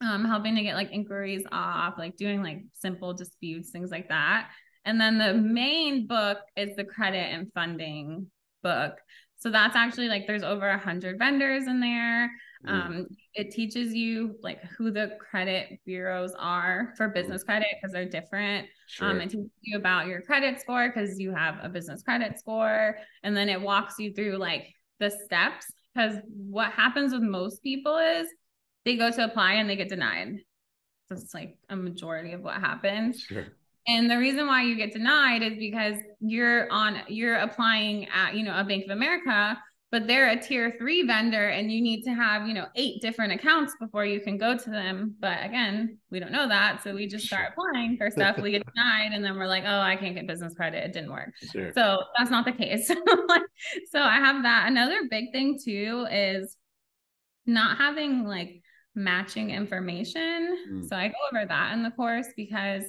um, 0.00 0.24
helping 0.24 0.56
to 0.56 0.62
get 0.62 0.74
like 0.74 0.90
inquiries 0.92 1.44
off, 1.52 1.94
like 1.98 2.16
doing 2.16 2.42
like 2.42 2.64
simple 2.74 3.14
disputes, 3.14 3.70
things 3.70 3.90
like 3.90 4.08
that. 4.08 4.50
And 4.84 5.00
then 5.00 5.18
the 5.18 5.34
main 5.34 6.06
book 6.06 6.38
is 6.56 6.74
the 6.76 6.84
credit 6.84 7.18
and 7.32 7.52
funding 7.52 8.28
book. 8.62 8.94
So 9.36 9.50
that's 9.50 9.76
actually 9.76 10.08
like 10.08 10.26
there's 10.26 10.42
over 10.42 10.68
a 10.68 10.78
hundred 10.78 11.18
vendors 11.18 11.66
in 11.66 11.80
there. 11.80 12.30
Mm. 12.66 12.70
Um, 12.70 13.06
it 13.34 13.50
teaches 13.50 13.92
you 13.92 14.36
like 14.42 14.62
who 14.76 14.90
the 14.90 15.16
credit 15.18 15.80
bureaus 15.84 16.34
are 16.38 16.94
for 16.96 17.08
business 17.08 17.42
credit 17.42 17.68
because 17.80 17.92
they're 17.92 18.08
different. 18.08 18.68
Sure. 18.86 19.10
Um, 19.10 19.20
it 19.20 19.30
teaches 19.30 19.50
you 19.62 19.76
about 19.76 20.06
your 20.06 20.20
credit 20.22 20.60
score 20.60 20.88
because 20.88 21.18
you 21.18 21.34
have 21.34 21.56
a 21.62 21.68
business 21.68 22.02
credit 22.02 22.38
score, 22.38 22.96
and 23.22 23.36
then 23.36 23.48
it 23.48 23.60
walks 23.60 23.98
you 23.98 24.12
through 24.12 24.36
like 24.36 24.66
the 25.00 25.10
steps. 25.10 25.66
Because 25.94 26.18
what 26.26 26.72
happens 26.72 27.12
with 27.12 27.22
most 27.22 27.62
people 27.62 27.98
is 27.98 28.28
they 28.84 28.96
go 28.96 29.10
to 29.10 29.24
apply 29.24 29.54
and 29.54 29.68
they 29.68 29.76
get 29.76 29.88
denied. 29.88 30.38
So 31.08 31.16
it's 31.16 31.34
like 31.34 31.58
a 31.68 31.76
majority 31.76 32.32
of 32.32 32.40
what 32.40 32.54
happens. 32.54 33.20
Sure. 33.20 33.46
And 33.88 34.10
the 34.10 34.16
reason 34.16 34.46
why 34.46 34.62
you 34.62 34.76
get 34.76 34.92
denied 34.92 35.42
is 35.42 35.58
because 35.58 35.96
you're 36.20 36.70
on 36.70 37.00
you're 37.08 37.36
applying 37.36 38.06
at, 38.08 38.34
you 38.34 38.44
know, 38.44 38.56
a 38.56 38.64
Bank 38.64 38.84
of 38.84 38.90
America, 38.90 39.58
but 39.92 40.06
they're 40.06 40.30
a 40.30 40.40
tier 40.40 40.74
3 40.78 41.06
vendor 41.06 41.48
and 41.48 41.70
you 41.70 41.82
need 41.82 42.02
to 42.04 42.14
have, 42.14 42.48
you 42.48 42.54
know, 42.54 42.66
eight 42.76 43.02
different 43.02 43.30
accounts 43.30 43.74
before 43.78 44.06
you 44.06 44.20
can 44.20 44.38
go 44.38 44.56
to 44.56 44.70
them. 44.70 45.14
But 45.20 45.44
again, 45.44 45.98
we 46.10 46.18
don't 46.18 46.32
know 46.32 46.48
that, 46.48 46.82
so 46.82 46.94
we 46.94 47.06
just 47.06 47.26
start 47.26 47.52
applying 47.52 47.98
for 47.98 48.10
stuff, 48.10 48.38
we 48.38 48.52
get 48.52 48.64
denied 48.74 49.12
and 49.12 49.22
then 49.22 49.36
we're 49.36 49.46
like, 49.46 49.64
"Oh, 49.66 49.80
I 49.80 49.96
can't 49.96 50.14
get 50.14 50.26
business 50.26 50.54
credit. 50.54 50.82
It 50.82 50.94
didn't 50.94 51.12
work." 51.12 51.34
Sure. 51.52 51.72
So, 51.74 51.98
that's 52.18 52.30
not 52.30 52.46
the 52.46 52.52
case. 52.52 52.88
so, 53.90 54.00
I 54.00 54.16
have 54.16 54.42
that. 54.44 54.64
Another 54.68 55.02
big 55.10 55.30
thing 55.30 55.58
too 55.62 56.06
is 56.10 56.56
not 57.44 57.76
having 57.76 58.24
like 58.24 58.62
matching 58.94 59.50
information. 59.50 60.56
Mm. 60.70 60.88
So 60.88 60.96
I 60.96 61.08
go 61.08 61.14
over 61.32 61.46
that 61.46 61.74
in 61.74 61.82
the 61.82 61.90
course 61.90 62.28
because 62.36 62.84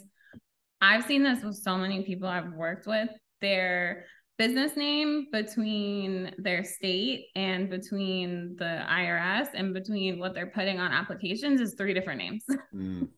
I've 0.82 1.06
seen 1.06 1.24
this 1.24 1.44
with 1.44 1.56
so 1.56 1.78
many 1.78 2.04
people 2.04 2.28
I've 2.28 2.54
worked 2.54 2.88
with. 2.88 3.10
Their 3.42 4.06
business 4.38 4.76
name 4.76 5.28
between 5.32 6.34
their 6.38 6.64
state 6.64 7.28
and 7.36 7.70
between 7.70 8.56
the 8.58 8.84
IRS 8.90 9.48
and 9.54 9.74
between 9.74 10.20
what 10.20 10.34
they're 10.34 10.48
putting 10.48 10.80
on 10.80 10.92
applications 10.92 11.62
is 11.62 11.76
three 11.76 11.94
different 11.94 12.20
names. 12.20 12.44
Mm. 12.74 13.10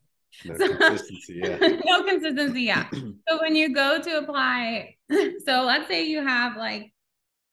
No 0.43 0.57
So- 0.57 0.75
consistency. 0.75 1.39
Yeah. 1.41 1.57
no 1.85 2.03
consistency. 2.03 2.61
Yeah. 2.63 2.89
so 3.27 3.41
when 3.41 3.55
you 3.55 3.73
go 3.73 4.01
to 4.01 4.17
apply, 4.17 4.95
so 5.45 5.63
let's 5.63 5.87
say 5.87 6.05
you 6.07 6.21
have 6.25 6.57
like, 6.57 6.93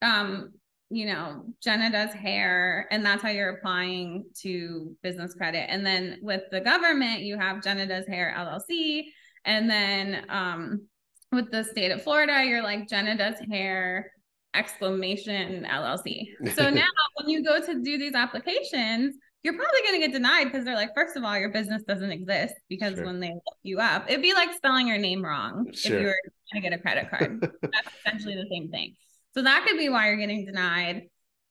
um, 0.01 0.51
you 0.89 1.05
know, 1.05 1.45
Jena 1.63 1.89
does 1.91 2.11
hair, 2.13 2.87
and 2.91 3.05
that's 3.05 3.23
how 3.23 3.29
you're 3.29 3.51
applying 3.55 4.25
to 4.41 4.95
business 5.01 5.33
credit. 5.33 5.65
And 5.69 5.85
then 5.85 6.19
with 6.21 6.43
the 6.51 6.59
government, 6.59 7.21
you 7.21 7.37
have 7.39 7.63
Jena 7.63 7.87
does 7.87 8.05
hair 8.05 8.35
LLC, 8.37 9.05
and 9.45 9.69
then 9.69 10.25
um, 10.27 10.85
with 11.33 11.51
the 11.51 11.63
state 11.63 11.91
of 11.91 12.03
Florida, 12.03 12.43
you're 12.45 12.63
like 12.63 12.87
Jena 12.87 13.17
does 13.17 13.35
hair 13.51 14.11
exclamation 14.53 15.65
LLC. 15.69 16.27
So 16.55 16.69
now 16.69 16.85
when 17.15 17.29
you 17.29 17.43
go 17.43 17.59
to 17.59 17.81
do 17.81 17.97
these 17.97 18.13
applications, 18.13 19.15
you're 19.43 19.55
probably 19.55 19.81
going 19.85 19.99
to 19.99 20.07
get 20.07 20.13
denied 20.13 20.45
because 20.45 20.63
they're 20.63 20.75
like, 20.75 20.91
first 20.95 21.17
of 21.17 21.23
all, 21.23 21.37
your 21.37 21.49
business 21.49 21.83
doesn't 21.83 22.11
exist 22.11 22.53
because 22.69 22.95
Sure. 22.95 23.05
when 23.05 23.19
they 23.19 23.29
look 23.29 23.57
you 23.63 23.79
up, 23.79 24.05
it'd 24.09 24.21
be 24.21 24.33
like 24.33 24.53
spelling 24.53 24.87
your 24.87 24.97
name 24.97 25.23
wrong 25.23 25.69
Sure. 25.73 25.97
if 25.97 26.01
you 26.01 26.07
were 26.07 26.19
going 26.53 26.63
to 26.63 26.69
get 26.69 26.79
a 26.79 26.81
credit 26.81 27.09
card. 27.09 27.41
That's 27.61 27.87
essentially 27.99 28.35
the 28.35 28.47
same 28.49 28.69
thing. 28.69 28.95
So 29.33 29.41
that 29.41 29.65
could 29.67 29.77
be 29.77 29.89
why 29.89 30.07
you're 30.07 30.17
getting 30.17 30.45
denied. 30.45 31.03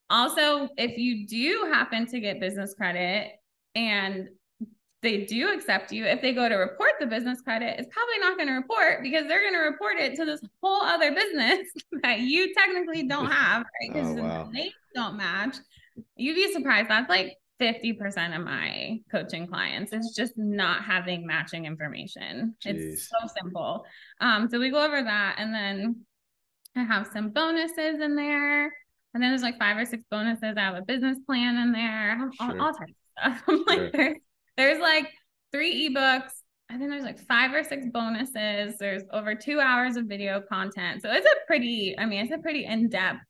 Also, 0.08 0.68
if 0.78 0.96
you 0.96 1.26
do 1.26 1.68
happen 1.72 2.06
to 2.06 2.20
get 2.20 2.40
business 2.40 2.74
credit 2.74 3.32
and 3.74 4.28
they 5.02 5.24
do 5.24 5.52
accept 5.52 5.90
you, 5.92 6.04
if 6.06 6.22
they 6.22 6.32
go 6.32 6.48
to 6.48 6.54
report 6.54 6.92
the 7.00 7.06
business 7.06 7.40
credit, 7.40 7.76
it's 7.78 7.88
probably 7.92 8.18
not 8.20 8.36
going 8.36 8.48
to 8.48 8.54
report 8.54 9.02
because 9.02 9.26
they're 9.26 9.40
going 9.42 9.54
to 9.54 9.58
report 9.68 9.98
it 9.98 10.14
to 10.16 10.24
this 10.24 10.40
whole 10.62 10.82
other 10.82 11.12
business 11.14 11.68
that 12.02 12.20
you 12.20 12.54
technically 12.54 13.02
don't 13.08 13.30
have, 13.30 13.62
right? 13.62 13.92
Because 13.92 14.16
Oh, 14.16 14.22
wow. 14.22 14.44
the 14.44 14.52
names 14.52 14.74
don't 14.94 15.16
match. 15.16 15.56
You'd 16.16 16.36
be 16.36 16.52
surprised. 16.52 16.88
That's 16.88 17.08
like 17.08 17.36
50% 17.60 18.36
of 18.36 18.44
my 18.44 19.00
coaching 19.10 19.46
clients 19.46 19.92
is 19.92 20.14
just 20.16 20.32
not 20.36 20.84
having 20.84 21.26
matching 21.26 21.64
information. 21.66 22.54
Jeez. 22.64 22.92
It's 22.92 23.08
so 23.08 23.16
simple. 23.40 23.84
Um, 24.20 24.48
so 24.48 24.58
we 24.58 24.70
go 24.70 24.84
over 24.84 25.02
that 25.02 25.36
and 25.38 25.52
then 25.54 26.04
I 26.76 26.84
have 26.84 27.08
some 27.12 27.30
bonuses 27.30 28.00
in 28.00 28.14
there. 28.16 28.64
And 29.14 29.22
then 29.22 29.30
there's 29.30 29.42
like 29.42 29.58
five 29.58 29.76
or 29.76 29.84
six 29.84 30.02
bonuses. 30.10 30.54
I 30.56 30.60
have 30.60 30.74
a 30.74 30.82
business 30.82 31.18
plan 31.26 31.56
in 31.56 31.72
there. 31.72 32.12
I 32.12 32.16
have 32.16 32.30
all, 32.40 32.50
Sure. 32.50 32.60
all 32.60 32.72
types 32.72 32.92
of 33.24 33.34
stuff. 33.34 33.42
I'm 33.48 33.64
like, 33.66 33.92
there's, 33.92 34.16
there's 34.56 34.80
like 34.80 35.08
three 35.52 35.88
ebooks. 35.88 36.32
I 36.70 36.78
think 36.78 36.90
there's 36.90 37.04
like 37.04 37.18
five 37.20 37.52
or 37.52 37.62
six 37.62 37.86
bonuses. 37.92 38.76
There's 38.78 39.02
over 39.12 39.34
two 39.34 39.60
hours 39.60 39.96
of 39.96 40.06
video 40.06 40.40
content. 40.40 41.02
So 41.02 41.10
it's 41.10 41.26
a 41.26 41.46
pretty, 41.46 41.94
I 41.98 42.06
mean, 42.06 42.24
it's 42.24 42.32
a 42.32 42.38
pretty 42.38 42.64
in-depth 42.64 43.20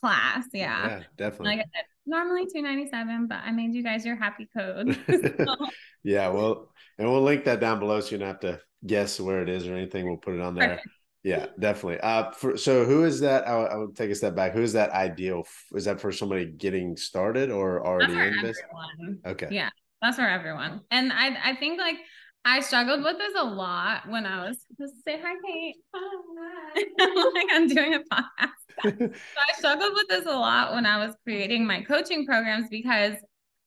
class. 0.00 0.46
Yeah. 0.52 0.86
Yeah, 0.86 1.02
definitely. 1.16 1.56
Like 1.56 1.58
I 1.60 1.78
said, 1.78 1.84
normally 2.06 2.46
297, 2.46 3.28
but 3.28 3.38
I 3.44 3.52
made 3.52 3.74
you 3.74 3.82
guys 3.82 4.04
your 4.04 4.16
happy 4.16 4.48
code. 4.56 4.98
So, 5.08 5.56
yeah, 6.02 6.28
well, 6.28 6.72
and 6.98 7.08
we'll 7.08 7.22
link 7.22 7.44
that 7.44 7.60
down 7.60 7.78
below 7.78 8.00
so 8.00 8.10
you 8.10 8.18
don't 8.18 8.28
have 8.28 8.40
to 8.40 8.60
guess 8.84 9.20
where 9.20 9.42
it 9.42 9.48
is 9.48 9.68
or 9.68 9.74
anything. 9.74 10.06
We'll 10.06 10.16
put 10.16 10.34
it 10.34 10.40
on 10.40 10.54
there. 10.54 10.68
perfect. 10.68 10.88
Yeah, 11.24 11.46
definitely. 11.58 12.00
Uh, 12.00 12.32
for, 12.32 12.58
so 12.58 12.84
who 12.84 13.04
is 13.04 13.20
that? 13.20 13.48
I, 13.48 13.54
I 13.54 13.76
would 13.76 13.96
take 13.96 14.10
a 14.10 14.14
step 14.14 14.34
back. 14.36 14.52
Who 14.52 14.60
is 14.60 14.74
that 14.74 14.90
ideal? 14.90 15.44
Is 15.74 15.86
that 15.86 15.98
for 15.98 16.12
somebody 16.12 16.44
getting 16.44 16.98
started 16.98 17.50
or 17.50 17.84
already 17.84 18.12
in 18.12 18.18
everyone. 18.20 19.20
Okay. 19.24 19.48
Yeah, 19.50 19.70
that's 20.04 20.16
for 20.16 20.22
everyone. 20.28 20.82
And 20.90 21.12
I 21.12 21.36
I 21.52 21.56
think 21.56 21.78
like 21.78 21.96
I 22.44 22.60
struggled 22.60 23.02
with 23.02 23.16
this 23.18 23.32
a 23.36 23.44
lot 23.44 24.08
when 24.08 24.26
I 24.26 24.46
was 24.46 24.58
just 24.78 25.02
say 25.06 25.18
hi, 25.22 25.34
Kate. 25.46 25.76
Hi. 25.94 27.30
like 27.34 27.46
I'm 27.52 27.66
doing 27.68 27.94
a 27.94 28.00
podcast. 28.00 28.50
So 28.82 28.90
I 28.90 29.56
struggled 29.56 29.92
with 29.94 30.08
this 30.08 30.26
a 30.26 30.36
lot 30.36 30.74
when 30.74 30.84
I 30.84 31.04
was 31.04 31.14
creating 31.22 31.64
my 31.66 31.82
coaching 31.82 32.26
programs 32.26 32.68
because 32.68 33.14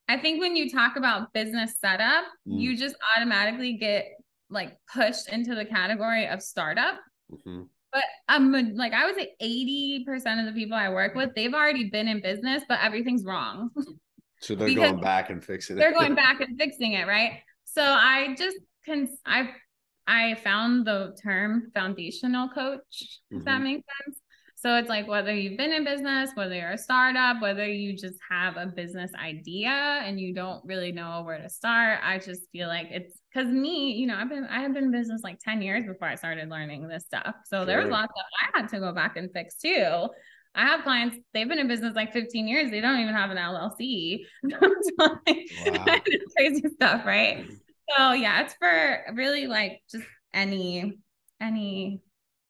I 0.10 0.17
think 0.17 0.41
when 0.41 0.56
you 0.56 0.69
talk 0.69 0.95
about 0.97 1.34
business 1.34 1.76
setup, 1.80 2.26
Mm. 2.47 2.60
you 2.62 2.78
just 2.78 2.95
automatically 3.15 3.78
get 3.78 4.06
like 4.50 4.78
pushed 4.93 5.30
into 5.30 5.56
the 5.56 5.65
category 5.65 6.28
of 6.28 6.41
startup. 6.41 7.00
Mhm. 7.32 7.67
But 7.91 8.04
I'm 8.28 8.54
um, 8.54 8.76
like 8.76 8.93
I 8.93 9.06
would 9.06 9.15
say 9.15 9.34
80% 9.41 10.39
of 10.41 10.45
the 10.45 10.52
people 10.60 10.78
I 10.78 10.89
work 10.89 11.15
with, 11.15 11.34
they've 11.36 11.54
already 11.54 11.89
been 11.89 12.08
in 12.08 12.21
business, 12.21 12.63
but 12.69 12.80
everything's 12.84 13.23
wrong. 13.26 13.69
So 14.39 14.56
they're 14.56 14.69
going 14.69 15.00
back 15.00 15.30
and 15.30 15.43
fixing 15.43 15.78
it. 15.78 15.82
they're 15.82 15.93
going 15.93 16.15
back 16.15 16.41
and 16.41 16.58
fixing 16.58 16.93
it, 16.93 17.08
right? 17.08 17.41
So 17.65 17.82
I 17.84 18.36
just 18.38 18.58
can 18.86 19.10
I 19.26 19.50
I 20.08 20.36
found 20.36 20.88
the 20.88 21.15
term 21.21 21.71
foundational 21.73 22.50
coach, 22.50 23.19
if 23.32 23.43
that 23.45 23.60
Mhm. 23.60 23.63
makes 23.63 23.84
sense. 24.06 24.19
So 24.56 24.76
it's 24.78 24.89
like 24.89 25.08
whether 25.08 25.34
you've 25.36 25.58
been 25.58 25.71
in 25.71 25.84
business, 25.84 26.32
whether 26.34 26.56
you're 26.56 26.71
a 26.71 26.78
startup, 26.80 27.41
whether 27.41 27.67
you 27.67 27.95
just 27.95 28.17
have 28.32 28.58
a 28.58 28.65
business 28.65 29.12
idea 29.13 29.69
and 29.69 30.19
you 30.19 30.34
don't 30.34 30.65
really 30.65 30.91
know 30.91 31.21
where 31.23 31.38
to 31.39 31.47
start. 31.50 32.00
I 32.02 32.17
just 32.17 32.41
feel 32.52 32.67
like 32.67 32.88
it's 32.89 33.19
because 33.32 33.47
me, 33.50 33.91
you 33.91 34.08
know, 34.08 34.15
I've 34.15 34.30
been 34.30 34.45
I 34.45 34.62
have 34.62 34.73
been 34.73 34.86
in 34.86 34.91
business 34.91 35.21
like 35.23 35.39
10 35.39 35.62
years 35.62 35.86
before 35.86 36.08
I 36.08 36.15
started 36.15 36.50
learning 36.50 36.88
this 36.88 37.04
stuff. 37.06 37.36
So 37.45 37.65
there 37.65 37.80
was 37.82 37.89
lots 37.91 38.12
that 38.15 38.26
I 38.56 38.60
had 38.62 38.69
to 38.69 38.80
go 38.80 38.91
back 38.93 39.15
and 39.15 39.30
fix 39.32 39.56
too. 39.58 40.08
I 40.58 40.65
have 40.65 40.84
clients, 40.84 41.17
they've 41.34 41.48
been 41.48 41.60
in 41.60 41.67
business 41.67 41.96
like 41.96 42.12
15 42.13 42.48
years, 42.48 42.72
they 42.72 42.82
don't 42.82 43.00
even 43.00 43.13
have 43.13 43.30
an 43.32 43.38
LLC. 43.38 44.22
Like- 44.98 45.50
Wow. 45.88 45.98
crazy 46.36 46.63
stuff, 46.74 47.06
right? 47.06 47.38
Mm-hmm. 47.39 47.54
So 47.98 48.12
yeah, 48.13 48.41
it's 48.41 48.56
for 48.56 49.13
really 49.13 49.48
like 49.48 49.82
just 49.89 50.04
any 50.34 50.98
any 51.39 52.02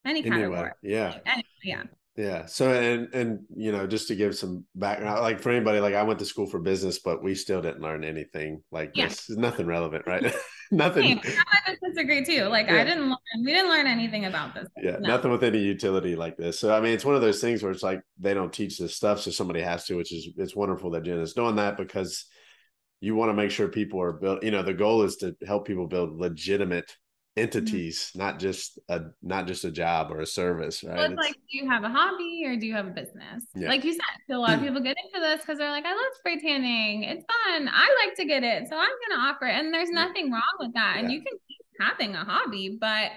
any 0.06 0.24
kind 0.24 0.34
Anyway, 0.36 0.56
category. 0.56 0.72
yeah. 0.82 1.18
Any, 1.26 1.46
yeah. 1.64 1.84
Yeah. 2.16 2.46
So 2.48 2.72
and 2.72 3.14
and 3.14 3.40
you 3.56 3.72
know, 3.72 3.86
just 3.86 4.08
to 4.08 4.16
give 4.16 4.36
some 4.36 4.66
background, 4.74 5.22
like 5.22 5.40
for 5.40 5.52
anybody, 5.52 5.80
like 5.80 5.94
I 5.94 6.02
went 6.04 6.18
to 6.20 6.26
school 6.26 6.48
for 6.48 6.60
business, 6.60 7.00
but 7.00 7.22
we 7.24 7.36
still 7.36 7.62
didn't 7.62 7.82
learn 7.82 8.04
anything 8.04 8.64
like 8.72 8.92
Yeah. 8.96 9.10
this. 9.10 9.30
Nothing 9.30 9.68
relevant, 9.68 10.06
right? 10.08 10.34
nothing. 10.72 11.20
I 11.20 11.78
my 11.82 12.24
too. 12.24 12.44
Like 12.46 12.68
Yeah. 12.68 12.82
I 12.82 12.84
didn't 12.84 13.10
learn, 13.10 13.18
we 13.40 13.54
didn't 13.54 13.70
learn 13.70 13.88
anything 13.88 14.26
about 14.26 14.54
this. 14.54 14.68
Yeah, 14.78 14.98
No. 15.00 15.10
nothing 15.10 15.32
with 15.32 15.44
any 15.44 15.60
utility 15.60 16.16
like 16.16 16.38
this. 16.38 16.60
So 16.60 16.74
I 16.74 16.82
mean, 16.82 16.94
it's 16.94 17.06
one 17.06 17.16
of 17.16 17.22
those 17.22 17.42
things 17.42 17.64
where 17.64 17.72
it's 17.72 17.84
like 17.84 18.02
they 18.20 18.34
don't 18.34 18.52
teach 18.54 18.78
this 18.78 18.96
stuff, 18.96 19.22
so 19.22 19.32
somebody 19.32 19.62
has 19.62 19.86
to, 19.86 19.96
which 19.96 20.14
is 20.14 20.30
it's 20.38 20.56
wonderful 20.56 20.92
that 20.92 21.04
Jen 21.04 21.20
is 21.20 21.34
doing 21.34 21.56
that 21.56 21.78
because 21.78 22.26
you 23.00 23.16
want 23.16 23.30
to 23.30 23.34
make 23.36 23.52
sure 23.52 23.68
people 23.68 24.02
are 24.02 24.14
built. 24.14 24.44
You 24.44 24.52
know, 24.52 24.64
the 24.64 24.74
goal 24.74 25.04
is 25.04 25.18
to 25.18 25.36
help 25.46 25.68
people 25.68 25.88
build 25.88 26.20
legitimate 26.20 26.96
Mm-hmm. 27.38 27.44
entities, 27.44 28.12
not 28.16 28.40
just 28.40 28.80
a 28.90 29.02
not 29.22 29.48
just 29.48 29.64
a 29.64 29.72
job 29.72 30.12
or 30.12 30.20
a 30.22 30.26
service, 30.26 30.84
right? 30.84 30.96
Well, 30.96 31.06
it's 31.06 31.14
It's- 31.14 31.26
like, 31.28 31.36
do 31.36 31.58
you 31.58 31.70
have 31.70 31.84
a 31.84 31.90
hobby 31.90 32.44
or 32.46 32.56
do 32.58 32.66
you 32.66 32.74
have 32.74 32.88
a 32.88 32.92
business? 32.92 33.46
Yeah. 33.56 33.70
Like 33.70 33.84
you 33.84 33.94
said, 33.94 34.02
so 34.30 34.38
a 34.38 34.40
lot 34.40 34.54
of 34.54 34.60
mm. 34.60 34.68
people 34.68 34.82
get 34.82 34.98
into 35.06 35.20
this 35.20 35.42
because 35.42 35.58
they're 35.58 35.72
like, 35.72 35.86
I 35.86 35.92
love 35.92 36.12
spray 36.20 36.40
tanning. 36.40 37.04
It's 37.04 37.24
fun. 37.26 37.70
I 37.72 38.06
like 38.06 38.16
to 38.18 38.26
get 38.26 38.44
it. 38.44 38.68
So 38.68 38.76
I'm 38.76 38.88
going 38.90 39.12
to 39.12 39.28
offer 39.28 39.46
it. 39.46 39.54
And 39.54 39.74
there's 39.74 39.90
Yeah. 39.90 40.06
nothing 40.06 40.32
wrong 40.32 40.42
with 40.60 40.74
that. 40.74 40.96
And 40.98 41.10
Yeah. 41.12 41.18
you 41.18 41.24
can 41.24 41.38
keep 41.48 41.66
having 41.80 42.16
a 42.16 42.24
hobby, 42.24 42.78
but 42.80 43.12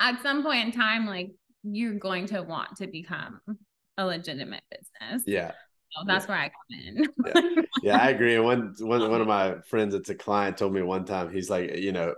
at 0.00 0.22
some 0.22 0.42
point 0.42 0.66
in 0.66 0.72
time, 0.72 1.06
like 1.06 1.30
you're 1.62 1.98
going 1.98 2.26
to 2.26 2.42
want 2.42 2.76
to 2.76 2.86
become 2.86 3.40
a 3.98 4.06
legitimate 4.06 4.62
business. 4.70 5.22
yeah, 5.26 5.52
So 5.92 6.04
that's 6.06 6.28
where 6.28 6.36
I 6.38 6.50
come 6.50 7.06
in. 7.34 7.64
yeah, 7.82 7.96
I 7.96 8.10
agree. 8.10 8.34
And 8.36 8.44
one 8.44 8.74
one 8.80 9.00
one 9.00 9.14
um, 9.14 9.20
of 9.22 9.26
my 9.26 9.56
friends 9.68 9.94
that's 9.94 10.10
a 10.10 10.14
client 10.14 10.58
told 10.58 10.74
me 10.74 10.82
one 10.82 11.04
time, 11.04 11.32
he's 11.32 11.48
like, 11.50 11.76
you 11.76 11.92
know, 11.92 12.14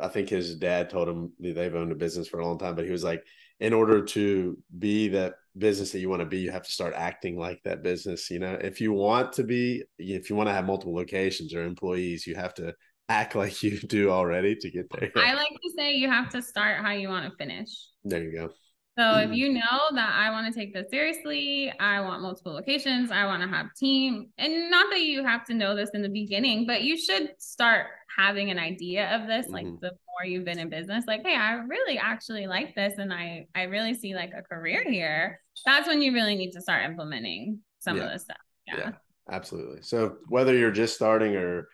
I 0.00 0.08
think 0.08 0.28
his 0.28 0.56
dad 0.56 0.90
told 0.90 1.08
him 1.08 1.32
that 1.40 1.54
they've 1.54 1.74
owned 1.74 1.92
a 1.92 1.96
business 1.96 2.28
for 2.28 2.40
a 2.40 2.46
long 2.46 2.58
time, 2.58 2.74
but 2.74 2.84
he 2.84 2.90
was 2.90 3.04
like, 3.04 3.22
in 3.60 3.72
order 3.72 4.02
to 4.04 4.58
be 4.78 5.08
that 5.08 5.34
business 5.56 5.92
that 5.92 6.00
you 6.00 6.08
want 6.08 6.20
to 6.20 6.26
be, 6.26 6.38
you 6.40 6.50
have 6.50 6.64
to 6.64 6.72
start 6.72 6.94
acting 6.96 7.38
like 7.38 7.60
that 7.64 7.82
business. 7.82 8.28
You 8.30 8.40
know, 8.40 8.54
if 8.60 8.80
you 8.80 8.92
want 8.92 9.32
to 9.34 9.44
be, 9.44 9.82
if 9.98 10.28
you 10.28 10.36
want 10.36 10.48
to 10.48 10.52
have 10.52 10.66
multiple 10.66 10.94
locations 10.94 11.54
or 11.54 11.62
employees, 11.64 12.26
you 12.26 12.34
have 12.34 12.54
to 12.54 12.74
act 13.08 13.34
like 13.42 13.62
you 13.62 13.78
do 13.80 14.10
already 14.10 14.56
to 14.56 14.70
get 14.70 14.86
there. 14.90 15.10
I 15.16 15.34
like 15.34 15.48
to 15.50 15.70
say 15.76 15.94
you 15.94 16.10
have 16.10 16.28
to 16.30 16.42
start 16.42 16.78
how 16.84 16.90
you 16.92 17.08
want 17.08 17.30
to 17.30 17.36
finish. 17.36 17.68
there 18.04 18.22
you 18.22 18.32
go. 18.32 18.50
So 18.98 19.16
if 19.16 19.30
Mhm. 19.30 19.36
you 19.36 19.48
know 19.54 19.80
that 19.94 20.12
I 20.12 20.30
want 20.32 20.52
to 20.52 20.58
take 20.58 20.74
this 20.74 20.90
seriously, 20.90 21.72
I 21.80 22.02
want 22.02 22.20
multiple 22.20 22.52
locations, 22.52 23.10
I 23.10 23.24
want 23.24 23.42
to 23.42 23.48
have 23.48 23.68
team, 23.74 24.28
and 24.36 24.70
not 24.70 24.90
that 24.90 25.00
you 25.00 25.24
have 25.24 25.46
to 25.46 25.54
know 25.54 25.74
this 25.74 25.88
in 25.94 26.02
the 26.02 26.10
beginning, 26.10 26.66
but 26.66 26.82
you 26.82 26.98
should 26.98 27.32
start 27.38 27.86
having 28.16 28.50
an 28.50 28.58
idea 28.58 29.14
of 29.14 29.26
this 29.26 29.48
like 29.48 29.64
Mhm. 29.66 29.80
the 29.80 29.90
more 29.90 30.24
you've 30.26 30.44
been 30.44 30.58
in 30.58 30.68
business 30.68 31.04
like 31.06 31.22
hey 31.24 31.34
I 31.36 31.54
really 31.54 31.98
actually 31.98 32.46
like 32.46 32.74
this 32.74 32.98
and 32.98 33.12
I 33.12 33.46
I 33.54 33.62
really 33.64 33.94
see 33.94 34.14
like 34.14 34.32
a 34.36 34.42
career 34.42 34.84
here. 34.88 35.40
That's 35.64 35.86
when 35.88 36.02
you 36.02 36.12
really 36.12 36.34
need 36.36 36.52
to 36.52 36.60
start 36.60 36.84
implementing 36.84 37.60
some 37.78 37.96
Yeah. 37.96 38.04
of 38.04 38.10
this 38.12 38.22
stuff. 38.22 38.36
Yeah. 38.66 38.76
Yeah. 38.78 38.92
Absolutely. 39.30 39.82
So 39.82 40.18
whether 40.28 40.54
you're 40.56 40.72
just 40.72 40.94
starting 40.94 41.36
or 41.36 41.68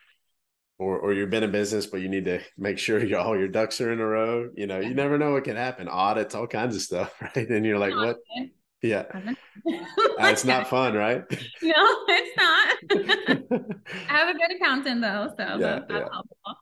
or 0.78 0.98
or 1.00 1.12
you've 1.12 1.30
been 1.30 1.42
in 1.42 1.50
business, 1.50 1.86
but 1.86 2.00
you 2.00 2.08
need 2.08 2.26
to 2.26 2.40
make 2.56 2.78
sure 2.78 3.02
you 3.02 3.16
all 3.18 3.36
your 3.36 3.48
ducks 3.48 3.80
are 3.80 3.90
in 3.92 3.98
a 4.00 4.06
row. 4.06 4.48
You 4.54 4.66
know, 4.68 4.78
you 4.78 4.94
never 4.94 5.18
know 5.18 5.32
what 5.32 5.42
can 5.44 5.56
happen. 5.56 5.88
Audits, 5.88 6.34
all 6.36 6.46
kinds 6.46 6.76
of 6.76 6.82
stuff, 6.82 7.12
right? 7.22 7.48
And 7.50 7.66
you're 7.66 7.78
like, 7.78 7.94
what? 7.94 8.18
Yeah, 8.82 9.04
Uh, 10.20 10.26
it's 10.32 10.44
not 10.44 10.68
fun, 10.68 10.94
right? 10.94 11.22
No, 11.62 11.74
it's 12.08 12.36
not. 12.38 12.76
I 14.10 14.16
have 14.16 14.28
a 14.28 14.38
good 14.38 14.56
accountant 14.56 15.00
though, 15.02 15.28
so 15.36 15.58
Yeah, 15.58 15.58
that's 15.58 15.90
yeah. 15.90 16.08
helpful. 16.12 16.56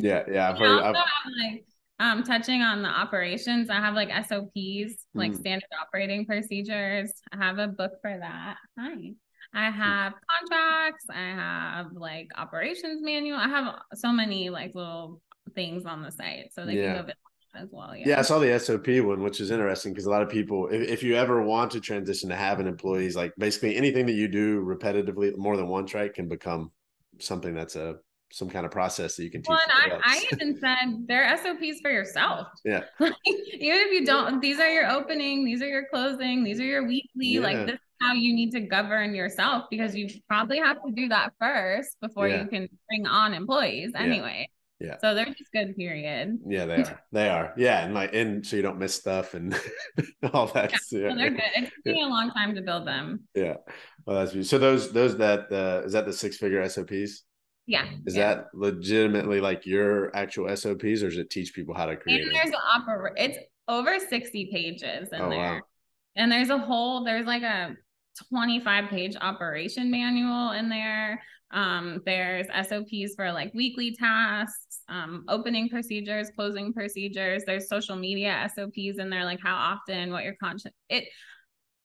yeah, 0.00 0.22
yeah. 0.30 0.50
I've 0.50 0.58
heard. 0.58 0.80
also 0.80 0.98
have 0.98 1.32
like 1.50 1.64
um 2.00 2.22
touching 2.24 2.62
on 2.62 2.82
the 2.82 2.88
operations. 2.88 3.70
I 3.70 3.76
have 3.76 3.94
like 3.94 4.10
SOPs, 4.10 5.06
like 5.14 5.32
Mm. 5.32 5.36
standard 5.38 5.68
operating 5.80 6.26
procedures. 6.26 7.12
I 7.32 7.36
have 7.44 7.58
a 7.58 7.68
book 7.68 7.92
for 8.02 8.16
that. 8.18 8.56
Hi. 8.78 8.94
Mm. 8.96 9.14
I 9.54 9.70
have 9.70 10.12
contracts. 10.28 11.04
I 11.10 11.20
have 11.34 11.86
like 11.92 12.28
operations 12.36 13.00
manual. 13.02 13.38
I 13.38 13.48
have 13.48 13.74
so 13.94 14.12
many 14.12 14.50
like 14.50 14.74
little 14.74 15.22
things 15.54 15.86
on 15.86 16.02
the 16.02 16.10
site. 16.10 16.52
So 16.52 16.66
they 16.66 16.76
Yeah. 16.76 16.94
can 16.94 16.96
go 16.96 17.02
visit 17.02 17.16
as 17.56 17.68
well. 17.72 17.94
Yeah, 17.96 18.18
I 18.18 18.22
saw 18.22 18.38
the 18.38 18.58
SOP 18.58 18.86
one, 19.04 19.22
which 19.22 19.40
is 19.40 19.50
interesting 19.50 19.92
because 19.92 20.06
a 20.06 20.10
lot 20.10 20.22
of 20.22 20.28
people, 20.28 20.68
if, 20.68 20.88
if 20.88 21.02
you 21.02 21.16
ever 21.16 21.42
want 21.42 21.70
to 21.72 21.80
transition 21.80 22.28
to 22.30 22.36
having 22.36 22.66
employees, 22.66 23.16
like 23.16 23.32
basically 23.38 23.76
anything 23.76 24.06
that 24.06 24.12
you 24.12 24.28
do 24.28 24.62
repetitively 24.64 25.36
more 25.36 25.56
than 25.56 25.68
once, 25.68 25.94
right, 25.94 26.12
can 26.12 26.28
become 26.28 26.70
something 27.18 27.54
that's 27.54 27.76
a 27.76 27.96
some 28.32 28.50
kind 28.50 28.66
of 28.66 28.72
process 28.72 29.14
that 29.16 29.22
you 29.22 29.30
can 29.30 29.40
teach. 29.40 29.48
Well, 29.48 29.60
and 29.82 29.92
I, 29.92 30.00
I 30.02 30.24
even 30.32 30.58
said 30.58 31.06
they're 31.06 31.36
SOPs 31.38 31.80
for 31.80 31.90
yourself. 31.90 32.48
Yeah. 32.64 32.82
Like, 33.00 33.14
even 33.24 33.78
if 33.78 33.92
you 33.92 34.04
don't, 34.04 34.40
these 34.40 34.58
are 34.58 34.68
your 34.68 34.90
opening, 34.90 35.44
these 35.44 35.62
are 35.62 35.68
your 35.68 35.86
closing, 35.92 36.42
these 36.42 36.58
are 36.60 36.64
your 36.64 36.86
weekly. 36.86 37.08
Yeah. 37.28 37.40
Like 37.40 37.66
this 37.66 37.74
is 37.74 37.80
how 38.00 38.14
you 38.14 38.34
need 38.34 38.50
to 38.52 38.60
govern 38.60 39.14
yourself 39.14 39.64
because 39.70 39.94
you 39.94 40.08
probably 40.28 40.58
have 40.58 40.76
to 40.84 40.92
do 40.92 41.08
that 41.08 41.32
first 41.40 41.96
before 42.00 42.28
Yeah. 42.28 42.42
you 42.42 42.48
can 42.48 42.68
bring 42.88 43.06
on 43.06 43.32
employees 43.32 43.92
Yeah. 43.94 44.02
anyway. 44.02 44.48
Yeah. 44.78 44.96
So 45.00 45.14
they're 45.14 45.24
just 45.26 45.50
good, 45.52 45.74
period. 45.76 46.38
Yeah, 46.46 46.66
they 46.66 46.74
are. 46.82 47.00
They 47.12 47.28
are. 47.28 47.54
Yeah, 47.56 47.84
and 47.84 47.94
like, 47.94 48.14
and 48.14 48.46
so 48.46 48.56
you 48.56 48.62
don't 48.62 48.78
miss 48.78 48.94
stuff 48.94 49.34
and 49.34 49.54
all 50.34 50.48
that. 50.48 50.72
Yeah, 50.72 50.78
So 50.82 50.98
they're 51.16 51.30
good. 51.30 51.40
It 51.56 51.64
took 51.64 51.94
me 51.94 52.02
a 52.02 52.06
long 52.06 52.30
time 52.30 52.54
to 52.54 52.60
build 52.62 52.86
them. 52.86 53.20
yeah. 53.34 53.54
Well, 54.06 54.18
that's 54.18 54.32
beautiful. 54.32 54.48
so. 54.50 54.58
Those 54.58 54.92
those 54.92 55.16
that 55.18 55.50
uh, 55.50 55.86
is 55.86 55.92
that 55.94 56.04
the 56.06 56.12
six 56.12 56.36
figure 56.36 56.66
SOPs? 56.68 57.22
Yeah. 57.66 57.86
Is 58.06 58.14
yeah. 58.14 58.34
that 58.34 58.44
legitimately 58.54 59.40
like 59.40 59.66
your 59.66 60.14
actual 60.14 60.54
SOPs, 60.54 61.02
or 61.02 61.08
does 61.08 61.18
it 61.18 61.30
teach 61.30 61.54
people 61.54 61.74
how 61.74 61.86
to 61.86 61.96
create? 61.96 62.20
and 62.22 62.30
it? 62.30 62.34
there's 62.34 62.50
an 62.50 62.60
opera 62.74 63.10
it's 63.16 63.38
over 63.68 63.98
60 63.98 64.50
pages 64.52 65.08
in 65.10 65.20
Oh, 65.20 65.28
there 65.30 65.38
wow. 65.54 65.60
and 66.14 66.30
there's 66.30 66.50
a 66.50 66.58
whole 66.58 67.02
there's 67.02 67.26
like 67.26 67.42
a 67.42 67.74
25 68.30 68.88
page 68.90 69.16
operation 69.20 69.90
manual 69.90 70.52
in 70.52 70.68
there 70.68 71.20
um 71.52 72.02
there's 72.04 72.46
sops 72.48 73.14
for 73.16 73.32
like 73.32 73.52
weekly 73.54 73.94
tasks 73.94 74.80
um 74.88 75.24
opening 75.28 75.68
procedures 75.68 76.30
closing 76.34 76.72
procedures 76.72 77.44
there's 77.46 77.68
social 77.68 77.96
media 77.96 78.50
sops 78.54 78.98
in 78.98 79.10
there 79.10 79.24
like 79.24 79.40
how 79.42 79.54
often 79.54 80.10
what 80.10 80.24
your 80.24 80.34
content 80.42 80.74
it 80.88 81.04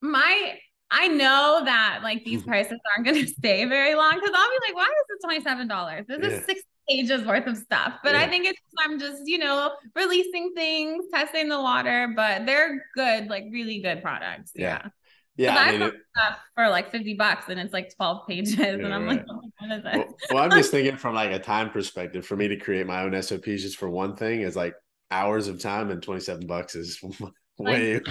my 0.02 0.58
I 0.94 1.08
know 1.08 1.62
that 1.64 2.00
like 2.04 2.26
these 2.26 2.44
prices 2.44 2.78
aren't 2.96 3.06
going 3.06 3.26
to 3.26 3.32
stay 3.32 3.66
very 3.66 3.96
long 3.96 4.16
because 4.16 4.32
I'll 4.36 4.50
be 4.50 4.58
like, 4.68 4.76
why 4.76 4.84
is 4.84 5.06
it 5.10 5.26
twenty 5.26 5.42
seven 5.42 5.68
dollars? 5.68 6.06
This 6.08 6.20
Yeah. 6.22 6.40
is 6.40 6.46
six 6.46 6.62
pages 6.90 7.26
worth 7.26 7.48
of 7.48 7.58
stuff. 7.58 7.94
But 8.04 8.14
Yeah. 8.14 8.24
I 8.26 8.28
think 8.30 8.46
it's 8.46 8.60
I'm 8.80 9.00
just 9.00 9.22
you 9.26 9.38
know 9.38 9.72
releasing 9.96 10.52
things, 10.54 11.06
testing 11.14 11.48
the 11.50 11.62
water. 11.62 12.12
But 12.16 12.46
they're 12.46 12.86
good, 12.96 13.28
like 13.30 13.46
really 13.52 13.82
good 13.82 14.02
products. 14.02 14.52
Yeah. 14.56 14.82
Yeah. 14.84 14.90
Yeah, 15.38 15.56
I 15.58 15.72
mean, 15.72 15.82
it, 15.82 15.94
stuff 16.16 16.40
for 16.56 16.68
like 16.70 16.92
fifty 16.92 17.14
bucks 17.14 17.46
and 17.50 17.60
it's 17.60 17.74
like 17.74 17.96
twelve 17.96 18.28
pages, 18.28 18.60
and 18.60 18.94
I'm 18.94 19.06
right. 19.06 19.18
like, 19.18 19.26
oh, 19.30 19.42
what 19.60 19.72
is 19.72 19.84
this? 19.84 19.94
well, 19.96 20.18
well, 20.32 20.44
I'm 20.44 20.52
just 20.52 20.72
thinking 20.72 20.98
from 20.98 21.16
like 21.16 21.32
a 21.32 21.40
time 21.40 21.70
perspective. 21.70 22.26
For 22.26 22.36
me 22.36 22.48
to 22.50 22.58
create 22.58 22.86
my 22.86 23.04
own 23.04 23.20
SOPs 23.22 23.46
just 23.46 23.78
for 23.78 23.90
one 23.90 24.16
thing 24.16 24.42
is 24.42 24.56
like 24.56 24.76
hours 25.10 25.48
of 25.48 25.60
time, 25.60 25.90
and 25.90 26.04
27 26.04 26.48
bucks 26.48 26.76
is 26.76 27.02
way. 27.58 28.02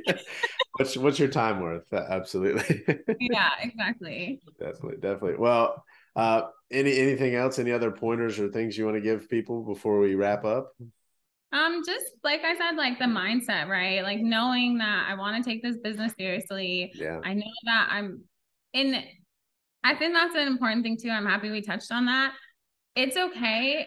what's 0.76 0.96
what's 0.96 1.18
your 1.18 1.28
time 1.28 1.60
worth? 1.60 1.92
Absolutely, 1.92 2.84
yeah, 3.20 3.50
exactly. 3.62 4.40
definitely, 4.58 4.96
definitely. 4.96 5.36
Well, 5.38 5.84
uh, 6.16 6.42
any 6.70 6.98
anything 6.98 7.36
else? 7.36 7.58
Any 7.58 7.72
other 7.72 7.92
pointers 7.92 8.40
or 8.40 8.48
things 8.48 8.76
you 8.76 8.84
want 8.84 8.96
to 8.96 9.02
give 9.02 9.30
people 9.30 9.62
before 9.62 10.00
we 10.00 10.14
wrap 10.16 10.44
up? 10.44 10.72
Um, 11.52 11.82
just 11.86 12.04
like 12.24 12.42
I 12.42 12.56
said, 12.56 12.76
like 12.76 12.98
the 12.98 13.04
mindset, 13.04 13.68
right? 13.68 14.02
Like 14.02 14.20
knowing 14.20 14.78
that 14.78 15.06
I 15.08 15.14
want 15.14 15.42
to 15.42 15.48
take 15.48 15.62
this 15.62 15.76
business 15.78 16.12
seriously. 16.18 16.92
Yeah, 16.94 17.20
I 17.24 17.34
know 17.34 17.44
that 17.64 17.88
I'm 17.90 18.24
in 18.72 19.02
I 19.86 19.94
think 19.94 20.14
that's 20.14 20.34
an 20.34 20.48
important 20.48 20.82
thing 20.82 20.96
too. 21.00 21.10
I'm 21.10 21.26
happy 21.26 21.48
we 21.48 21.62
touched 21.62 21.92
on 21.92 22.06
that. 22.06 22.32
It's 22.96 23.16
okay 23.16 23.86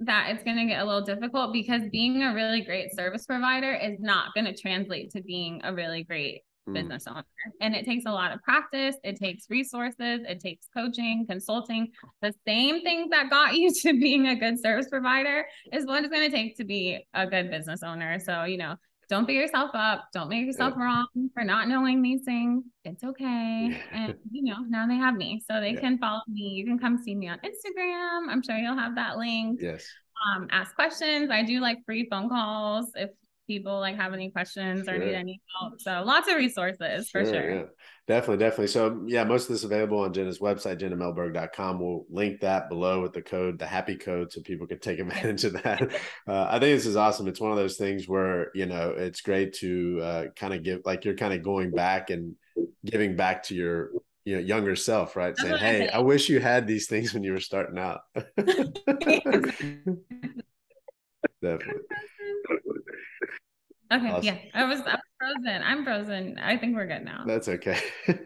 that 0.00 0.30
it's 0.30 0.44
going 0.44 0.58
to 0.58 0.66
get 0.66 0.82
a 0.82 0.84
little 0.84 1.04
difficult 1.04 1.54
because 1.54 1.80
being 1.90 2.22
a 2.22 2.34
really 2.34 2.60
great 2.60 2.94
service 2.94 3.24
provider 3.24 3.72
is 3.72 3.98
not 3.98 4.34
going 4.34 4.44
to 4.44 4.54
translate 4.54 5.10
to 5.12 5.22
being 5.22 5.62
a 5.64 5.72
really 5.72 6.04
great 6.04 6.42
Mm. 6.68 6.74
business 6.74 7.06
owner. 7.06 7.24
And 7.60 7.74
it 7.74 7.84
takes 7.84 8.04
a 8.06 8.10
lot 8.12 8.32
of 8.32 8.42
practice, 8.42 8.96
it 9.04 9.16
takes 9.16 9.46
resources, 9.50 10.20
it 10.28 10.40
takes 10.40 10.66
coaching, 10.76 11.26
consulting. 11.28 11.88
The 12.22 12.32
same 12.46 12.82
things 12.82 13.10
that 13.10 13.30
got 13.30 13.54
you 13.58 13.72
to 13.82 13.98
being 13.98 14.26
a 14.28 14.36
good 14.36 14.60
service 14.60 14.88
provider 14.88 15.46
is 15.72 15.86
what 15.86 16.04
it's 16.04 16.12
going 16.12 16.30
to 16.30 16.36
take 16.36 16.56
to 16.58 16.64
be 16.64 17.06
a 17.14 17.26
good 17.26 17.50
business 17.50 17.82
owner. 17.82 18.18
So, 18.20 18.44
you 18.44 18.58
know, 18.58 18.76
don't 19.08 19.26
beat 19.26 19.36
yourself 19.36 19.70
up. 19.72 20.04
Don't 20.12 20.28
make 20.28 20.44
yourself 20.44 20.74
wrong 20.76 21.06
for 21.32 21.42
not 21.42 21.66
knowing 21.66 22.02
these 22.02 22.24
things. 22.24 22.62
It's 22.84 23.02
okay. 23.02 23.80
And, 23.90 24.14
you 24.30 24.42
know, 24.44 24.58
now 24.68 24.86
they 24.86 24.96
have 24.96 25.14
me. 25.14 25.42
So 25.50 25.60
they 25.60 25.70
Yeah. 25.72 25.80
can 25.80 25.96
follow 25.98 26.20
me. 26.28 26.42
You 26.42 26.66
can 26.66 26.78
come 26.78 26.98
see 27.02 27.14
me 27.14 27.26
on 27.28 27.38
Instagram. 27.38 28.28
I'm 28.28 28.42
sure 28.42 28.56
you'll 28.58 28.76
have 28.76 28.96
that 28.96 29.16
link. 29.16 29.60
yes. 29.62 29.86
Um, 30.34 30.48
ask 30.50 30.74
questions. 30.74 31.30
I 31.30 31.42
do 31.44 31.60
like 31.60 31.78
free 31.86 32.06
phone 32.10 32.28
calls 32.28 32.90
if 32.96 33.08
people 33.48 33.80
like 33.80 33.96
have 33.96 34.12
any 34.14 34.30
questions 34.30 34.86
or 34.86 34.96
need 34.98 35.14
any 35.14 35.40
help. 35.58 35.80
So 35.80 36.02
lots 36.04 36.28
of 36.28 36.36
resources 36.36 37.10
for 37.10 37.24
sure. 37.24 37.50
Yeah, 37.50 37.62
definitely, 38.06 38.36
definitely. 38.36 38.68
So 38.68 39.02
yeah, 39.06 39.24
most 39.24 39.44
of 39.44 39.48
this 39.48 39.64
available 39.64 39.98
on 40.00 40.12
Jena's 40.12 40.38
website, 40.38 40.80
jenamehlberg.com. 40.80 41.80
We'll 41.80 42.04
link 42.10 42.42
that 42.42 42.68
below 42.68 43.02
with 43.02 43.14
the 43.14 43.22
code, 43.22 43.58
the 43.58 43.66
happy 43.66 43.96
code, 43.96 44.30
so 44.30 44.42
people 44.42 44.68
can 44.68 44.78
take 44.78 44.98
advantage 45.00 45.44
of 45.44 45.54
that. 45.64 45.90
Uh, 46.26 46.46
I 46.50 46.58
think 46.58 46.76
this 46.76 46.84
is 46.84 46.96
awesome. 46.96 47.26
It's 47.26 47.40
one 47.40 47.52
of 47.52 47.56
those 47.56 47.76
things 47.76 48.06
where, 48.06 48.50
you 48.54 48.66
know, 48.66 48.90
it's 48.90 49.22
great 49.22 49.54
to 49.54 50.00
uh, 50.02 50.24
kind 50.36 50.52
of 50.52 50.62
give 50.62 50.82
like 50.84 51.04
you're 51.04 51.14
kind 51.14 51.32
of 51.32 51.42
going 51.42 51.70
back 51.70 52.10
and 52.10 52.34
giving 52.84 53.16
back 53.16 53.44
to 53.44 53.54
your 53.54 53.90
you 54.28 54.34
know 54.34 54.42
younger 54.42 54.76
self, 54.76 55.16
right? 55.16 55.34
Saying, 55.36 55.54
I 55.54 55.58
Hey. 55.58 55.88
I 55.88 56.00
wish 56.00 56.28
you 56.28 56.38
had 56.38 56.66
these 56.66 56.86
things 56.86 57.14
when 57.14 57.22
you 57.24 57.32
were 57.32 57.40
starting 57.40 57.78
out. 57.78 58.02
definitely. 61.40 61.82
Okay. 63.90 64.10
Awesome. 64.10 64.24
Yeah. 64.24 64.38
I 64.54 64.64
was, 64.64 64.80
I 64.80 64.94
was 64.94 65.00
frozen. 65.18 65.62
I'm 65.62 65.84
frozen. 65.84 66.38
I 66.38 66.56
think 66.56 66.76
we're 66.76 66.86
good 66.86 67.04
now. 67.04 67.24
That's 67.26 67.48
okay. 67.48 67.78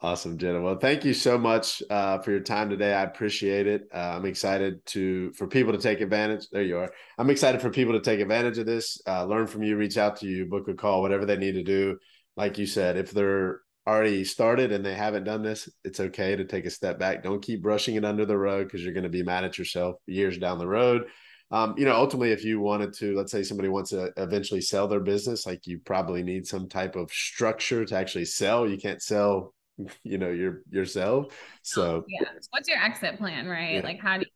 awesome, 0.00 0.38
Jena. 0.38 0.60
Well, 0.60 0.78
thank 0.78 1.04
you 1.04 1.12
so 1.12 1.36
much 1.36 1.82
uh, 1.90 2.18
for 2.18 2.30
your 2.30 2.40
time 2.40 2.70
today. 2.70 2.94
I 2.94 3.02
appreciate 3.02 3.66
it. 3.66 3.82
Uh, 3.94 4.14
I'm 4.16 4.24
excited 4.24 4.84
to 4.86 5.32
for 5.32 5.46
people 5.46 5.72
to 5.72 5.78
take 5.78 6.00
advantage. 6.00 6.48
There 6.50 6.62
you 6.62 6.78
are. 6.78 6.90
I'm 7.18 7.30
excited 7.30 7.60
for 7.60 7.70
people 7.70 7.92
to 7.92 8.00
take 8.00 8.20
advantage 8.20 8.58
of 8.58 8.66
this. 8.66 9.00
Uh, 9.06 9.24
learn 9.24 9.46
from 9.46 9.62
you. 9.62 9.76
Reach 9.76 9.98
out 9.98 10.16
to 10.20 10.26
you. 10.26 10.46
Book 10.46 10.68
a 10.68 10.74
call. 10.74 11.02
Whatever 11.02 11.26
they 11.26 11.36
need 11.36 11.52
to 11.52 11.62
do. 11.62 11.98
Like 12.36 12.56
you 12.56 12.66
said, 12.66 12.96
if 12.96 13.10
they're 13.10 13.60
already 13.86 14.24
started 14.24 14.72
and 14.72 14.84
they 14.84 14.94
haven't 14.94 15.24
done 15.24 15.42
this, 15.42 15.68
it's 15.84 16.00
okay 16.00 16.36
to 16.36 16.44
take 16.44 16.64
a 16.64 16.70
step 16.70 16.98
back. 16.98 17.22
Don't 17.22 17.42
keep 17.42 17.60
brushing 17.60 17.96
it 17.96 18.04
under 18.04 18.24
the 18.24 18.38
rug 18.38 18.64
because 18.64 18.82
you're 18.82 18.94
going 18.94 19.04
to 19.04 19.10
be 19.10 19.22
mad 19.22 19.44
at 19.44 19.58
yourself 19.58 19.96
years 20.06 20.38
down 20.38 20.58
the 20.58 20.66
road 20.66 21.06
um, 21.50 21.74
you 21.76 21.84
know, 21.84 21.94
ultimately, 21.94 22.30
if 22.32 22.44
you 22.44 22.60
wanted 22.60 22.92
to, 22.94 23.16
let's 23.16 23.32
say 23.32 23.42
somebody 23.42 23.68
wants 23.68 23.90
to 23.90 24.12
eventually 24.16 24.60
sell 24.60 24.86
their 24.86 25.00
business, 25.00 25.46
like 25.46 25.66
you 25.66 25.78
probably 25.80 26.22
need 26.22 26.46
some 26.46 26.68
type 26.68 26.94
of 26.96 27.10
structure 27.10 27.84
to 27.84 27.96
actually 27.96 28.24
sell. 28.26 28.68
You 28.68 28.78
can't 28.78 29.02
sell, 29.02 29.52
you 30.04 30.18
know, 30.18 30.30
your 30.30 30.62
yourself. 30.70 31.34
So 31.62 32.04
yeah. 32.08 32.28
What's 32.50 32.68
your 32.68 32.78
exit 32.78 33.18
plan, 33.18 33.48
right? 33.48 33.74
Yeah. 33.76 33.80
Like, 33.82 34.00
how 34.00 34.18
do 34.18 34.26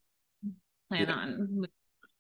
you 0.43 0.53
plan 0.89 1.07
Yeah. 1.09 1.15
on 1.15 1.65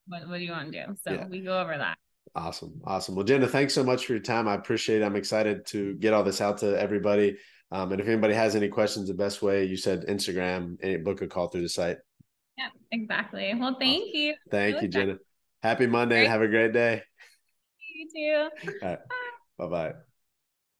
what, 0.07 0.29
what 0.29 0.39
do 0.39 0.45
you 0.45 0.53
want 0.53 0.73
to 0.73 0.87
do? 0.87 0.95
So 1.03 1.13
Yeah. 1.13 1.27
we 1.27 1.41
go 1.41 1.61
over 1.61 1.77
that. 1.77 1.97
awesome, 2.37 2.81
awesome. 2.85 3.15
Well, 3.15 3.25
Jena, 3.25 3.47
thanks 3.49 3.75
so 3.75 3.83
much 3.85 4.07
for 4.07 4.13
your 4.13 4.23
time. 4.23 4.47
I 4.49 4.55
appreciate 4.55 5.01
it. 5.03 5.05
I'm 5.05 5.17
excited 5.17 5.67
to 5.67 5.95
get 5.95 6.13
all 6.13 6.23
this 6.25 6.41
out 6.41 6.59
to 6.59 6.79
everybody. 6.81 7.37
Um, 7.71 7.91
and 7.93 8.01
if 8.01 8.07
anybody 8.07 8.35
has 8.35 8.55
any 8.55 8.69
questions, 8.69 9.09
the 9.09 9.15
best 9.15 9.43
way 9.43 9.65
you 9.65 9.77
said 9.77 10.05
Instagram, 10.07 11.03
book 11.03 11.23
a 11.23 11.27
call 11.27 11.49
through 11.49 11.63
the 11.63 11.69
site. 11.69 11.97
Yeah, 12.57 12.69
exactly. 12.93 13.55
Well, 13.59 13.77
thank 13.81 14.15
you. 14.15 14.35
Thank 14.51 14.83
you, 14.83 14.89
Jena. 14.89 15.19
Happy 15.63 15.87
Monday 15.87 16.17
and 16.17 16.27
Great. 16.27 16.31
have 16.31 16.43
a 16.43 16.49
great 16.49 16.73
day. 16.73 17.03
You 17.95 18.09
too. 18.15 18.73
All 18.83 18.89
right. 18.89 18.99
Bye 19.59 19.67
bye. 19.67 19.95